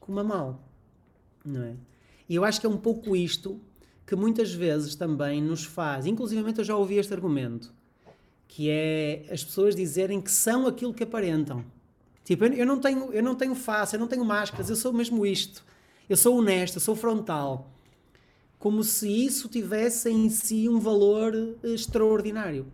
como 0.00 0.18
a 0.18 0.24
mal, 0.24 0.60
não 1.44 1.62
é? 1.62 1.74
E 2.28 2.34
eu 2.34 2.44
acho 2.44 2.60
que 2.60 2.66
é 2.66 2.68
um 2.68 2.78
pouco 2.78 3.14
isto 3.14 3.60
que 4.06 4.16
muitas 4.16 4.52
vezes 4.52 4.94
também 4.94 5.40
nos 5.40 5.64
faz, 5.64 6.06
inclusive 6.06 6.52
eu 6.56 6.64
já 6.64 6.76
ouvi 6.76 6.96
este 6.96 7.14
argumento, 7.14 7.72
que 8.48 8.68
é 8.68 9.26
as 9.30 9.44
pessoas 9.44 9.76
dizerem 9.76 10.20
que 10.20 10.30
são 10.30 10.66
aquilo 10.66 10.92
que 10.92 11.04
aparentam. 11.04 11.64
Tipo, 12.24 12.44
eu 12.44 12.66
não 12.66 12.78
tenho, 12.78 13.12
eu 13.12 13.22
não 13.22 13.34
tenho 13.34 13.54
face, 13.54 13.96
eu 13.96 14.00
não 14.00 14.06
tenho 14.06 14.24
máscaras, 14.24 14.70
eu 14.70 14.76
sou 14.76 14.92
mesmo 14.92 15.26
isto. 15.26 15.64
Eu 16.08 16.16
sou 16.16 16.36
honesto, 16.36 16.76
eu 16.76 16.80
sou 16.80 16.94
frontal 16.94 17.72
como 18.62 18.84
se 18.84 19.08
isso 19.08 19.48
tivesse 19.48 20.08
em 20.08 20.30
si 20.30 20.68
um 20.68 20.78
valor 20.78 21.34
eh, 21.34 21.70
extraordinário. 21.70 22.68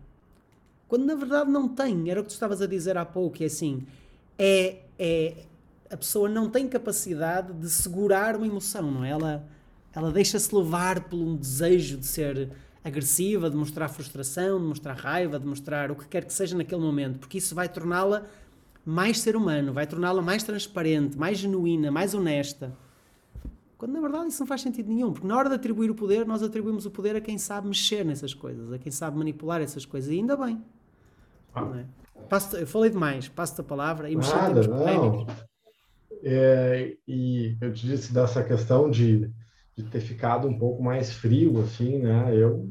Quando 0.87 1.03
na 1.03 1.15
verdade 1.15 1.49
não 1.49 1.67
tem. 1.67 2.11
Era 2.11 2.19
o 2.19 2.23
que 2.23 2.29
tu 2.29 2.33
estavas 2.33 2.61
a 2.61 2.67
dizer 2.67 2.95
há 2.95 3.03
pouco, 3.03 3.41
é 3.41 3.47
assim, 3.47 3.87
é, 4.37 4.83
é 4.99 5.45
a 5.89 5.97
pessoa 5.97 6.29
não 6.29 6.47
tem 6.47 6.67
capacidade 6.67 7.51
de 7.53 7.67
segurar 7.71 8.35
uma 8.35 8.45
emoção, 8.45 8.91
não 8.91 9.03
é? 9.03 9.09
Ela, 9.09 9.47
ela 9.91 10.11
deixa-se 10.11 10.53
levar 10.53 11.05
por 11.05 11.17
um 11.17 11.35
desejo 11.35 11.97
de 11.97 12.05
ser 12.05 12.51
agressiva, 12.83 13.49
de 13.49 13.57
mostrar 13.57 13.89
frustração, 13.89 14.59
de 14.59 14.65
mostrar 14.65 14.93
raiva, 14.93 15.39
de 15.39 15.47
mostrar 15.47 15.89
o 15.89 15.95
que 15.95 16.05
quer 16.07 16.23
que 16.23 16.33
seja 16.33 16.55
naquele 16.55 16.81
momento, 16.81 17.17
porque 17.17 17.39
isso 17.39 17.55
vai 17.55 17.67
torná-la 17.67 18.27
mais 18.89 19.19
ser 19.19 19.35
humano, 19.35 19.71
vai 19.71 19.85
torná-la 19.85 20.21
mais 20.21 20.41
transparente, 20.43 21.15
mais 21.15 21.37
genuína, 21.37 21.91
mais 21.91 22.15
honesta. 22.15 22.75
Quando 23.77 23.93
na 23.93 24.01
verdade 24.01 24.29
isso 24.29 24.39
não 24.41 24.47
faz 24.47 24.61
sentido 24.61 24.91
nenhum, 24.91 25.13
porque 25.13 25.27
na 25.27 25.37
hora 25.37 25.47
de 25.47 25.55
atribuir 25.55 25.91
o 25.91 25.95
poder, 25.95 26.25
nós 26.25 26.41
atribuímos 26.41 26.85
o 26.87 26.91
poder 26.91 27.15
a 27.15 27.21
quem 27.21 27.37
sabe 27.37 27.67
mexer 27.67 28.03
nessas 28.03 28.33
coisas, 28.33 28.73
a 28.73 28.79
quem 28.79 28.91
sabe 28.91 29.17
manipular 29.17 29.61
essas 29.61 29.85
coisas, 29.85 30.11
e 30.11 30.15
ainda 30.15 30.35
bem. 30.35 30.59
Ah. 31.53 31.71
É? 31.77 31.85
Passo 32.27 32.57
eu 32.57 32.65
falei 32.65 32.89
demais, 32.89 33.27
passo-te 33.29 33.61
a 33.61 33.63
palavra 33.63 34.09
e 34.09 34.15
mexer 34.15 34.35
Nada, 34.35 34.67
não. 34.67 35.27
É, 36.23 36.97
e 37.07 37.55
eu 37.61 37.71
te 37.71 37.85
disse 37.85 38.11
dessa 38.11 38.43
questão 38.43 38.89
de, 38.89 39.31
de 39.77 39.83
ter 39.83 40.01
ficado 40.01 40.47
um 40.47 40.57
pouco 40.57 40.83
mais 40.83 41.13
frio, 41.13 41.61
assim, 41.61 41.99
né? 41.99 42.35
Eu, 42.35 42.67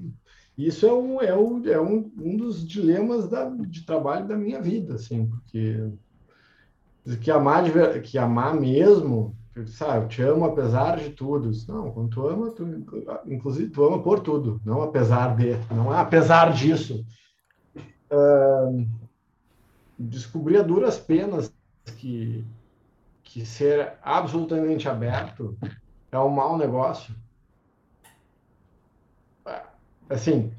isso 0.59 0.85
é 0.85 0.93
um, 0.93 1.23
é 1.23 1.39
um, 1.39 1.64
é 1.69 1.81
um, 1.81 2.11
um 2.21 2.37
dos 2.37 2.66
dilemas 2.66 3.29
da, 3.29 3.49
de 3.49 3.87
trabalho 3.87 4.27
da 4.27 4.37
minha 4.37 4.61
vida, 4.61 4.95
assim, 4.95 5.27
porque 5.27 5.81
que 7.16 7.30
amar, 7.30 7.64
que 8.02 8.18
amar 8.18 8.54
mesmo 8.54 9.36
sabe, 9.66 10.04
eu 10.04 10.09
te 10.09 10.22
amo 10.22 10.44
apesar 10.44 10.98
de 10.98 11.11
tudo. 11.11 11.50
Não, 11.66 11.90
quando 11.90 12.11
tu 12.11 12.26
ama, 12.26 12.50
tu, 12.50 12.64
inclusive, 13.26 13.70
tu 13.70 13.84
ama 13.84 14.02
por 14.02 14.20
tudo, 14.20 14.61
não 14.64 14.82
apesar 14.82 15.34
de, 15.36 15.56
não 15.74 15.90
apesar 15.90 16.52
disso. 16.52 17.04
Uh, 18.11 18.86
descobri 19.98 20.56
a 20.56 20.62
duras 20.62 20.98
penas 20.98 21.52
que, 21.96 22.44
que 23.22 23.44
ser 23.44 23.94
absolutamente 24.02 24.88
aberto 24.88 25.59
é 26.11 26.18
um 26.18 26.30
mau 26.30 26.56
negócio. 26.56 27.14
Assim, 30.09 30.52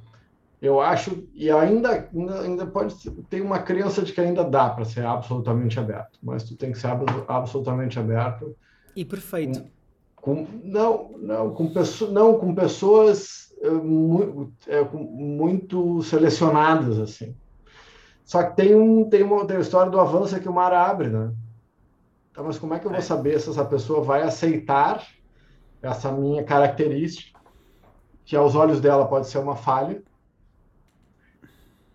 eu 0.61 0.81
acho, 0.81 1.23
e 1.33 1.49
ainda, 1.49 2.09
ainda, 2.13 2.41
ainda 2.41 2.65
pode 2.67 2.95
ter 3.29 3.41
uma 3.41 3.59
crença 3.59 4.01
de 4.01 4.11
que 4.11 4.19
ainda 4.19 4.43
dá 4.43 4.69
para 4.69 4.83
ser 4.83 5.05
absolutamente 5.05 5.79
aberto, 5.79 6.19
mas 6.21 6.43
tu 6.43 6.55
tem 6.55 6.71
que 6.71 6.77
ser 6.79 6.89
absolutamente 7.27 7.97
aberto 7.97 8.55
e 8.95 9.05
perfeito. 9.05 9.63
Com, 10.15 10.45
não, 10.63 11.11
não, 11.17 11.53
com, 11.53 11.71
pessoas, 11.71 12.11
não, 12.11 12.37
com 12.37 12.53
pessoas 12.53 13.53
é, 13.61 13.69
muito, 13.69 14.51
é, 14.67 14.83
muito 14.91 16.03
selecionadas, 16.03 16.99
assim. 16.99 17.33
Só 18.25 18.43
que 18.43 18.57
tem, 18.57 18.75
um, 18.75 19.09
tem, 19.09 19.23
uma, 19.23 19.45
tem 19.45 19.55
a 19.55 19.61
história 19.61 19.89
do 19.89 19.99
avanço 19.99 20.39
que 20.39 20.49
o 20.49 20.53
mar 20.53 20.73
abre, 20.73 21.07
né? 21.07 21.31
Então, 22.29 22.43
mas 22.43 22.59
como 22.59 22.73
é 22.73 22.79
que 22.79 22.85
eu 22.85 22.91
vou 22.91 22.99
é. 22.99 23.01
saber 23.01 23.39
se 23.39 23.49
essa 23.49 23.63
pessoa 23.63 24.03
vai 24.03 24.21
aceitar 24.21 25.07
essa 25.81 26.11
minha 26.11 26.43
característica, 26.43 27.39
que 28.25 28.35
aos 28.35 28.55
olhos 28.55 28.81
dela 28.81 29.07
pode 29.07 29.27
ser 29.27 29.37
uma 29.37 29.55
falha, 29.55 30.03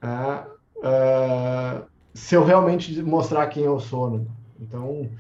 é, 0.05 0.47
é, 0.87 1.83
se 2.13 2.35
eu 2.35 2.45
realmente 2.45 3.03
mostrar 3.03 3.47
quem 3.49 3.65
eu 3.65 3.81
sou, 3.81 4.11
né? 4.11 4.25
Então, 4.61 5.11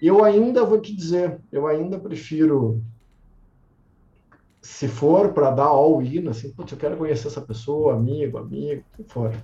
eu 0.00 0.24
ainda 0.24 0.64
vou 0.64 0.80
te 0.80 0.94
dizer, 0.94 1.40
eu 1.50 1.66
ainda 1.66 1.98
prefiro, 1.98 2.82
se 4.62 4.86
for 4.86 5.32
para 5.32 5.50
dar 5.50 5.66
all-in, 5.66 6.28
assim, 6.28 6.52
putz, 6.52 6.72
eu 6.72 6.78
quero 6.78 6.96
conhecer 6.96 7.26
essa 7.26 7.40
pessoa, 7.40 7.94
amigo, 7.94 8.38
amigo, 8.38 8.82
o 8.98 9.02
que 9.02 9.12
for. 9.12 9.34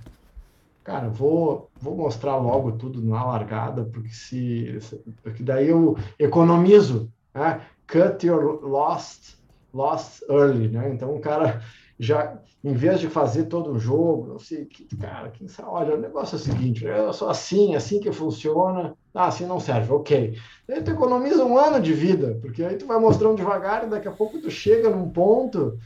Cara, 0.83 1.09
vou, 1.09 1.69
vou 1.79 1.97
mostrar 1.97 2.37
logo 2.37 2.73
tudo 2.73 3.03
na 3.03 3.25
largada, 3.25 3.83
porque 3.85 4.09
se, 4.09 4.77
porque 5.23 5.43
daí 5.43 5.69
eu 5.69 5.97
economizo, 6.19 7.11
né? 7.33 7.65
Cut 7.87 8.25
your 8.25 8.63
lost, 8.63 9.35
lost 9.73 10.21
early, 10.29 10.69
né? 10.69 10.93
Então 10.93 11.15
o 11.15 11.19
cara 11.19 11.61
já, 11.97 12.37
em 12.63 12.73
vez 12.73 12.99
de 12.99 13.07
fazer 13.07 13.45
todo 13.45 13.71
o 13.71 13.79
jogo, 13.79 14.27
não 14.27 14.39
sei, 14.39 14.65
que, 14.65 14.85
cara, 14.97 15.29
quem 15.29 15.47
sabe, 15.47 15.69
olha, 15.71 15.95
o 15.95 16.01
negócio 16.01 16.35
é 16.35 16.39
o 16.39 16.41
seguinte, 16.41 16.83
eu 16.83 17.13
sou 17.13 17.29
assim, 17.29 17.75
assim 17.75 17.99
que 17.99 18.11
funciona, 18.11 18.93
ah, 19.13 19.27
assim 19.27 19.45
não 19.45 19.59
serve, 19.59 19.93
ok. 19.93 20.37
Aí 20.69 20.81
tu 20.81 20.91
economiza 20.91 21.45
um 21.45 21.57
ano 21.57 21.79
de 21.79 21.93
vida, 21.93 22.37
porque 22.41 22.63
aí 22.63 22.75
tu 22.75 22.85
vai 22.85 22.99
mostrando 22.99 23.37
devagar 23.37 23.85
e 23.85 23.89
daqui 23.89 24.07
a 24.07 24.11
pouco 24.11 24.39
tu 24.39 24.51
chega 24.51 24.89
num 24.89 25.09
ponto. 25.09 25.77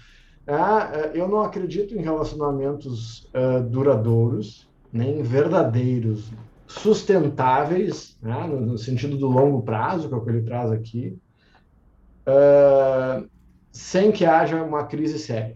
É, 0.47 1.11
eu 1.13 1.27
não 1.27 1.41
acredito 1.41 1.93
em 1.93 2.01
relacionamentos 2.01 3.29
uh, 3.35 3.61
duradouros, 3.61 4.67
nem 4.91 5.21
verdadeiros, 5.21 6.31
sustentáveis, 6.65 8.17
né, 8.19 8.47
no, 8.47 8.59
no, 8.61 8.77
sentido 8.77 9.15
do 9.15 9.27
longo 9.27 9.61
prazo, 9.61 10.07
que 10.07 10.13
é 10.13 10.17
o 10.17 10.21
que 10.21 10.29
ele 10.29 10.41
traz 10.41 10.71
aqui, 10.71 11.19
uh, 12.27 13.29
sem 13.71 14.11
que 14.11 14.25
haja 14.25 14.63
uma 14.63 14.85
crise 14.85 15.19
séria. 15.19 15.55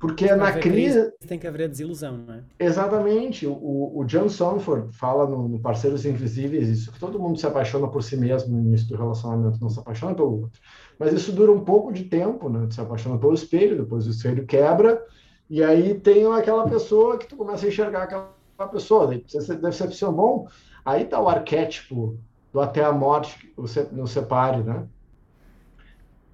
Porque 0.00 0.34
na 0.34 0.52
crise. 0.52 1.12
Tem 1.28 1.38
que 1.38 1.46
haver 1.46 1.68
desilusão, 1.68 2.16
não 2.16 2.34
é? 2.34 2.42
Exatamente. 2.58 3.46
O, 3.46 3.92
o 3.94 4.02
John 4.06 4.30
Sonford 4.30 4.90
fala 4.96 5.28
no, 5.28 5.46
no, 5.46 5.60
Parceiros 5.60 6.06
Invisíveis 6.06 6.68
isso, 6.68 6.90
que 6.90 6.98
todo 6.98 7.20
mundo 7.20 7.38
se 7.38 7.46
apaixona 7.46 7.86
por 7.86 8.02
si 8.02 8.16
mesmo 8.16 8.56
no 8.56 8.62
início 8.62 8.88
do 8.88 8.96
relacionamento, 8.96 9.60
não 9.60 9.68
se 9.68 9.78
apaixona 9.78 10.14
pelo 10.14 10.40
outro. 10.40 10.58
Mas 10.98 11.12
isso 11.12 11.32
dura 11.32 11.52
um 11.52 11.62
pouco 11.62 11.92
de 11.92 12.04
tempo, 12.04 12.48
né? 12.48 12.66
Tu 12.66 12.74
se 12.74 12.80
apaixona 12.80 13.18
pelo 13.18 13.34
espelho, 13.34 13.82
depois 13.82 14.06
o 14.06 14.10
espelho 14.10 14.46
quebra, 14.46 15.04
e 15.50 15.62
aí 15.62 15.92
tem 15.92 16.24
aquela 16.32 16.66
pessoa 16.66 17.18
que 17.18 17.26
tu 17.26 17.36
começa 17.36 17.66
a 17.66 17.68
enxergar 17.68 18.04
aquela 18.04 18.32
pessoa. 18.72 19.06
Daí 19.06 19.22
você 19.28 19.54
deve 19.54 19.76
ser 19.76 19.84
assim, 19.84 20.06
bom. 20.06 20.48
Aí 20.82 21.04
tá 21.04 21.20
o 21.20 21.28
arquétipo 21.28 22.16
do 22.50 22.60
até 22.60 22.82
a 22.82 22.90
morte 22.90 23.52
nos 23.92 24.10
separe, 24.10 24.62
né? 24.62 24.86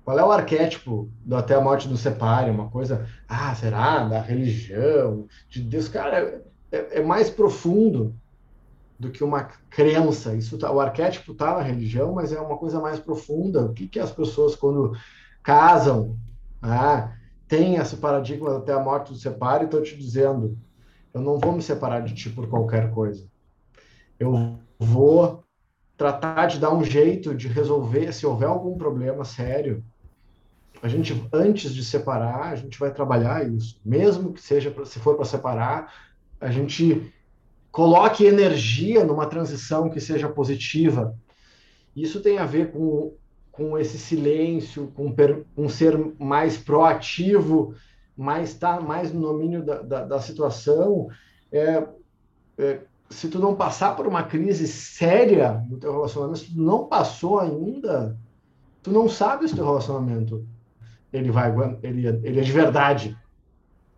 Qual 0.07 0.17
é 0.17 0.25
o 0.25 0.31
arquétipo 0.31 1.11
do 1.25 1.35
até 1.35 1.57
a 1.57 1.61
morte 1.61 1.89
do 1.89 1.97
separe? 1.97 2.49
Uma 2.49 2.71
coisa, 2.71 3.09
ah, 3.29 3.53
será? 3.57 4.05
Da 4.05 4.21
religião, 4.21 5.27
de 5.49 5.61
Deus. 5.61 5.89
Cara, 5.89 6.45
é, 6.71 7.01
é 7.01 7.03
mais 7.03 7.29
profundo 7.29 8.15
do 9.01 9.11
que 9.11 9.25
uma 9.25 9.49
crença. 9.69 10.37
Isso 10.37 10.57
tá, 10.59 10.71
o 10.71 10.79
arquétipo 10.79 11.33
está 11.33 11.57
na 11.57 11.63
religião, 11.63 12.13
mas 12.13 12.33
é 12.33 12.41
uma 12.41 12.57
coisa 12.57 12.79
mais 12.79 13.01
profunda. 13.01 13.65
O 13.65 13.73
que, 13.75 13.89
que 13.89 13.99
as 13.99 14.13
pessoas, 14.13 14.55
quando 14.55 14.97
casam, 15.43 16.17
ah, 16.63 17.13
tem 17.49 17.75
esse 17.75 17.97
paradigma 17.97 18.59
até 18.59 18.75
a 18.75 18.79
morte 18.79 19.13
do 19.13 19.19
separe, 19.19 19.65
estou 19.65 19.83
te 19.83 19.97
dizendo, 19.97 20.57
eu 21.13 21.21
não 21.21 21.37
vou 21.37 21.51
me 21.51 21.63
separar 21.63 22.03
de 22.03 22.15
ti 22.15 22.31
por 22.31 22.49
qualquer 22.49 22.93
coisa. 22.93 23.27
Eu 24.21 24.57
vou 24.79 25.43
tratar 25.97 26.47
de 26.47 26.61
dar 26.61 26.73
um 26.73 26.85
jeito 26.85 27.35
de 27.35 27.49
resolver, 27.49 28.13
se 28.13 28.25
houver 28.25 28.47
algum 28.47 28.79
problema 28.79 29.25
sério, 29.25 29.83
a 30.83 30.89
gente, 30.89 31.29
antes 31.33 31.75
de 31.75 31.85
separar, 31.85 32.53
a 32.53 32.57
gente 32.57 32.79
vai 32.79 32.93
trabalhar 32.93 33.49
isso. 33.49 33.81
Mesmo 33.85 34.33
que 34.33 34.41
seja, 34.41 34.71
pra, 34.71 34.85
se 34.85 34.99
for 34.99 35.17
para 35.17 35.25
separar, 35.25 35.93
a 36.41 36.51
gente 36.51 37.13
coloque 37.71 38.25
energia 38.25 39.05
numa 39.05 39.27
transição 39.27 39.89
que 39.89 40.01
seja 40.01 40.29
positiva. 40.29 41.17
Isso 41.95 42.21
tem 42.21 42.39
a 42.39 42.47
ver 42.47 42.73
com, 42.73 43.15
com 43.51 43.79
esse 43.79 43.99
silêncio, 43.99 44.93
com, 44.95 45.13
per, 45.13 45.45
com 45.55 45.69
ser 45.69 45.99
mais 46.19 46.57
proativo, 46.57 47.75
mais 48.17 48.55
tá 48.55 48.81
mais 48.81 49.13
no 49.13 49.21
domínio 49.21 49.65
da, 49.65 49.83
da, 49.83 50.05
da 50.05 50.21
situação. 50.21 51.09
É, 51.51 51.87
é, 52.59 52.81
se 53.09 53.29
tu 53.29 53.39
não 53.39 53.55
passar 53.55 53.97
por 53.97 54.07
uma 54.07 54.23
crise 54.23 54.67
séria 54.67 55.65
no 55.69 55.79
teu 55.79 55.93
relacionamento, 55.93 56.39
se 56.39 56.55
tu 56.55 56.61
não 56.61 56.87
passou 56.87 57.39
ainda, 57.39 58.17
tu 58.83 58.91
não 58.91 59.09
sabe 59.09 59.49
se 59.49 59.55
teu 59.55 59.65
relacionamento 59.65 60.47
ele 61.13 61.31
vai 61.31 61.53
ele, 61.83 62.07
ele 62.07 62.41
é 62.41 62.43
de 62.43 62.53
verdade. 62.53 63.17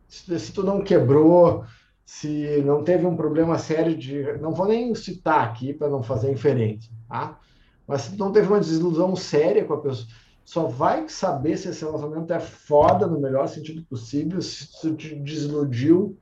Se, 0.06 0.38
se 0.38 0.52
tu 0.52 0.62
não 0.62 0.82
quebrou, 0.82 1.64
se 2.04 2.62
não 2.64 2.82
teve 2.82 3.06
um 3.06 3.16
problema 3.16 3.58
sério 3.58 3.96
de, 3.96 4.38
não 4.38 4.52
vou 4.52 4.66
nem 4.66 4.94
citar 4.94 5.44
aqui 5.44 5.72
para 5.72 5.88
não 5.88 6.02
fazer 6.02 6.32
inferência, 6.32 6.90
tá? 7.08 7.38
Mas 7.86 8.02
se 8.02 8.12
tu 8.12 8.18
não 8.18 8.32
teve 8.32 8.48
uma 8.48 8.60
desilusão 8.60 9.14
séria 9.16 9.64
com 9.64 9.74
a 9.74 9.80
pessoa, 9.80 10.08
só 10.44 10.66
vai 10.66 11.08
saber 11.08 11.58
se 11.58 11.68
esse 11.68 11.84
relacionamento 11.84 12.32
é 12.32 12.40
foda 12.40 13.06
no 13.06 13.20
melhor 13.20 13.48
sentido 13.48 13.82
possível, 13.84 14.40
se 14.40 14.80
tu 14.80 14.94
te 14.94 15.14
desiludiu 15.14 16.16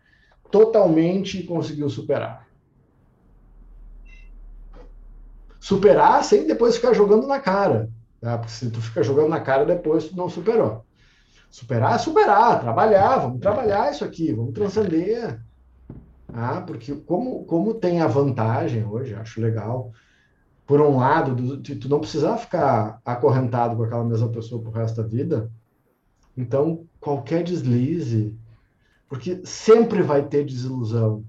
totalmente 0.50 1.38
e 1.38 1.46
conseguiu 1.46 1.88
superar. 1.88 2.46
superar 5.66 6.22
sem 6.22 6.46
depois 6.46 6.76
ficar 6.76 6.92
jogando 6.92 7.26
na 7.26 7.40
cara. 7.40 7.90
Tá? 8.20 8.38
Porque 8.38 8.52
se 8.52 8.70
tu 8.70 8.80
fica 8.80 9.02
jogando 9.02 9.28
na 9.28 9.40
cara, 9.40 9.64
depois 9.64 10.08
tu 10.08 10.16
não 10.16 10.28
superou. 10.28 10.84
Superar 11.50 11.94
é 11.94 11.98
superar, 11.98 12.60
trabalhar, 12.60 13.18
vamos 13.18 13.40
trabalhar 13.40 13.90
isso 13.90 14.04
aqui, 14.04 14.32
vamos 14.32 14.52
transcender. 14.52 15.40
Ah, 16.32 16.60
porque 16.60 16.94
como, 16.94 17.44
como 17.46 17.74
tem 17.74 18.00
a 18.00 18.06
vantagem 18.06 18.84
hoje, 18.84 19.14
acho 19.14 19.40
legal, 19.40 19.92
por 20.66 20.80
um 20.80 20.96
lado, 20.96 21.34
do, 21.34 21.62
tu 21.62 21.88
não 21.88 22.00
precisar 22.00 22.36
ficar 22.36 23.00
acorrentado 23.04 23.76
com 23.76 23.84
aquela 23.84 24.04
mesma 24.04 24.28
pessoa 24.30 24.60
pro 24.60 24.72
resto 24.72 25.00
da 25.00 25.08
vida, 25.08 25.50
então 26.36 26.86
qualquer 27.00 27.42
deslize, 27.44 28.36
porque 29.08 29.40
sempre 29.46 30.02
vai 30.02 30.26
ter 30.26 30.44
desilusão, 30.44 31.24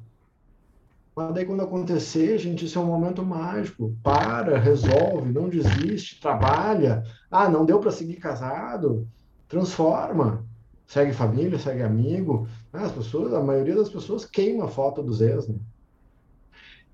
mas 1.18 1.34
daí 1.34 1.46
quando 1.46 1.64
acontecer, 1.64 2.38
gente, 2.38 2.66
isso 2.66 2.78
é 2.78 2.82
um 2.82 2.86
momento 2.86 3.26
mágico. 3.26 3.98
Para, 4.04 4.60
resolve, 4.60 5.32
não 5.32 5.50
desiste, 5.50 6.22
trabalha. 6.22 7.04
Ah, 7.32 7.50
não 7.50 7.66
deu 7.66 7.80
para 7.80 7.90
seguir 7.90 8.18
casado? 8.18 9.08
Transforma. 9.50 10.46
Segue 10.86 11.12
família, 11.12 11.58
segue 11.58 11.82
amigo. 11.82 12.48
Ah, 12.72 12.86
as 12.86 12.92
pessoas, 12.92 13.34
a 13.34 13.42
maioria 13.42 13.76
das 13.76 13.90
pessoas 13.90 14.26
queima 14.26 14.66
a 14.66 14.68
foto 14.68 15.02
dos 15.02 15.20
ex, 15.20 15.48
né? 15.48 15.56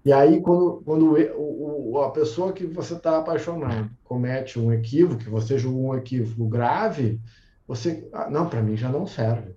E 0.05 0.13
aí, 0.13 0.39
quando, 0.39 0.81
quando 0.85 1.17
o, 1.35 1.91
o, 1.91 2.01
a 2.01 2.09
pessoa 2.11 2.53
que 2.53 2.65
você 2.65 2.93
está 2.93 3.17
apaixonado 3.17 3.89
comete 4.05 4.57
um 4.57 4.71
equívoco, 4.71 5.21
que 5.21 5.29
você 5.29 5.57
julga 5.57 5.77
um 5.77 5.95
equívoco 5.97 6.47
grave, 6.47 7.19
você. 7.67 8.07
Ah, 8.13 8.29
não, 8.29 8.47
para 8.47 8.63
mim 8.63 8.77
já 8.77 8.87
não 8.87 9.05
serve. 9.05 9.53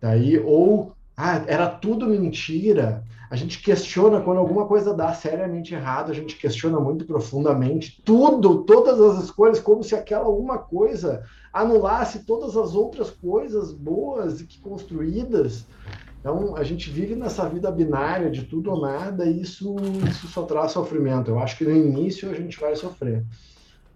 Daí, 0.00 0.38
ou. 0.38 0.94
Ah, 1.14 1.44
era 1.46 1.68
tudo 1.68 2.08
mentira 2.08 3.04
a 3.34 3.36
gente 3.36 3.60
questiona 3.60 4.20
quando 4.20 4.38
alguma 4.38 4.64
coisa 4.64 4.94
dá 4.94 5.12
seriamente 5.12 5.74
errado, 5.74 6.12
a 6.12 6.14
gente 6.14 6.36
questiona 6.36 6.78
muito 6.78 7.04
profundamente 7.04 8.00
tudo, 8.04 8.62
todas 8.62 9.00
as 9.00 9.24
escolhas, 9.24 9.58
como 9.58 9.82
se 9.82 9.92
aquela 9.92 10.26
alguma 10.26 10.56
coisa 10.56 11.24
anulasse 11.52 12.20
todas 12.20 12.56
as 12.56 12.76
outras 12.76 13.10
coisas 13.10 13.72
boas 13.72 14.40
e 14.40 14.46
que 14.46 14.60
construídas. 14.60 15.66
Então, 16.20 16.54
a 16.56 16.62
gente 16.62 16.88
vive 16.88 17.16
nessa 17.16 17.48
vida 17.48 17.72
binária 17.72 18.30
de 18.30 18.44
tudo 18.44 18.70
ou 18.70 18.80
nada 18.80 19.26
e 19.26 19.40
isso, 19.40 19.74
isso 20.08 20.28
só 20.28 20.44
traz 20.44 20.70
sofrimento. 20.70 21.32
Eu 21.32 21.40
acho 21.40 21.58
que 21.58 21.64
no 21.64 21.76
início 21.76 22.30
a 22.30 22.34
gente 22.34 22.60
vai 22.60 22.76
sofrer. 22.76 23.24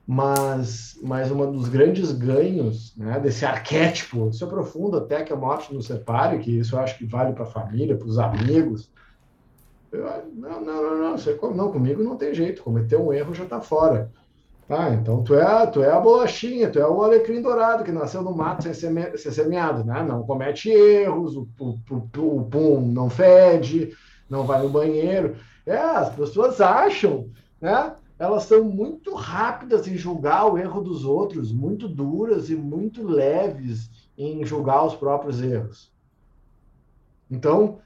Mas, 0.04 0.98
mas 1.00 1.30
um 1.30 1.52
dos 1.52 1.68
grandes 1.68 2.10
ganhos 2.10 2.92
né, 2.96 3.20
desse 3.20 3.44
arquétipo, 3.44 4.30
isso 4.30 4.44
é 4.44 4.48
profundo 4.48 4.96
até 4.96 5.22
que 5.22 5.32
a 5.32 5.36
morte 5.36 5.72
nos 5.72 5.86
separe, 5.86 6.40
que 6.40 6.58
isso 6.58 6.74
eu 6.74 6.80
acho 6.80 6.98
que 6.98 7.06
vale 7.06 7.34
para 7.34 7.44
a 7.44 7.50
família, 7.50 7.96
para 7.96 8.08
os 8.08 8.18
amigos, 8.18 8.90
eu, 9.92 10.04
não, 10.34 10.60
não, 10.60 10.82
não, 10.82 10.98
não, 10.98 11.18
você, 11.18 11.38
não, 11.54 11.72
comigo 11.72 12.02
não 12.02 12.16
tem 12.16 12.34
jeito, 12.34 12.62
cometeu 12.62 13.06
um 13.06 13.12
erro 13.12 13.34
já 13.34 13.44
está 13.44 13.60
fora. 13.60 14.10
Ah, 14.68 14.90
então 14.90 15.22
tu 15.22 15.34
é, 15.34 15.66
tu 15.66 15.82
é 15.82 15.90
a 15.90 15.98
bolachinha, 15.98 16.70
tu 16.70 16.78
é 16.78 16.86
o 16.86 17.02
alecrim 17.02 17.40
dourado 17.40 17.84
que 17.84 17.90
nasceu 17.90 18.20
no 18.20 18.36
mato 18.36 18.64
sem 18.64 18.74
ser, 18.74 19.18
sem 19.18 19.32
semeado, 19.32 19.82
né? 19.82 20.02
Não 20.02 20.22
comete 20.24 20.68
erros, 20.68 21.34
o, 21.36 21.48
o, 21.58 21.78
o, 21.90 22.36
o 22.36 22.44
pum 22.44 22.80
não 22.80 23.08
fede, 23.08 23.96
não 24.28 24.44
vai 24.44 24.62
no 24.62 24.68
banheiro. 24.68 25.36
É, 25.64 25.78
as 25.78 26.14
pessoas 26.14 26.60
acham, 26.60 27.30
né? 27.58 27.94
Elas 28.18 28.42
são 28.42 28.64
muito 28.64 29.14
rápidas 29.14 29.86
em 29.86 29.96
julgar 29.96 30.52
o 30.52 30.58
erro 30.58 30.82
dos 30.82 31.04
outros, 31.04 31.50
muito 31.50 31.88
duras 31.88 32.50
e 32.50 32.54
muito 32.54 33.06
leves 33.06 33.88
em 34.18 34.44
julgar 34.44 34.84
os 34.84 34.94
próprios 34.94 35.40
erros. 35.40 35.90
Então, 37.30 37.78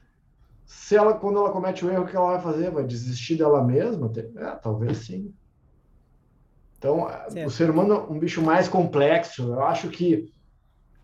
se 0.75 0.95
ela, 0.95 1.13
quando 1.13 1.37
ela 1.37 1.51
comete 1.51 1.85
o 1.85 1.89
erro, 1.89 2.03
o 2.03 2.07
que 2.07 2.15
ela 2.15 2.33
vai 2.33 2.41
fazer? 2.41 2.69
Vai 2.69 2.83
desistir 2.83 3.37
dela 3.37 3.63
mesma? 3.63 4.11
É, 4.35 4.51
talvez 4.55 4.97
sim. 4.97 5.33
Então, 6.77 7.07
certo. 7.29 7.47
o 7.47 7.51
ser 7.51 7.69
humano 7.69 7.93
é 7.93 7.97
um 8.11 8.19
bicho 8.19 8.41
mais 8.41 8.67
complexo. 8.67 9.43
Eu 9.43 9.63
acho 9.63 9.87
que 9.89 10.33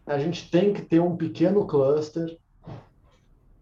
a 0.05 0.17
gente 0.17 0.49
tem 0.51 0.74
que 0.74 0.82
ter 0.82 0.99
um 0.99 1.15
pequeno 1.15 1.65
cluster 1.65 2.38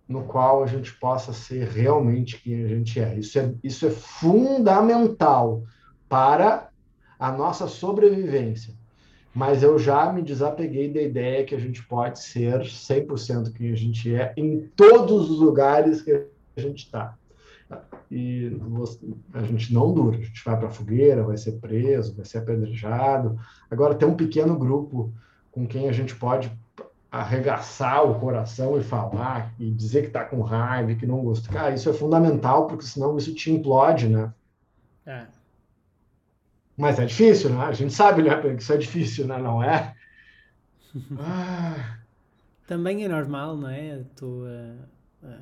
no 0.07 0.23
qual 0.23 0.63
a 0.63 0.65
gente 0.65 0.93
possa 0.97 1.33
ser 1.33 1.67
realmente 1.67 2.41
quem 2.41 2.63
a 2.63 2.67
gente 2.67 2.99
é. 2.99 3.19
Isso 3.19 3.37
é, 3.37 3.53
isso 3.63 3.85
é 3.85 3.91
fundamental 3.91 5.63
para 6.09 6.69
a 7.19 7.31
nossa 7.31 7.67
sobrevivência 7.67 8.73
mas 9.33 9.61
eu 9.61 9.77
já 9.77 10.11
me 10.11 10.21
desapeguei 10.21 10.91
da 10.91 11.01
ideia 11.01 11.45
que 11.45 11.53
a 11.53 11.59
gente 11.59 11.83
pode 11.83 12.19
ser 12.19 12.61
100% 12.61 13.53
quem 13.53 13.71
a 13.71 13.75
gente 13.75 14.13
é 14.13 14.33
em 14.35 14.61
todos 14.75 15.29
os 15.29 15.39
lugares 15.39 16.01
que 16.01 16.11
a 16.55 16.61
gente 16.61 16.85
está. 16.85 17.15
E 18.09 18.57
a 19.33 19.43
gente 19.43 19.73
não 19.73 19.93
dura, 19.93 20.17
a 20.17 20.21
gente 20.21 20.43
vai 20.43 20.57
para 20.57 20.67
a 20.69 20.71
fogueira, 20.71 21.23
vai 21.23 21.37
ser 21.37 21.53
preso, 21.53 22.15
vai 22.15 22.25
ser 22.25 22.37
apedrejado. 22.39 23.37
Agora, 23.69 23.95
tem 23.95 24.07
um 24.07 24.15
pequeno 24.15 24.57
grupo 24.57 25.13
com 25.51 25.67
quem 25.67 25.89
a 25.89 25.91
gente 25.91 26.15
pode 26.15 26.51
arregaçar 27.11 28.03
o 28.03 28.19
coração 28.19 28.77
e 28.77 28.83
falar 28.83 29.53
e 29.59 29.71
dizer 29.71 30.01
que 30.01 30.07
está 30.07 30.23
com 30.23 30.41
raiva, 30.41 30.95
que 30.95 31.05
não 31.05 31.19
gosta. 31.19 31.51
Cara, 31.51 31.73
isso 31.73 31.89
é 31.89 31.93
fundamental, 31.93 32.67
porque 32.67 32.85
senão 32.85 33.17
isso 33.17 33.33
te 33.33 33.51
implode, 33.51 34.07
né? 34.07 34.31
É. 35.05 35.25
Mas 36.77 36.99
é 36.99 37.05
difícil, 37.05 37.49
né? 37.49 37.65
A 37.65 37.71
gente 37.73 37.91
sabe, 37.91 38.21
né, 38.21 38.39
que 38.39 38.61
isso 38.61 38.71
é 38.71 38.77
difícil, 38.77 39.25
né? 39.25 39.37
Não 39.39 39.63
é? 39.63 39.95
Ah. 41.19 41.97
Também 42.67 43.05
é 43.05 43.07
normal, 43.07 43.55
não 43.55 43.69
é? 43.69 44.03
Tu, 44.13 44.25
uh, 44.25 44.77
uh, 45.23 45.41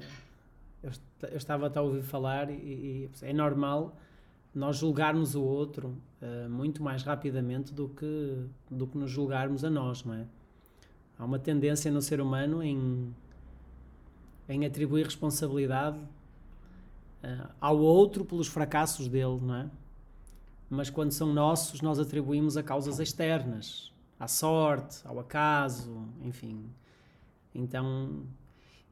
eu, 0.83 0.91
eu, 1.31 1.37
estava 1.37 1.71
a 1.73 1.81
ouvir 1.81 2.03
falar 2.03 2.51
e, 2.51 2.53
e, 2.53 3.09
é 3.23 3.33
normal 3.33 3.97
nós 4.53 4.77
julgarmos 4.77 5.33
o 5.33 5.41
outro 5.41 5.97
uh, 6.21 6.49
muito 6.49 6.83
mais 6.83 7.01
rapidamente 7.01 7.73
do 7.73 7.89
que, 7.89 8.45
do 8.69 8.85
que 8.85 8.97
nos 8.97 9.09
julgarmos 9.09 9.65
a 9.65 9.71
nós, 9.71 10.03
não 10.03 10.13
é? 10.13 10.25
Há 11.17 11.25
uma 11.25 11.39
tendência 11.39 11.91
no 11.91 12.01
ser 12.01 12.21
humano 12.21 12.61
em, 12.61 13.11
em 14.47 14.65
atribuir 14.65 15.05
responsabilidade 15.05 15.99
ao 17.59 17.79
outro 17.79 18.23
pelos 18.23 18.47
fracassos 18.47 19.07
dele, 19.07 19.39
não 19.41 19.55
é? 19.55 19.69
Mas 20.75 20.89
quando 20.89 21.11
são 21.11 21.33
nossos, 21.33 21.81
nós 21.81 21.97
atribuímos 21.99 22.57
a 22.57 22.63
causas 22.63 22.99
externas, 22.99 23.91
à 24.19 24.27
sorte, 24.27 24.99
ao 25.05 25.19
acaso, 25.19 26.07
enfim. 26.23 26.65
Então, 27.53 28.23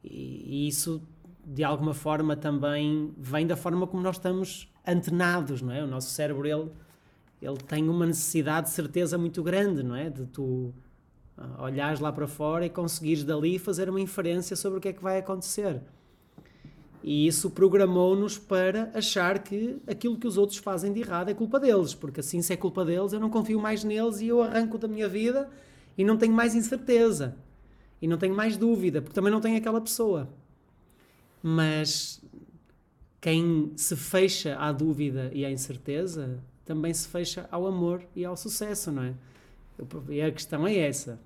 e, 0.04 0.68
isso 0.68 1.02
de 1.46 1.64
alguma 1.64 1.94
forma 1.94 2.36
também 2.36 3.14
vem 3.18 3.46
da 3.46 3.58
forma 3.58 3.86
como 3.86 4.02
nós 4.02 4.16
estamos 4.16 4.72
antenados, 4.88 5.62
não 5.62 5.74
é? 5.74 5.84
O 5.84 5.88
nosso 5.88 6.10
cérebro 6.10 6.48
ele 6.48 6.72
ele 7.42 7.58
tem 7.58 7.90
uma 7.90 8.06
necessidade 8.06 8.68
de 8.68 8.74
certeza 8.74 9.18
muito 9.18 9.44
grande, 9.44 9.84
não 9.84 9.96
é? 9.96 10.10
De 10.10 10.26
tu 10.26 10.74
ah, 11.38 11.64
olhares 11.64 12.00
lá 12.00 12.12
para 12.12 12.28
fora 12.28 12.66
e 12.66 12.70
conseguires 12.70 13.24
dali 13.24 13.60
fazer 13.60 13.90
uma 13.90 14.00
inferência 14.00 14.56
sobre 14.56 14.78
o 14.78 14.82
que 14.82 14.88
é 14.88 14.94
que 14.94 15.04
vai 15.04 15.20
acontecer. 15.20 15.82
E 17.04 17.28
isso 17.28 17.50
programou-nos 17.50 18.38
para 18.38 18.90
achar 18.94 19.40
que 19.40 19.78
aquilo 19.86 20.18
que 20.18 20.26
os 20.26 20.38
outros 20.38 20.58
fazem 20.58 20.94
de 20.94 21.02
errado 21.02 21.30
é 21.30 21.34
culpa 21.34 21.60
deles, 21.60 21.94
porque 21.94 22.22
assim, 22.22 22.42
se 22.42 22.54
é 22.54 22.56
culpa 22.56 22.86
deles, 22.86 23.12
eu 23.12 23.20
não 23.20 23.30
confio 23.30 23.60
mais 23.60 23.84
neles 23.84 24.22
e 24.22 24.28
eu 24.30 24.42
arranco 24.42 24.78
da 24.78 24.88
minha 24.88 25.10
vida 25.10 25.50
e 25.98 26.04
não 26.06 26.18
tenho 26.18 26.34
mais 26.34 26.56
incerteza 26.56 27.36
e 28.02 28.08
não 28.08 28.18
tenho 28.18 28.34
mais 28.34 28.56
dúvida, 28.56 29.02
porque 29.02 29.14
também 29.14 29.32
não 29.32 29.42
tenho 29.42 29.58
aquela 29.58 29.82
pessoa. 29.82 30.30
Mas 31.42 32.22
quem 33.20 33.74
se 33.76 33.98
fecha 33.98 34.56
à 34.58 34.72
dúvida 34.72 35.30
e 35.34 35.44
à 35.46 35.52
incerteza 35.52 36.40
também 36.64 36.94
se 36.94 37.08
fecha 37.08 37.48
ao 37.52 37.68
amor 37.68 38.02
e 38.16 38.24
ao 38.24 38.38
sucesso, 38.38 38.94
não 38.94 39.04
é? 39.04 39.14
E 40.10 40.22
a 40.22 40.32
questão 40.32 40.66
é 40.66 40.78
essa. 40.78 41.20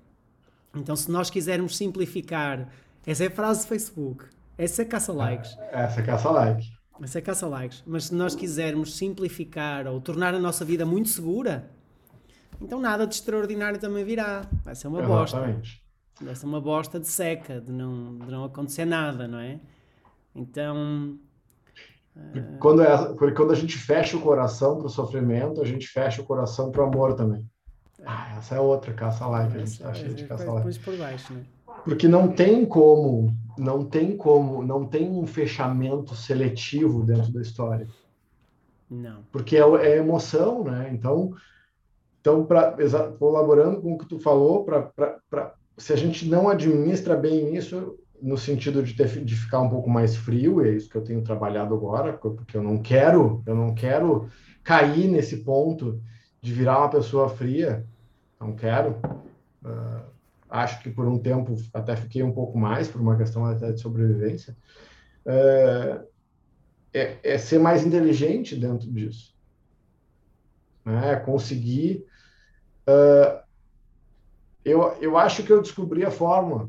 Então, 0.74 0.96
se 0.96 1.08
nós 1.08 1.30
quisermos 1.30 1.76
simplificar, 1.76 2.68
essa 3.06 3.24
é 3.24 3.26
a 3.28 3.30
frase 3.30 3.62
do 3.62 3.68
Facebook, 3.68 4.24
essa 4.58 4.82
é 4.82 4.84
caça 4.84 5.12
likes. 5.12 5.56
Essa 5.70 6.00
é 6.00 6.02
caça 6.02 6.30
likes. 6.30 6.66
Essa 7.00 7.18
é 7.18 7.22
caça 7.22 7.46
likes. 7.46 7.82
Mas 7.86 8.06
se 8.06 8.14
nós 8.14 8.34
quisermos 8.34 8.96
simplificar 8.96 9.86
ou 9.86 10.00
tornar 10.00 10.34
a 10.34 10.38
nossa 10.40 10.64
vida 10.64 10.84
muito 10.84 11.08
segura, 11.10 11.70
então 12.60 12.80
nada 12.80 13.06
de 13.06 13.14
extraordinário 13.14 13.78
também 13.78 14.04
virá. 14.04 14.42
Vai 14.64 14.74
ser 14.74 14.88
uma 14.88 15.00
Exatamente. 15.00 15.80
bosta. 16.18 16.24
Vai 16.24 16.34
ser 16.34 16.46
uma 16.46 16.60
bosta 16.60 16.98
de 16.98 17.06
seca, 17.06 17.60
de 17.60 17.70
não, 17.70 18.18
de 18.18 18.30
não 18.32 18.44
acontecer 18.44 18.84
nada, 18.84 19.28
não 19.28 19.38
é? 19.38 19.60
Então. 20.34 21.16
Quando, 22.58 22.82
é, 22.82 23.14
porque 23.14 23.36
quando 23.36 23.52
a 23.52 23.54
gente 23.54 23.78
fecha 23.78 24.16
o 24.16 24.20
coração 24.20 24.76
para 24.76 24.88
o 24.88 24.90
sofrimento, 24.90 25.62
a 25.62 25.64
gente 25.64 25.86
fecha 25.86 26.20
o 26.20 26.24
coração 26.24 26.72
para 26.72 26.82
o 26.82 26.88
amor 26.88 27.14
também. 27.14 27.48
Ah, 28.04 28.36
essa 28.36 28.56
é 28.56 28.60
outra 28.60 28.92
caça-like, 28.92 29.54
a 29.54 29.58
gente 29.60 29.68
está 29.68 29.94
cheio 29.94 30.14
de 30.14 30.24
caça-like. 30.26 30.78
por 30.80 30.96
baixo, 30.96 31.32
né? 31.32 31.44
Porque 31.88 32.06
não 32.06 32.28
tem 32.28 32.66
como, 32.66 33.34
não 33.56 33.82
tem 33.82 34.14
como, 34.14 34.62
não 34.62 34.84
tem 34.84 35.08
um 35.08 35.26
fechamento 35.26 36.14
seletivo 36.14 37.02
dentro 37.02 37.32
da 37.32 37.40
história. 37.40 37.88
Não. 38.90 39.22
Porque 39.32 39.56
é, 39.56 39.60
é 39.60 39.96
emoção, 39.96 40.62
né? 40.64 40.90
Então, 40.92 41.32
então 42.20 42.44
pra, 42.44 42.76
colaborando 43.18 43.80
com 43.80 43.94
o 43.94 43.96
que 43.96 44.04
tu 44.04 44.18
falou, 44.18 44.66
pra, 44.66 44.82
pra, 44.82 45.18
pra, 45.30 45.54
se 45.78 45.94
a 45.94 45.96
gente 45.96 46.28
não 46.28 46.50
administra 46.50 47.16
bem 47.16 47.56
isso, 47.56 47.98
no 48.20 48.36
sentido 48.36 48.82
de, 48.82 48.92
ter, 48.92 49.24
de 49.24 49.34
ficar 49.34 49.60
um 49.60 49.70
pouco 49.70 49.88
mais 49.88 50.14
frio, 50.14 50.62
é 50.62 50.68
isso 50.68 50.90
que 50.90 50.96
eu 50.96 51.04
tenho 51.04 51.24
trabalhado 51.24 51.74
agora, 51.74 52.12
porque 52.12 52.54
eu 52.54 52.62
não 52.62 52.82
quero, 52.82 53.42
eu 53.46 53.54
não 53.54 53.74
quero 53.74 54.28
cair 54.62 55.08
nesse 55.08 55.38
ponto 55.38 55.98
de 56.42 56.52
virar 56.52 56.80
uma 56.80 56.90
pessoa 56.90 57.30
fria, 57.30 57.86
não 58.38 58.52
quero. 58.52 58.94
Uh, 59.64 60.17
acho 60.48 60.82
que 60.82 60.90
por 60.90 61.06
um 61.06 61.18
tempo 61.18 61.56
até 61.72 61.96
fiquei 61.96 62.22
um 62.22 62.32
pouco 62.32 62.58
mais, 62.58 62.88
por 62.88 63.00
uma 63.00 63.16
questão 63.16 63.44
até 63.44 63.72
de 63.72 63.80
sobrevivência. 63.80 64.56
Uh, 65.26 66.06
é, 66.92 67.18
é, 67.22 67.38
ser 67.38 67.58
mais 67.58 67.84
inteligente 67.84 68.56
dentro 68.56 68.90
disso. 68.90 69.34
Né? 70.84 71.12
É 71.12 71.16
conseguir. 71.16 72.04
Uh, 72.88 73.42
eu, 74.64 74.82
eu 75.00 75.16
acho 75.16 75.42
que 75.42 75.52
eu 75.52 75.62
descobri 75.62 76.04
a 76.04 76.10
fórmula 76.10 76.68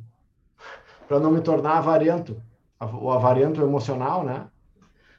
para 1.07 1.19
não 1.19 1.31
me 1.31 1.41
tornar 1.41 1.77
avarento. 1.77 2.41
O 2.79 3.11
avarento 3.11 3.61
emocional, 3.61 4.23
né? 4.23 4.47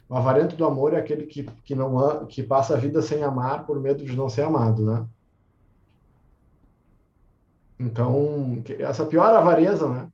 O 0.08 0.16
avarento 0.16 0.56
do 0.56 0.64
amor 0.64 0.94
é 0.94 0.96
aquele 0.96 1.26
que, 1.26 1.44
que, 1.62 1.74
não, 1.74 2.26
que 2.26 2.42
passa 2.42 2.74
a 2.74 2.76
vida 2.76 3.02
sem 3.02 3.22
amar 3.22 3.66
por 3.66 3.78
medo 3.78 4.04
de 4.04 4.16
não 4.16 4.28
ser 4.28 4.42
amado, 4.42 4.84
né? 4.84 5.06
Então, 7.80 8.62
essa 8.78 9.06
pior 9.06 9.34
avareza, 9.34 9.88
né? 9.88 10.08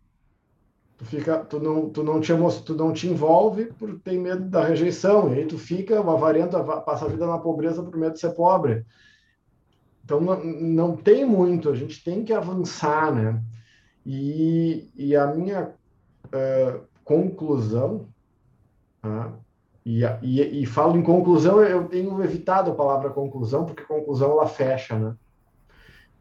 Tu 0.96 1.04
fica, 1.04 1.38
tu 1.38 1.58
não, 1.58 1.90
tu 1.90 2.04
não 2.04 2.20
te 2.20 2.32
tu 2.64 2.74
não 2.74 2.92
te 2.92 3.08
envolve 3.08 3.66
por 3.72 3.98
ter 3.98 4.16
medo 4.16 4.44
da 4.44 4.64
rejeição, 4.64 5.34
e 5.34 5.40
aí 5.40 5.46
tu 5.46 5.58
fica, 5.58 5.98
avarento 5.98 6.56
passa 6.82 7.04
a 7.04 7.08
vida 7.08 7.26
na 7.26 7.38
pobreza 7.38 7.82
por 7.82 7.96
medo 7.96 8.14
de 8.14 8.20
ser 8.20 8.30
pobre. 8.30 8.86
Então, 10.04 10.20
não, 10.20 10.42
não 10.44 10.96
tem 10.96 11.26
muito, 11.26 11.68
a 11.68 11.74
gente 11.74 12.02
tem 12.04 12.24
que 12.24 12.32
avançar, 12.32 13.12
né? 13.12 13.42
E, 14.06 14.88
e 14.94 15.16
a 15.16 15.26
minha 15.26 15.74
uh, 16.26 16.80
conclusão, 17.04 18.06
uh, 19.04 19.32
e, 19.84 20.02
e, 20.22 20.62
e, 20.62 20.66
falo 20.66 20.96
em 20.96 21.02
conclusão, 21.02 21.60
eu 21.60 21.88
tenho 21.88 22.22
evitado 22.22 22.70
a 22.70 22.74
palavra 22.74 23.10
conclusão, 23.10 23.66
porque 23.66 23.82
conclusão 23.82 24.30
ela 24.30 24.46
fecha, 24.46 24.96
né? 24.96 25.16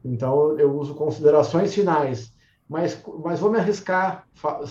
Então 0.05 0.57
eu 0.59 0.77
uso 0.77 0.93
considerações 0.93 1.73
finais, 1.73 2.31
mas, 2.69 3.03
mas 3.23 3.39
vou 3.39 3.51
me 3.51 3.57
arriscar 3.57 4.27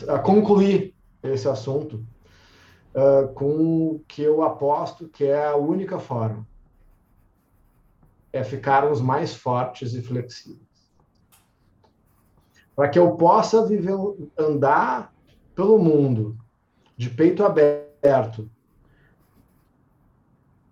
a 0.09 0.18
concluir 0.20 0.95
esse 1.22 1.49
assunto 1.49 2.07
uh, 2.95 3.32
com 3.35 3.95
o 3.95 4.05
que 4.07 4.22
eu 4.22 4.45
aposto 4.45 5.09
que 5.09 5.24
é 5.24 5.47
a 5.49 5.57
única 5.57 5.99
forma 5.99 6.47
é 8.32 8.43
ficarmos 8.43 9.01
mais 9.01 9.32
fortes 9.32 9.95
e 9.95 10.03
flexíveis. 10.03 10.61
Para 12.74 12.89
que 12.89 12.99
eu 12.99 13.12
possa 13.12 13.64
viver, 13.64 13.95
andar 14.37 15.14
pelo 15.55 15.78
mundo 15.78 16.37
de 16.97 17.09
peito 17.09 17.45
aberto, 17.45 18.51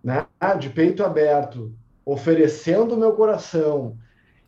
né? 0.03 0.27
de 0.59 0.69
peito 0.69 1.05
aberto, 1.05 1.73
oferecendo 2.05 2.95
o 2.95 2.97
meu 2.97 3.13
coração, 3.13 3.97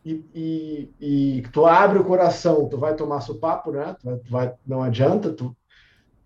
e, 0.06 0.24
e, 0.32 0.94
e, 1.00 1.42
tu 1.50 1.66
abre 1.66 1.98
o 1.98 2.04
coração, 2.04 2.68
tu 2.68 2.78
vai 2.78 2.94
tomar 2.94 3.20
supapo, 3.20 3.72
né? 3.72 3.96
Tu 4.00 4.04
vai, 4.04 4.18
tu 4.18 4.30
vai, 4.30 4.54
não 4.64 4.80
adianta. 4.80 5.32
Tu, 5.32 5.54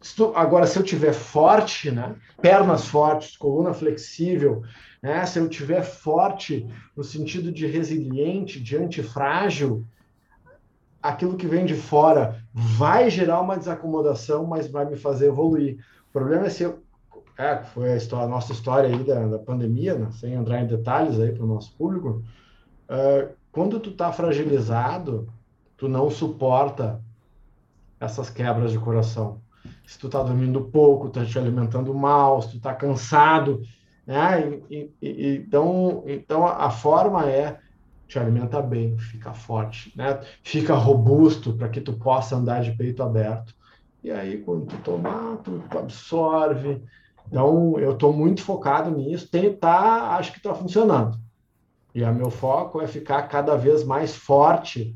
se 0.02 0.14
tu, 0.14 0.32
agora, 0.36 0.66
se 0.66 0.78
eu 0.78 0.82
tiver 0.82 1.14
forte, 1.14 1.90
né? 1.90 2.14
Pernas 2.42 2.88
fortes, 2.88 3.38
coluna 3.38 3.72
flexível, 3.72 4.62
né? 5.02 5.24
Se 5.24 5.38
eu 5.38 5.48
tiver 5.48 5.82
forte 5.82 6.66
no 6.94 7.02
sentido 7.02 7.50
de 7.50 7.66
resiliente, 7.66 8.60
de 8.60 8.76
antifrágil, 8.76 9.86
aquilo 11.02 11.38
que 11.38 11.46
vem 11.46 11.64
de 11.64 11.74
fora 11.74 12.44
vai 12.52 13.08
gerar 13.08 13.40
uma 13.40 13.56
desacomodação, 13.56 14.44
mas 14.44 14.70
vai 14.70 14.84
me 14.84 14.96
fazer 14.96 15.28
evoluir. 15.28 15.78
O 16.10 16.12
problema 16.12 16.48
é 16.48 16.50
se 16.50 16.64
eu, 16.64 16.82
é, 17.38 17.62
foi 17.62 17.92
a, 17.92 17.96
história, 17.96 18.26
a 18.26 18.28
nossa 18.28 18.52
história 18.52 18.90
aí 18.90 19.02
da, 19.04 19.26
da 19.26 19.38
pandemia, 19.38 19.94
né? 19.94 20.10
sem 20.10 20.34
entrar 20.34 20.60
em 20.60 20.66
detalhes 20.66 21.18
aí 21.18 21.32
para 21.32 21.44
o 21.44 21.48
nosso 21.48 21.74
público. 21.78 22.22
Uh, 22.90 23.39
quando 23.52 23.80
tu 23.80 23.92
tá 23.92 24.12
fragilizado, 24.12 25.32
tu 25.76 25.88
não 25.88 26.10
suporta 26.10 27.02
essas 27.98 28.30
quebras 28.30 28.72
de 28.72 28.78
coração. 28.78 29.40
Se 29.86 29.98
tu 29.98 30.08
tá 30.08 30.22
dormindo 30.22 30.62
pouco, 30.62 31.10
tá 31.10 31.24
te 31.24 31.38
alimentando 31.38 31.92
mal, 31.94 32.40
se 32.40 32.52
tu 32.52 32.60
tá 32.60 32.74
cansado, 32.74 33.60
né? 34.06 34.60
E, 34.70 34.90
e, 35.02 35.36
então, 35.36 36.02
então 36.06 36.46
a 36.46 36.70
forma 36.70 37.28
é 37.28 37.58
te 38.08 38.18
alimenta 38.18 38.60
bem, 38.60 38.98
fica 38.98 39.32
forte, 39.32 39.92
né? 39.96 40.20
Fica 40.42 40.74
robusto 40.74 41.52
para 41.52 41.68
que 41.68 41.80
tu 41.80 41.92
possa 41.92 42.36
andar 42.36 42.62
de 42.62 42.72
peito 42.72 43.02
aberto. 43.02 43.54
E 44.02 44.10
aí, 44.10 44.38
quando 44.38 44.66
tu 44.66 44.76
tomar, 44.78 45.36
tu, 45.38 45.62
absorve. 45.78 46.82
Então, 47.28 47.78
eu 47.78 47.92
estou 47.92 48.12
muito 48.12 48.42
focado 48.42 48.90
nisso. 48.90 49.30
Tem, 49.30 49.54
tá, 49.54 50.16
acho 50.16 50.32
que 50.32 50.38
está 50.38 50.54
funcionando. 50.54 51.18
E 51.94 52.02
o 52.02 52.14
meu 52.14 52.30
foco 52.30 52.80
é 52.80 52.86
ficar 52.86 53.22
cada 53.24 53.56
vez 53.56 53.84
mais 53.84 54.14
forte, 54.14 54.94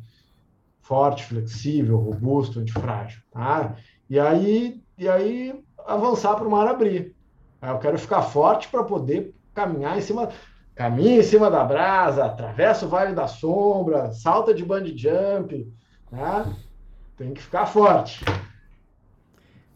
forte, 0.81 1.25
flexível, 1.25 1.97
robusto, 1.97 2.61
antifrágil, 2.61 3.21
tá? 3.33 3.77
E 4.09 4.19
aí, 4.19 4.83
e 4.97 5.09
aí 5.09 5.65
avançar 5.87 6.37
para 6.37 6.47
o 6.47 6.51
mar 6.51 6.69
abrir. 6.69 7.15
Eu 7.61 7.79
quero 7.79 7.99
ficar 7.99 8.23
forte 8.23 8.69
para 8.69 8.85
poder 8.85 9.35
caminhar 9.55 9.97
em 9.97 10.01
cima, 10.01 10.29
caminha 10.75 11.19
em 11.19 11.23
cima 11.23 11.51
da 11.51 11.65
brasa, 11.65 12.25
atravessa 12.25 12.85
o 12.85 12.89
Vale 12.89 13.15
da 13.15 13.27
Sombra, 13.27 14.13
salta 14.13 14.53
de 14.53 14.65
bungee 14.65 14.97
jump, 14.97 15.73
tá? 16.11 16.47
Tem 17.17 17.33
que 17.33 17.41
ficar 17.41 17.67
forte. 17.67 18.25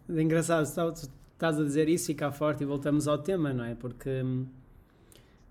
É 0.09 0.21
engraçado, 0.21 0.65
estás 0.65 1.59
a 1.59 1.63
dizer 1.63 1.89
isso, 1.89 2.07
ficar 2.07 2.33
forte 2.33 2.63
e 2.63 2.67
voltamos 2.67 3.09
ao 3.09 3.19
tema, 3.19 3.53
não 3.53 3.65
é? 3.65 3.75
Porque 3.75 4.23
hum, 4.23 4.47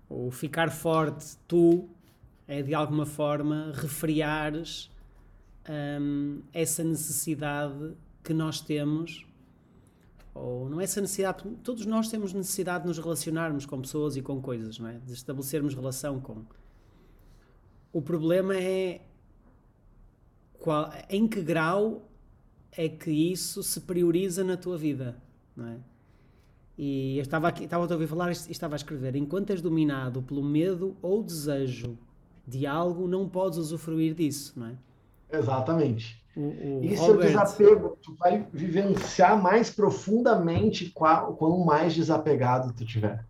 o 0.08 0.30
ficar 0.30 0.70
forte, 0.70 1.36
tu, 1.46 1.88
é 2.46 2.62
de 2.62 2.74
alguma 2.74 3.04
forma 3.04 3.72
refriares 3.74 4.90
hum, 6.00 6.40
essa 6.52 6.82
necessidade 6.82 7.94
que 8.22 8.32
nós 8.32 8.60
temos 8.60 9.26
ou 10.38 10.68
não 10.68 10.80
é 10.80 10.84
essa 10.84 11.00
necessidade, 11.00 11.42
todos 11.64 11.84
nós 11.84 12.08
temos 12.08 12.32
necessidade 12.32 12.82
de 12.82 12.88
nos 12.88 12.98
relacionarmos 12.98 13.66
com 13.66 13.80
pessoas 13.80 14.16
e 14.16 14.22
com 14.22 14.40
coisas, 14.40 14.78
não 14.78 14.88
é? 14.88 14.98
De 14.98 15.12
estabelecermos 15.12 15.74
relação 15.74 16.20
com. 16.20 16.44
O 17.92 18.00
problema 18.00 18.56
é 18.56 19.00
qual, 20.58 20.92
em 21.10 21.26
que 21.26 21.42
grau 21.42 22.08
é 22.70 22.88
que 22.88 23.10
isso 23.10 23.62
se 23.64 23.80
prioriza 23.80 24.44
na 24.44 24.56
tua 24.56 24.78
vida, 24.78 25.20
não 25.56 25.66
é? 25.66 25.78
E 26.78 27.18
eu 27.18 27.22
estava, 27.22 27.48
aqui, 27.48 27.64
estava 27.64 27.84
a 27.84 27.92
ouvir 27.92 28.06
falar 28.06 28.30
e 28.30 28.32
estava 28.32 28.76
a 28.76 28.76
escrever: 28.76 29.16
enquanto 29.16 29.50
és 29.50 29.60
dominado 29.60 30.22
pelo 30.22 30.44
medo 30.44 30.96
ou 31.02 31.24
desejo 31.24 31.98
de 32.46 32.66
algo, 32.66 33.08
não 33.08 33.28
podes 33.28 33.58
usufruir 33.58 34.14
disso, 34.14 34.54
não 34.56 34.68
é? 34.68 34.74
Exatamente. 35.36 36.22
O, 36.36 36.78
o 36.78 36.84
Isso 36.84 37.02
Robert... 37.02 37.26
é 37.26 37.26
o 37.26 37.44
desapego. 37.44 37.98
Tu 38.00 38.14
vai 38.14 38.46
vivenciar 38.52 39.42
mais 39.42 39.70
profundamente 39.70 40.88
qual, 40.90 41.34
quanto 41.34 41.58
mais 41.64 41.94
desapegado 41.94 42.72
tu 42.72 42.84
tiver. 42.84 43.24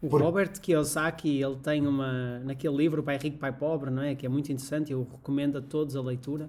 O 0.00 0.08
Por... 0.08 0.22
Robert 0.22 0.58
Kiyosaki, 0.58 1.42
ele 1.42 1.56
tem 1.56 1.86
uma 1.86 2.38
naquele 2.40 2.76
livro 2.76 3.02
Pai 3.02 3.18
Rico, 3.18 3.36
Pai 3.36 3.52
Pobre, 3.52 3.90
não 3.90 4.02
é? 4.02 4.14
Que 4.14 4.24
é 4.24 4.28
muito 4.28 4.50
interessante, 4.50 4.90
eu 4.90 5.06
recomendo 5.10 5.58
a 5.58 5.60
todos 5.60 5.94
a 5.96 6.00
leitura. 6.00 6.48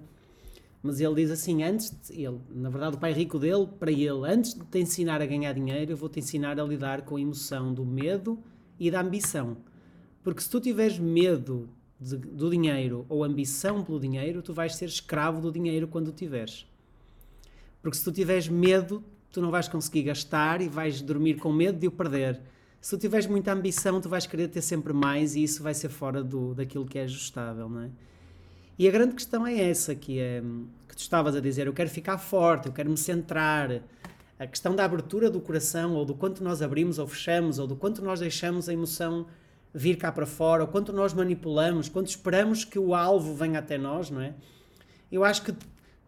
Mas 0.82 1.00
ele 1.00 1.14
diz 1.14 1.30
assim: 1.30 1.62
antes, 1.62 1.90
de, 1.90 2.22
ele, 2.22 2.40
na 2.50 2.70
verdade, 2.70 2.96
o 2.96 2.98
pai 2.98 3.12
rico 3.12 3.38
dele, 3.38 3.66
para 3.78 3.92
ele, 3.92 4.24
antes 4.24 4.54
de 4.54 4.64
te 4.64 4.78
ensinar 4.78 5.20
a 5.20 5.26
ganhar 5.26 5.52
dinheiro, 5.52 5.92
eu 5.92 5.96
vou 5.96 6.08
te 6.08 6.20
ensinar 6.20 6.58
a 6.58 6.64
lidar 6.64 7.02
com 7.02 7.16
a 7.16 7.20
emoção 7.20 7.72
do 7.72 7.84
medo 7.84 8.38
e 8.78 8.90
da 8.90 9.00
ambição. 9.00 9.58
Porque 10.22 10.40
se 10.40 10.50
tu 10.50 10.60
tiveres 10.60 10.98
medo 10.98 11.68
de, 12.00 12.16
do 12.16 12.50
dinheiro 12.50 13.04
ou 13.08 13.22
ambição 13.22 13.84
pelo 13.84 14.00
dinheiro, 14.00 14.42
tu 14.42 14.54
vais 14.54 14.74
ser 14.74 14.86
escravo 14.86 15.40
do 15.40 15.52
dinheiro 15.52 15.86
quando 15.86 16.12
tiveres. 16.12 16.66
Porque 17.82 17.96
se 17.96 18.04
tu 18.04 18.12
tiveres 18.12 18.48
medo, 18.48 19.04
tu 19.30 19.40
não 19.40 19.50
vais 19.50 19.68
conseguir 19.68 20.02
gastar 20.04 20.60
e 20.60 20.68
vais 20.68 21.00
dormir 21.00 21.36
com 21.36 21.52
medo 21.52 21.78
de 21.78 21.86
o 21.86 21.90
perder. 21.90 22.40
Se 22.80 22.96
tu 22.96 23.00
tiveres 23.00 23.26
muita 23.26 23.52
ambição, 23.52 24.00
tu 24.00 24.08
vais 24.08 24.26
querer 24.26 24.48
ter 24.48 24.62
sempre 24.62 24.92
mais 24.92 25.36
e 25.36 25.42
isso 25.42 25.62
vai 25.62 25.74
ser 25.74 25.90
fora 25.90 26.24
do, 26.24 26.54
daquilo 26.54 26.86
que 26.86 26.98
é 26.98 27.02
ajustável, 27.02 27.68
não 27.68 27.82
é? 27.82 27.90
E 28.80 28.88
a 28.88 28.90
grande 28.90 29.14
questão 29.14 29.46
é 29.46 29.60
essa, 29.68 29.94
que 29.94 30.18
é 30.18 30.42
que 30.88 30.96
tu 30.96 31.00
estavas 31.00 31.36
a 31.36 31.40
dizer, 31.40 31.66
eu 31.66 31.72
quero 31.74 31.90
ficar 31.90 32.16
forte, 32.16 32.66
eu 32.66 32.72
quero 32.72 32.88
me 32.88 32.96
centrar. 32.96 33.82
A 34.38 34.46
questão 34.46 34.74
da 34.74 34.86
abertura 34.86 35.28
do 35.28 35.38
coração, 35.38 35.92
ou 35.92 36.06
do 36.06 36.14
quanto 36.14 36.42
nós 36.42 36.62
abrimos 36.62 36.98
ou 36.98 37.06
fechamos, 37.06 37.58
ou 37.58 37.66
do 37.66 37.76
quanto 37.76 38.00
nós 38.00 38.20
deixamos 38.20 38.70
a 38.70 38.72
emoção 38.72 39.26
vir 39.74 39.96
cá 39.96 40.10
para 40.10 40.24
fora, 40.24 40.62
ou 40.62 40.66
quanto 40.66 40.94
nós 40.94 41.12
manipulamos, 41.12 41.90
quanto 41.90 42.06
esperamos 42.06 42.64
que 42.64 42.78
o 42.78 42.94
alvo 42.94 43.34
venha 43.34 43.58
até 43.58 43.76
nós, 43.76 44.10
não 44.10 44.22
é? 44.22 44.32
Eu 45.12 45.24
acho 45.24 45.42
que 45.42 45.54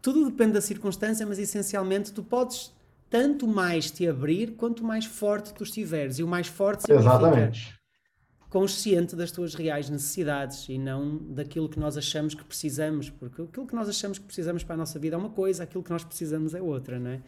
tudo 0.01 0.25
depende 0.25 0.53
da 0.53 0.63
circunstância, 0.63 1.27
mas 1.27 1.39
essencialmente 1.39 2.11
tu 2.11 2.23
podes 2.23 2.73
tanto 3.11 3.47
mais 3.47 3.91
te 3.91 4.09
abrir 4.09 4.53
quanto 4.53 4.83
mais 4.83 5.05
forte 5.05 5.53
tu 5.53 5.63
estiveres. 5.63 6.19
E 6.19 6.23
o 6.23 6.27
mais 6.27 6.47
forte 6.47 6.85
significa 6.85 7.17
Exatamente. 7.17 7.82
Consciente 8.53 9.17
das 9.17 9.33
tuas 9.33 9.55
reais 9.55 9.89
necessidades 9.89 10.69
e 10.69 10.77
não 10.77 11.17
daquilo 11.17 11.71
que 11.71 11.81
nós 11.81 11.97
achamos 11.97 12.35
que 12.35 12.45
precisamos. 12.45 13.09
Porque 13.09 13.41
aquilo 13.41 13.67
que 13.67 13.75
nós 13.75 13.89
achamos 13.89 14.19
que 14.19 14.27
precisamos 14.27 14.63
para 14.63 14.75
a 14.75 14.77
nossa 14.77 14.99
vida 14.99 15.17
é 15.17 15.19
uma 15.19 15.31
coisa, 15.31 15.63
aquilo 15.63 15.83
que 15.83 15.91
nós 15.91 16.05
precisamos 16.05 16.55
é 16.55 16.61
outra, 16.61 17.01
não 17.01 17.13
é? 17.13 17.21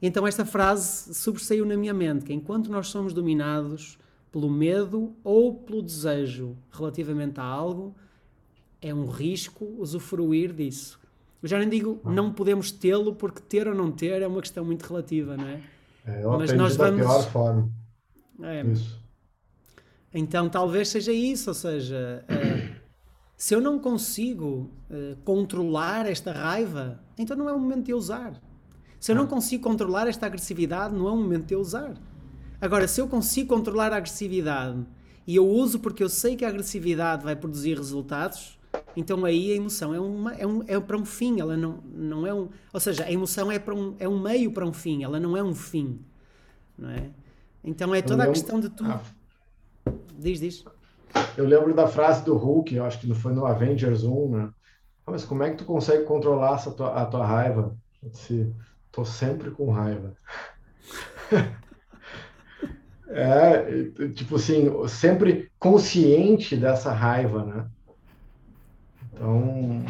Então 0.00 0.26
esta 0.26 0.46
frase 0.46 1.14
sobressaiu 1.14 1.66
na 1.66 1.76
minha 1.76 1.92
mente, 1.92 2.24
que 2.24 2.32
enquanto 2.32 2.70
nós 2.70 2.88
somos 2.88 3.12
dominados 3.12 3.98
pelo 4.32 4.48
medo 4.48 5.14
ou 5.22 5.54
pelo 5.56 5.82
desejo 5.82 6.56
relativamente 6.72 7.38
a 7.38 7.44
algo, 7.44 7.94
é 8.80 8.94
um 8.94 9.04
risco 9.04 9.66
usufruir 9.78 10.54
disso. 10.54 10.98
Eu 11.42 11.50
já 11.50 11.58
nem 11.58 11.68
digo 11.68 12.00
ah. 12.02 12.10
não 12.10 12.32
podemos 12.32 12.72
tê-lo, 12.72 13.14
porque 13.14 13.42
ter 13.42 13.68
ou 13.68 13.74
não 13.74 13.92
ter 13.92 14.22
é 14.22 14.26
uma 14.26 14.40
questão 14.40 14.64
muito 14.64 14.86
relativa, 14.86 15.36
não 15.36 15.46
é? 15.46 15.60
é 16.06 16.22
Mas 16.24 16.50
nós 16.54 16.76
vamos... 16.76 17.02
pior 17.02 17.30
forma. 17.30 17.70
É. 18.40 18.62
Isso. 18.62 19.01
Então 20.14 20.48
talvez 20.48 20.88
seja 20.88 21.12
isso, 21.12 21.50
ou 21.50 21.54
seja, 21.54 22.24
uh, 22.28 22.76
se 23.36 23.54
eu 23.54 23.60
não 23.60 23.78
consigo 23.78 24.70
uh, 24.90 25.16
controlar 25.24 26.06
esta 26.06 26.32
raiva, 26.32 27.00
então 27.18 27.36
não 27.36 27.48
é 27.48 27.52
o 27.52 27.58
momento 27.58 27.86
de 27.86 27.92
eu 27.92 27.96
usar. 27.96 28.40
Se 29.00 29.10
eu 29.10 29.16
não 29.16 29.24
ah. 29.24 29.28
consigo 29.28 29.64
controlar 29.64 30.06
esta 30.06 30.26
agressividade, 30.26 30.94
não 30.94 31.08
é 31.08 31.12
o 31.12 31.16
momento 31.16 31.46
de 31.46 31.54
eu 31.54 31.60
usar. 31.60 31.94
Agora, 32.60 32.86
se 32.86 33.00
eu 33.00 33.08
consigo 33.08 33.48
controlar 33.48 33.92
a 33.92 33.96
agressividade 33.96 34.86
e 35.26 35.34
eu 35.34 35.48
uso 35.48 35.80
porque 35.80 36.04
eu 36.04 36.08
sei 36.08 36.36
que 36.36 36.44
a 36.44 36.48
agressividade 36.48 37.24
vai 37.24 37.34
produzir 37.34 37.76
resultados, 37.76 38.56
então 38.96 39.24
aí 39.24 39.50
a 39.50 39.56
emoção 39.56 39.92
é, 39.92 39.98
uma, 39.98 40.34
é, 40.34 40.46
um, 40.46 40.62
é 40.68 40.78
para 40.78 40.96
um 40.96 41.04
fim, 41.04 41.40
ela 41.40 41.56
não, 41.56 41.78
não 41.92 42.26
é 42.26 42.32
um. 42.32 42.48
Ou 42.72 42.78
seja, 42.78 43.04
a 43.04 43.10
emoção 43.10 43.50
é, 43.50 43.58
para 43.58 43.74
um, 43.74 43.96
é 43.98 44.08
um 44.08 44.20
meio 44.20 44.52
para 44.52 44.64
um 44.64 44.72
fim, 44.72 45.02
ela 45.02 45.18
não 45.18 45.36
é 45.36 45.42
um 45.42 45.54
fim. 45.54 45.98
Não 46.78 46.90
é? 46.90 47.10
Então 47.64 47.94
é 47.94 48.02
toda 48.02 48.24
a 48.24 48.28
questão 48.28 48.60
de 48.60 48.68
tu. 48.68 48.84
Diz, 50.18 50.40
diz. 50.40 50.64
Eu 51.36 51.46
lembro 51.46 51.74
da 51.74 51.86
frase 51.86 52.24
do 52.24 52.36
Hulk, 52.36 52.74
eu 52.74 52.84
acho 52.84 52.98
que 52.98 53.14
foi 53.14 53.32
no 53.32 53.46
Avengers 53.46 54.04
1, 54.04 54.28
né? 54.30 54.50
Ah, 55.06 55.10
mas 55.10 55.24
como 55.24 55.42
é 55.42 55.50
que 55.50 55.56
tu 55.56 55.64
consegue 55.64 56.04
controlar 56.04 56.54
essa 56.54 56.70
tua, 56.70 56.94
a 56.94 57.06
tua 57.06 57.26
raiva? 57.26 57.76
Disse, 58.02 58.52
tô 58.90 59.04
sempre 59.04 59.50
com 59.50 59.70
raiva. 59.70 60.16
é, 63.08 64.08
tipo 64.14 64.36
assim, 64.36 64.70
sempre 64.88 65.50
consciente 65.58 66.56
dessa 66.56 66.92
raiva, 66.92 67.44
né? 67.44 67.66
Então. 69.12 69.84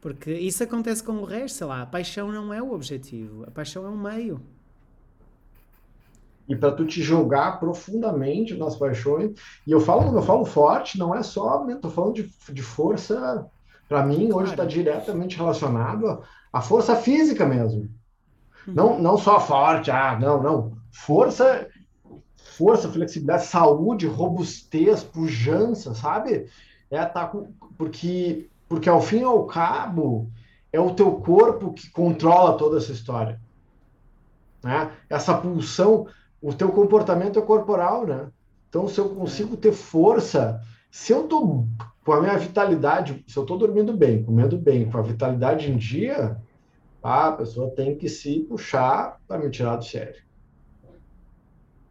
Porque 0.00 0.32
isso 0.32 0.62
acontece 0.62 1.02
com 1.02 1.14
o 1.14 1.24
resto, 1.24 1.58
sei 1.58 1.66
lá, 1.66 1.82
a 1.82 1.86
paixão 1.86 2.30
não 2.30 2.54
é 2.54 2.62
o 2.62 2.72
objetivo, 2.72 3.44
a 3.44 3.50
paixão 3.50 3.84
é 3.84 3.88
um 3.88 4.00
meio. 4.00 4.40
E 6.48 6.56
para 6.56 6.72
tu 6.72 6.86
te 6.86 7.02
julgar 7.02 7.60
profundamente 7.60 8.56
nas 8.56 8.74
paixões, 8.74 9.32
e 9.66 9.70
eu 9.70 9.80
falo, 9.80 10.16
eu 10.16 10.22
falo 10.22 10.44
forte, 10.44 10.98
não 10.98 11.14
é 11.14 11.22
só, 11.22 11.64
né, 11.64 11.76
tô 11.80 11.90
falando 11.90 12.14
de, 12.14 12.32
de 12.50 12.62
força, 12.62 13.46
para 13.88 14.04
mim, 14.04 14.32
hoje 14.32 14.52
está 14.52 14.64
diretamente 14.64 15.36
relacionado 15.36 16.22
à 16.52 16.60
força 16.60 16.96
física 16.96 17.46
mesmo. 17.46 17.88
Uhum. 18.66 18.74
Não, 18.74 18.98
não 19.00 19.18
só 19.18 19.40
forte, 19.40 19.90
ah, 19.90 20.18
não, 20.20 20.42
não. 20.42 20.78
Força, 20.90 21.66
força, 22.56 22.88
flexibilidade, 22.88 23.44
saúde, 23.44 24.06
robustez, 24.06 25.02
pujança, 25.02 25.94
sabe? 25.94 26.46
É 26.90 27.04
tá 27.04 27.26
com, 27.26 27.52
porque 27.76 28.48
porque 28.68 28.88
ao 28.88 29.00
fim 29.00 29.20
e 29.20 29.24
ao 29.24 29.46
cabo 29.46 30.30
é 30.70 30.78
o 30.78 30.94
teu 30.94 31.12
corpo 31.12 31.72
que 31.72 31.90
controla 31.90 32.58
toda 32.58 32.76
essa 32.76 32.92
história, 32.92 33.40
né? 34.62 34.92
Essa 35.08 35.34
pulsão, 35.34 36.06
o 36.40 36.52
teu 36.52 36.70
comportamento 36.70 37.38
é 37.38 37.42
corporal, 37.42 38.06
né? 38.06 38.28
Então 38.68 38.86
se 38.88 38.98
eu 38.98 39.08
consigo 39.10 39.56
ter 39.56 39.72
força, 39.72 40.60
se 40.90 41.12
eu 41.12 41.24
tô 41.24 41.64
com 42.04 42.12
a 42.12 42.20
minha 42.20 42.38
vitalidade, 42.38 43.24
se 43.26 43.36
eu 43.36 43.44
tô 43.44 43.56
dormindo 43.56 43.92
bem, 43.92 44.22
comendo 44.22 44.56
bem, 44.56 44.90
com 44.90 44.98
a 44.98 45.02
vitalidade 45.02 45.70
em 45.70 45.76
dia, 45.76 46.38
a 47.02 47.32
pessoa 47.32 47.70
tem 47.70 47.96
que 47.96 48.08
se 48.08 48.40
puxar 48.40 49.20
para 49.26 49.38
me 49.38 49.50
tirar 49.50 49.76
do 49.76 49.84
sério. 49.84 50.22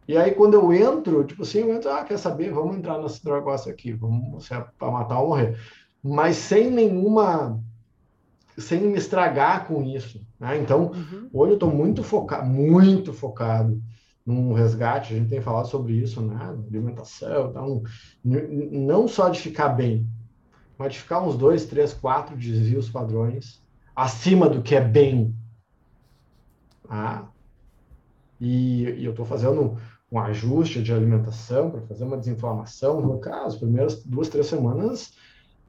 E 0.06 0.16
aí, 0.16 0.30
quando 0.30 0.54
eu 0.54 0.72
entro, 0.72 1.22
tipo 1.22 1.42
assim, 1.42 1.58
eu 1.58 1.74
entro, 1.74 1.90
ah, 1.90 2.02
quer 2.02 2.18
saber? 2.18 2.50
Vamos 2.50 2.76
entrar 2.76 2.98
nesse 2.98 3.24
negócio 3.28 3.70
aqui, 3.70 3.92
vamos 3.92 4.50
é 4.50 4.64
para 4.78 4.90
matar 4.90 5.20
ou 5.20 5.28
morrer. 5.28 5.58
Mas 6.02 6.36
sem 6.36 6.70
nenhuma. 6.70 7.62
sem 8.56 8.80
me 8.80 8.96
estragar 8.96 9.66
com 9.66 9.82
isso. 9.82 10.26
Né? 10.40 10.56
Então, 10.58 10.92
uhum. 10.92 11.28
hoje 11.30 11.52
eu 11.52 11.56
estou 11.56 11.70
muito 11.70 12.02
focado, 12.02 12.46
muito 12.46 13.12
focado 13.12 13.82
num 14.28 14.52
resgate, 14.52 15.14
a 15.14 15.16
gente 15.16 15.30
tem 15.30 15.40
falado 15.40 15.68
sobre 15.68 15.94
isso, 15.94 16.20
né? 16.20 16.36
Alimentação, 16.68 17.48
então, 17.48 17.82
não 18.22 19.08
só 19.08 19.30
de 19.30 19.40
ficar 19.40 19.70
bem, 19.70 20.06
mas 20.76 20.92
de 20.92 20.98
ficar 20.98 21.22
uns 21.22 21.36
dois, 21.36 21.64
três, 21.64 21.94
quatro 21.94 22.36
desvios 22.36 22.90
padrões 22.90 23.62
acima 23.96 24.46
do 24.46 24.62
que 24.62 24.74
é 24.74 24.80
bem. 24.82 25.34
Ah, 26.88 27.24
e, 28.38 28.84
e 28.84 29.04
eu 29.04 29.12
estou 29.12 29.24
fazendo 29.24 29.78
um 30.12 30.20
ajuste 30.20 30.82
de 30.82 30.92
alimentação 30.92 31.70
para 31.70 31.80
fazer 31.80 32.04
uma 32.04 32.18
desinflamação. 32.18 33.00
No 33.00 33.18
caso, 33.18 33.46
as 33.46 33.56
primeiras 33.56 34.04
duas, 34.04 34.28
três 34.28 34.46
semanas 34.46 35.14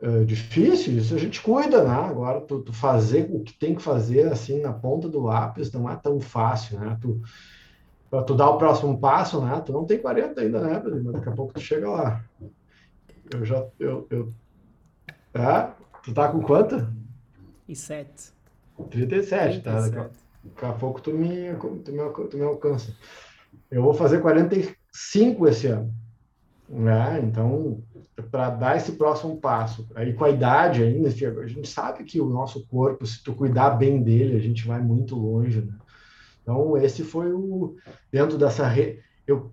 é 0.02 0.24
difícil, 0.26 0.98
isso 0.98 1.16
a 1.16 1.18
gente 1.18 1.42
cuida, 1.42 1.84
né? 1.84 1.92
Agora, 1.92 2.42
tu, 2.42 2.60
tu, 2.60 2.74
fazer 2.74 3.30
o 3.32 3.42
que 3.42 3.58
tem 3.58 3.74
que 3.74 3.82
fazer 3.82 4.28
assim 4.28 4.62
na 4.62 4.74
ponta 4.74 5.08
do 5.08 5.22
lápis 5.22 5.72
não 5.72 5.90
é 5.90 5.96
tão 5.96 6.20
fácil, 6.20 6.80
né? 6.80 6.98
Tu, 7.02 7.22
para 8.10 8.24
tu 8.24 8.36
dar 8.36 8.50
o 8.50 8.58
próximo 8.58 9.00
passo, 9.00 9.42
né? 9.42 9.62
Tu 9.66 9.72
não 9.72 9.86
tem 9.86 10.00
40 10.00 10.42
ainda, 10.42 10.60
né, 10.62 10.82
Mas 10.84 11.14
daqui 11.14 11.30
a 11.30 11.32
pouco 11.32 11.54
tu 11.54 11.60
chega 11.60 11.90
lá. 11.90 12.24
Eu 13.32 13.46
já. 13.46 13.66
Eu, 13.80 14.08
eu... 14.10 14.34
É? 15.34 15.70
Tu 16.04 16.14
tá 16.14 16.28
com 16.30 16.42
quanto? 16.42 16.88
E 17.68 17.76
7. 17.76 18.34
37, 18.90 19.62
37. 19.62 19.62
tá? 19.62 19.82
Daqui 19.82 19.98
a, 19.98 20.10
daqui 20.44 20.66
a 20.66 20.72
pouco 20.74 21.02
tu 21.02 21.12
me, 21.12 21.54
tu 21.84 21.92
me, 21.92 22.28
tu 22.30 22.38
me 22.38 22.44
alcança. 22.44 22.96
Eu 23.70 23.84
vou 23.84 23.94
fazer 23.94 24.22
45 24.22 25.48
esse 25.48 25.68
ano. 25.68 25.94
Né? 26.68 27.20
Então, 27.24 27.84
para 28.32 28.50
dar 28.52 28.78
esse 28.78 28.94
próximo 28.94 29.38
passo, 29.38 29.88
aí 29.96 30.14
com 30.14 30.24
a 30.24 30.30
idade 30.30 30.84
ainda, 30.84 31.10
a 31.10 31.48
gente 31.48 31.68
sabe 31.68 32.04
que 32.04 32.22
o 32.22 32.30
nosso 32.30 32.66
corpo, 32.68 33.06
se 33.06 33.24
tu 33.24 33.34
cuidar 33.34 33.72
bem 33.72 34.02
dele, 34.02 34.36
a 34.36 34.40
gente 34.40 34.68
vai 34.68 34.80
muito 34.80 35.16
longe. 35.16 35.62
Né? 35.62 35.74
Então, 36.50 36.76
esse 36.78 37.04
foi 37.04 37.32
o. 37.32 37.76
Dentro 38.12 38.36
dessa. 38.36 38.68
Re... 38.68 39.00
Eu 39.28 39.52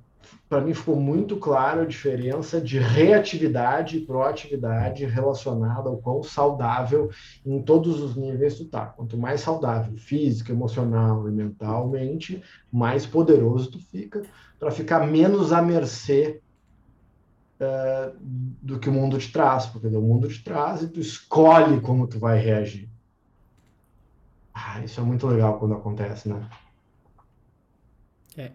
para 0.49 0.61
mim 0.61 0.75
ficou 0.75 0.97
muito 0.97 1.37
claro 1.37 1.83
a 1.83 1.87
diferença 1.87 2.61
de 2.61 2.79
reatividade 2.79 3.97
e 3.97 4.01
proatividade 4.01 5.05
relacionada 5.05 5.89
ao 5.89 5.99
quão 5.99 6.21
saudável 6.21 7.11
em 7.45 7.63
todos 7.63 8.01
os 8.01 8.17
níveis 8.17 8.57
tu 8.57 8.65
tá. 8.65 8.87
Quanto 8.87 9.17
mais 9.17 9.41
saudável, 9.43 9.97
físico, 9.97 10.51
emocional 10.51 11.29
e 11.29 11.33
mentalmente, 11.33 12.43
mais 12.73 13.07
poderoso 13.07 13.71
tu 13.73 13.79
fica 13.79 14.23
para 14.59 14.73
ficar 14.73 15.07
menos 15.07 15.53
à 15.53 15.63
mercê 15.63 16.41
uh, 17.61 18.17
do 18.21 18.81
que 18.81 18.89
o 18.89 18.93
mundo 18.93 19.19
te 19.19 19.31
traz, 19.31 19.67
porque 19.67 19.87
o 19.87 20.03
mundo 20.03 20.27
te 20.29 20.43
traz 20.43 20.83
e 20.83 20.89
tu 20.89 20.99
escolhe 20.99 21.81
como 21.81 22.09
tu 22.09 22.19
vai 22.19 22.39
reagir. 22.39 22.89
Ah, 24.59 24.83
isso 24.83 24.99
é 24.99 25.05
muito 25.05 25.27
legal 25.27 25.59
quando 25.59 25.75
acontece, 25.75 26.31
né? 26.31 26.49
É, 28.37 28.53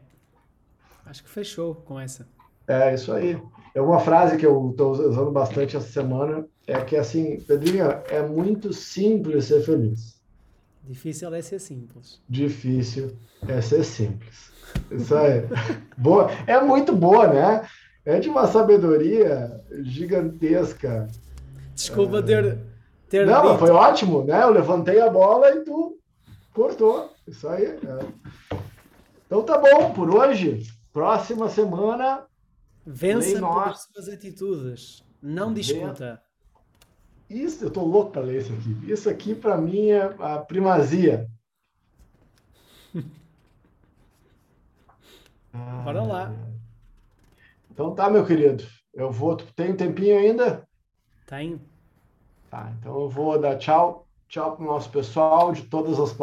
Acho 1.06 1.24
que 1.24 1.30
fechou 1.30 1.76
com 1.76 2.00
essa. 2.00 2.28
É 2.68 2.94
isso 2.94 3.12
aí. 3.12 3.38
É 3.76 3.82
uma 3.82 4.00
frase 4.00 4.38
que 4.38 4.46
eu 4.46 4.70
estou 4.72 4.92
usando 4.92 5.32
bastante 5.32 5.76
essa 5.76 5.88
semana, 5.88 6.46
é 6.68 6.80
que 6.82 6.96
assim, 6.96 7.42
Pedrinho, 7.42 7.86
é 8.10 8.22
muito 8.22 8.72
simples 8.72 9.46
ser 9.46 9.62
feliz. 9.62 10.22
Difícil 10.84 11.34
é 11.34 11.42
ser 11.42 11.60
simples. 11.60 12.22
Difícil 12.30 13.16
é 13.48 13.62
ser 13.62 13.84
simples. 13.84 14.52
Isso 14.90 15.16
aí. 15.16 15.44
boa. 15.98 16.30
É 16.48 16.62
muito 16.62 16.96
boa, 16.96 17.28
né? 17.28 17.68
É 18.06 18.20
de 18.20 18.30
uma 18.30 18.48
sabedoria 18.48 19.62
gigantesca. 19.82 21.08
Desculpa 21.76 22.20
é... 22.20 22.22
ter, 22.22 22.58
ter. 23.10 23.26
Não, 23.26 23.48
dito. 23.48 23.58
foi 23.58 23.70
ótimo, 23.70 24.24
né? 24.24 24.44
Eu 24.44 24.52
levantei 24.52 25.00
a 25.02 25.10
bola 25.10 25.52
e 25.52 25.60
tu 25.60 25.98
cortou. 26.54 27.14
Isso 27.28 27.48
aí. 27.48 27.66
É. 27.66 28.61
Então 29.32 29.44
tá 29.44 29.58
bom 29.58 29.94
por 29.94 30.14
hoje. 30.14 30.68
Próxima 30.92 31.48
semana. 31.48 32.28
Vença 32.86 33.40
pelas 33.40 33.84
suas 33.84 34.10
atitudes. 34.10 35.06
Não 35.22 35.54
discuta. 35.54 36.22
Isso, 37.30 37.64
eu 37.64 37.72
tô 37.72 37.82
louco 37.82 38.12
para 38.12 38.24
ler 38.24 38.42
isso 38.42 38.52
aqui. 38.52 38.92
Isso 38.92 39.10
aqui, 39.10 39.34
para 39.34 39.56
mim, 39.56 39.88
é 39.88 40.14
a 40.20 40.38
primazia. 40.40 41.30
Bora 45.86 46.04
lá. 46.04 46.36
Então 47.70 47.96
tá, 47.96 48.10
meu 48.10 48.26
querido. 48.26 48.66
Eu 48.94 49.14
vou. 49.14 49.38
Tem 49.38 49.72
um 49.72 49.78
tempinho 49.78 50.20
ainda? 50.20 50.68
Tem. 51.26 51.58
Tá, 52.50 52.70
então 52.78 53.00
eu 53.00 53.08
vou 53.08 53.40
dar 53.40 53.58
tchau. 53.58 54.06
Tchau 54.28 54.58
pro 54.58 54.66
nosso 54.66 54.90
pessoal 54.90 55.54
de 55.54 55.62
todas 55.64 56.02
as 56.02 56.12